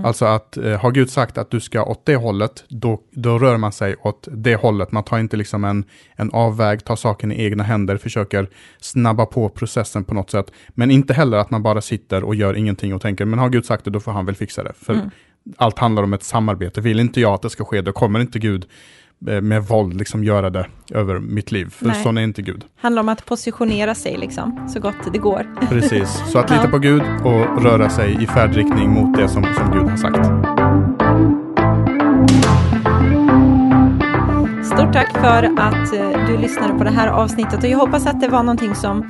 Alltså 0.05 0.25
att 0.25 0.57
eh, 0.57 0.81
har 0.81 0.91
Gud 0.91 1.11
sagt 1.11 1.39
att 1.39 1.51
du 1.51 1.61
ska 1.61 1.85
åt 1.85 2.07
det 2.07 2.17
hållet, 2.17 2.65
då, 2.69 3.01
då 3.11 3.39
rör 3.39 3.57
man 3.57 3.73
sig 3.73 3.97
åt 4.03 4.29
det 4.33 4.57
hållet. 4.57 4.93
Man 4.93 5.05
tar 5.05 5.19
inte 5.19 5.37
liksom 5.37 5.65
en, 5.65 5.85
en 6.17 6.31
avväg, 6.31 6.85
tar 6.85 6.97
saken 6.97 7.33
i 7.33 7.45
egna 7.45 7.65
händer, 7.65 7.97
försöker 7.97 8.49
snabba 8.81 9.27
på 9.27 9.49
processen 9.49 10.05
på 10.05 10.15
något 10.15 10.31
sätt. 10.31 10.53
Men 10.69 10.91
inte 10.91 11.15
heller 11.15 11.39
att 11.39 11.51
man 11.51 11.63
bara 11.63 11.81
sitter 11.81 12.25
och 12.25 12.35
gör 12.35 12.55
ingenting 12.55 12.95
och 12.95 13.03
tänker, 13.03 13.25
men 13.25 13.39
har 13.39 13.49
Gud 13.49 13.65
sagt 13.65 13.85
det, 13.85 13.91
då 13.91 14.01
får 14.01 14.13
han 14.13 14.27
väl 14.27 14.35
fixa 14.35 14.65
det. 14.65 14.73
För 14.79 15.11
allt 15.57 15.79
handlar 15.79 16.03
om 16.03 16.13
ett 16.13 16.23
samarbete. 16.23 16.81
Vill 16.81 17.01
inte 17.01 17.21
jag 17.21 17.35
att 17.35 17.43
det 17.43 17.51
ska 17.51 17.65
ske, 17.65 17.81
då 17.81 17.93
kommer 17.93 18.21
inte 18.21 18.39
Gud 18.39 18.67
eh, 19.29 19.41
med 19.41 19.63
våld 19.65 19.95
liksom 19.95 20.25
göra 20.25 20.51
det 20.51 20.67
över 20.91 21.19
mitt 21.19 21.53
liv. 21.53 21.71
För 21.71 21.87
Nej. 21.87 22.03
sån 22.03 22.19
är 22.19 22.23
inte 22.23 22.43
Gud. 22.43 22.65
Handlar 22.81 23.01
om 23.03 23.09
att 23.09 23.27
positionera 23.27 23.95
sig 23.95 24.17
liksom, 24.17 24.69
så 24.69 24.81
gott 24.81 25.13
det 25.13 25.19
går. 25.19 25.47
Precis, 25.69 26.23
så 26.33 26.39
att 26.39 26.51
Ja. 26.51 26.57
lita 26.57 26.69
på 26.69 26.79
Gud 26.79 27.03
och 27.25 27.63
röra 27.63 27.91
sig 27.91 28.23
i 28.23 28.27
färdriktning 28.27 28.91
mot 28.91 29.17
det 29.17 29.29
som, 29.29 29.43
som 29.45 29.71
Gud 29.73 29.83
har 29.91 29.97
sagt. 29.97 30.27
Stort 34.67 34.93
tack 34.93 35.13
för 35.13 35.43
att 35.59 35.95
eh, 35.95 36.27
du 36.27 36.37
lyssnade 36.39 36.79
på 36.79 36.85
det 36.85 36.91
här 36.91 37.09
avsnittet 37.09 37.65
och 37.65 37.71
jag 37.71 37.79
hoppas 37.79 38.07
att 38.07 38.21
det 38.21 38.29
var 38.29 38.43
någonting 38.43 38.75
som 38.75 39.07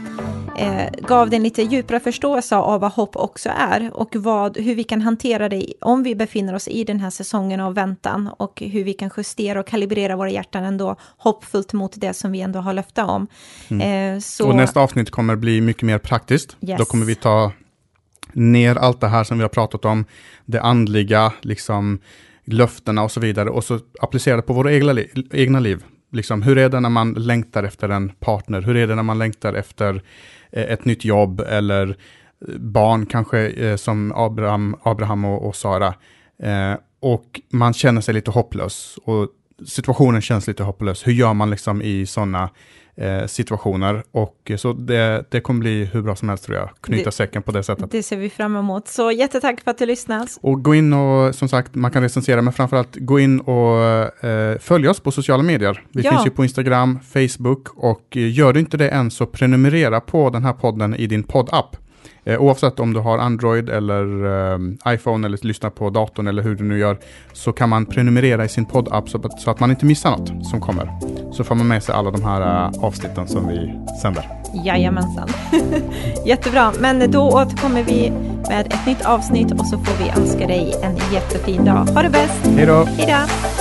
eh, 0.59 0.91
gav 1.09 1.31
dig 1.31 1.37
en 1.37 1.43
lite 1.43 1.63
djupare 1.63 2.01
förståelse 2.01 2.57
av 2.57 2.81
vad 2.81 2.93
hopp 2.93 3.17
också 3.17 3.51
är 3.59 3.91
och 3.95 4.17
vad, 4.17 4.57
hur 4.59 4.75
vi 4.75 4.85
kan 4.85 5.01
hantera 5.03 5.49
det 5.49 5.73
om 5.81 6.03
vi 6.03 6.15
befinner 6.15 6.55
oss 6.55 6.69
i 6.69 6.85
den 6.85 7.01
här 7.01 7.11
säsongen 7.11 7.61
av 7.61 7.75
väntan 7.75 8.31
och 8.39 8.63
hur 8.67 8.85
vi 8.85 8.93
kan 8.93 9.11
justera 9.17 9.61
och 9.61 9.67
kalibrera 9.67 10.17
våra 10.17 10.31
hjärtan 10.31 10.65
ändå 10.65 10.97
hoppfullt 11.17 11.73
mot 11.73 11.93
det 11.97 12.15
som 12.15 12.33
vi 12.33 12.41
ändå 12.41 12.59
har 12.59 12.73
löfte 12.73 13.03
om. 13.03 13.27
Eh, 13.71 14.19
så, 14.21 14.45
Mm. 14.45 14.51
Och 14.51 14.57
nästa 14.57 14.81
avsnitt 14.81 15.11
kommer 15.11 15.37
bli 15.37 15.61
mycket 15.61 15.83
mer 15.83 15.99
praktiskt. 15.99 16.57
Yes. 16.61 16.79
Då 16.79 16.85
kommer 16.85 17.07
vi 17.07 17.15
ta 17.15 17.53
ner 18.33 18.77
allt 18.77 19.01
det 19.01 19.09
här 19.09 19.25
som 19.25 19.39
vi 19.39 19.43
har 19.45 19.49
pratat 19.49 19.85
om, 19.85 20.05
det 20.45 20.61
andliga, 20.61 21.33
liksom 21.41 21.99
löftena 22.45 23.03
och 23.03 23.11
så 23.13 23.21
vidare, 23.21 23.51
och 23.51 23.65
så 23.65 23.79
applicera 24.01 24.37
det 24.37 24.43
på 24.43 24.53
våra 24.53 24.73
egna, 24.73 24.93
li- 24.93 25.29
egna 25.33 25.61
liv. 25.61 25.85
Liksom, 26.13 26.43
hur 26.43 26.59
är 26.59 26.69
det 26.69 26.81
när 26.81 26.89
man 26.91 27.13
längtar 27.13 27.65
efter 27.65 27.89
en 27.89 28.09
partner? 28.09 28.63
Hur 28.63 28.77
är 28.77 28.87
det 28.87 28.95
när 28.95 29.03
man 29.03 29.19
längtar 29.19 29.55
efter 29.55 30.03
Eh, 30.57 30.73
ett 30.73 30.85
nytt 30.85 31.05
jobb? 31.05 31.41
Eller 31.41 31.89
eh, 32.49 32.55
barn 32.59 33.07
kanske 33.07 33.49
eh, 33.49 33.77
som 33.77 34.13
Abraham, 34.17 34.77
Abraham 34.83 35.25
och, 35.25 35.49
och 35.49 35.57
Sara. 35.57 35.95
Eh, 36.43 36.75
och 37.01 37.41
man 37.49 37.75
känner 37.75 38.01
sig 38.01 38.15
lite 38.15 38.31
hopplös 38.31 38.99
och 39.05 39.29
situationen 39.67 40.23
känns 40.23 40.47
lite 40.47 40.63
hopplös. 40.63 41.07
Hur 41.07 41.13
gör 41.13 41.35
man 41.35 41.51
liksom 41.51 41.83
i 41.83 42.07
sådana 42.07 42.51
eh, 42.97 43.27
situationer? 43.27 44.03
Och 44.11 44.53
så 44.57 44.73
det, 44.73 45.25
det 45.31 45.41
kommer 45.41 45.61
bli 45.61 45.85
hur 45.85 46.03
bra 46.03 46.17
som 46.17 46.29
helst 46.29 46.45
tror 46.45 46.57
jag, 46.57 46.71
knyta 46.81 47.05
det, 47.05 47.13
säcken 47.13 47.43
på 47.43 47.53
det 47.53 47.63
sättet. 47.63 47.91
Det 47.91 48.03
ser 48.03 48.17
vi 48.17 48.31
fram 48.31 48.57
emot. 48.57 48.89
Så 48.89 49.11
jättetack 49.11 49.61
för 49.61 49.71
att 49.71 49.79
du 49.79 49.87
lyssnade. 49.87 50.27
Och 50.41 50.65
gå 50.65 50.75
in 50.75 50.93
och, 50.93 51.35
som 51.35 51.49
sagt, 51.49 51.75
man 51.75 51.91
kan 51.91 52.03
recensera, 52.03 52.43
men 52.43 52.53
framförallt 52.53 52.97
gå 52.97 53.21
in 53.21 53.41
och 53.41 53.85
eh, 54.25 54.59
följ 54.59 54.89
oss 54.89 55.01
på 55.01 55.11
sociala 55.11 55.43
medier. 55.43 55.85
Vi 55.93 56.03
ja. 56.03 56.11
finns 56.11 56.27
ju 56.27 56.31
på 56.31 56.45
Instagram, 56.45 56.99
Facebook 57.13 57.69
och 57.77 58.17
eh, 58.17 58.33
gör 58.33 58.53
du 58.53 58.61
inte 58.61 58.77
det 58.77 58.89
än 58.89 59.11
så 59.11 59.27
prenumerera 59.27 60.01
på 60.01 60.31
den 60.31 60.45
här 60.45 60.53
podden 60.53 60.95
i 60.95 61.07
din 61.07 61.23
poddapp. 61.23 61.77
Eh, 62.25 62.43
oavsett 62.43 62.81
om 62.81 62.93
du 62.93 63.01
har 63.01 63.19
Android 63.19 63.69
eller 63.69 64.25
eh, 64.55 64.95
iPhone 64.95 65.27
eller 65.27 65.47
lyssnar 65.47 65.71
på 65.71 65.91
datorn 65.91 66.27
eller 66.27 66.43
hur 66.43 66.55
du 66.55 66.65
nu 66.65 66.79
gör, 66.79 66.99
så 67.33 67.53
kan 67.53 67.69
man 67.69 67.87
prenumerera 67.87 68.45
i 68.45 68.49
sin 68.49 68.65
poddapp 68.65 69.09
så, 69.09 69.31
så 69.39 69.51
att 69.51 69.61
man 69.61 69.71
inte 69.71 69.87
missar 69.87 70.11
något 70.11 70.47
som 70.47 70.61
kommer. 70.61 70.91
Så 71.37 71.45
får 71.45 71.55
man 71.55 71.69
med 71.69 71.83
sig 71.83 71.95
alla 71.95 72.11
de 72.11 72.25
här 72.25 72.41
uh, 72.41 72.85
avsnitten 72.85 73.29
som 73.29 73.49
vi 73.49 73.79
sänder. 74.03 74.29
Jajamensan. 74.65 75.29
Jättebra, 76.27 76.73
men 76.81 77.11
då 77.11 77.31
återkommer 77.31 77.83
vi 77.83 78.13
med 78.49 78.67
ett 78.73 78.87
nytt 78.87 79.07
avsnitt 79.07 79.53
och 79.53 79.67
så 79.67 79.79
får 79.79 80.05
vi 80.05 80.11
önska 80.21 80.47
dig 80.47 80.75
en 80.83 80.97
jättefin 81.13 81.65
dag. 81.65 81.87
Ha 81.95 82.03
det 82.03 82.11
bäst! 82.11 82.47
Hej 82.57 82.67
då! 82.67 82.85
Hej 82.85 83.07
då! 83.07 83.56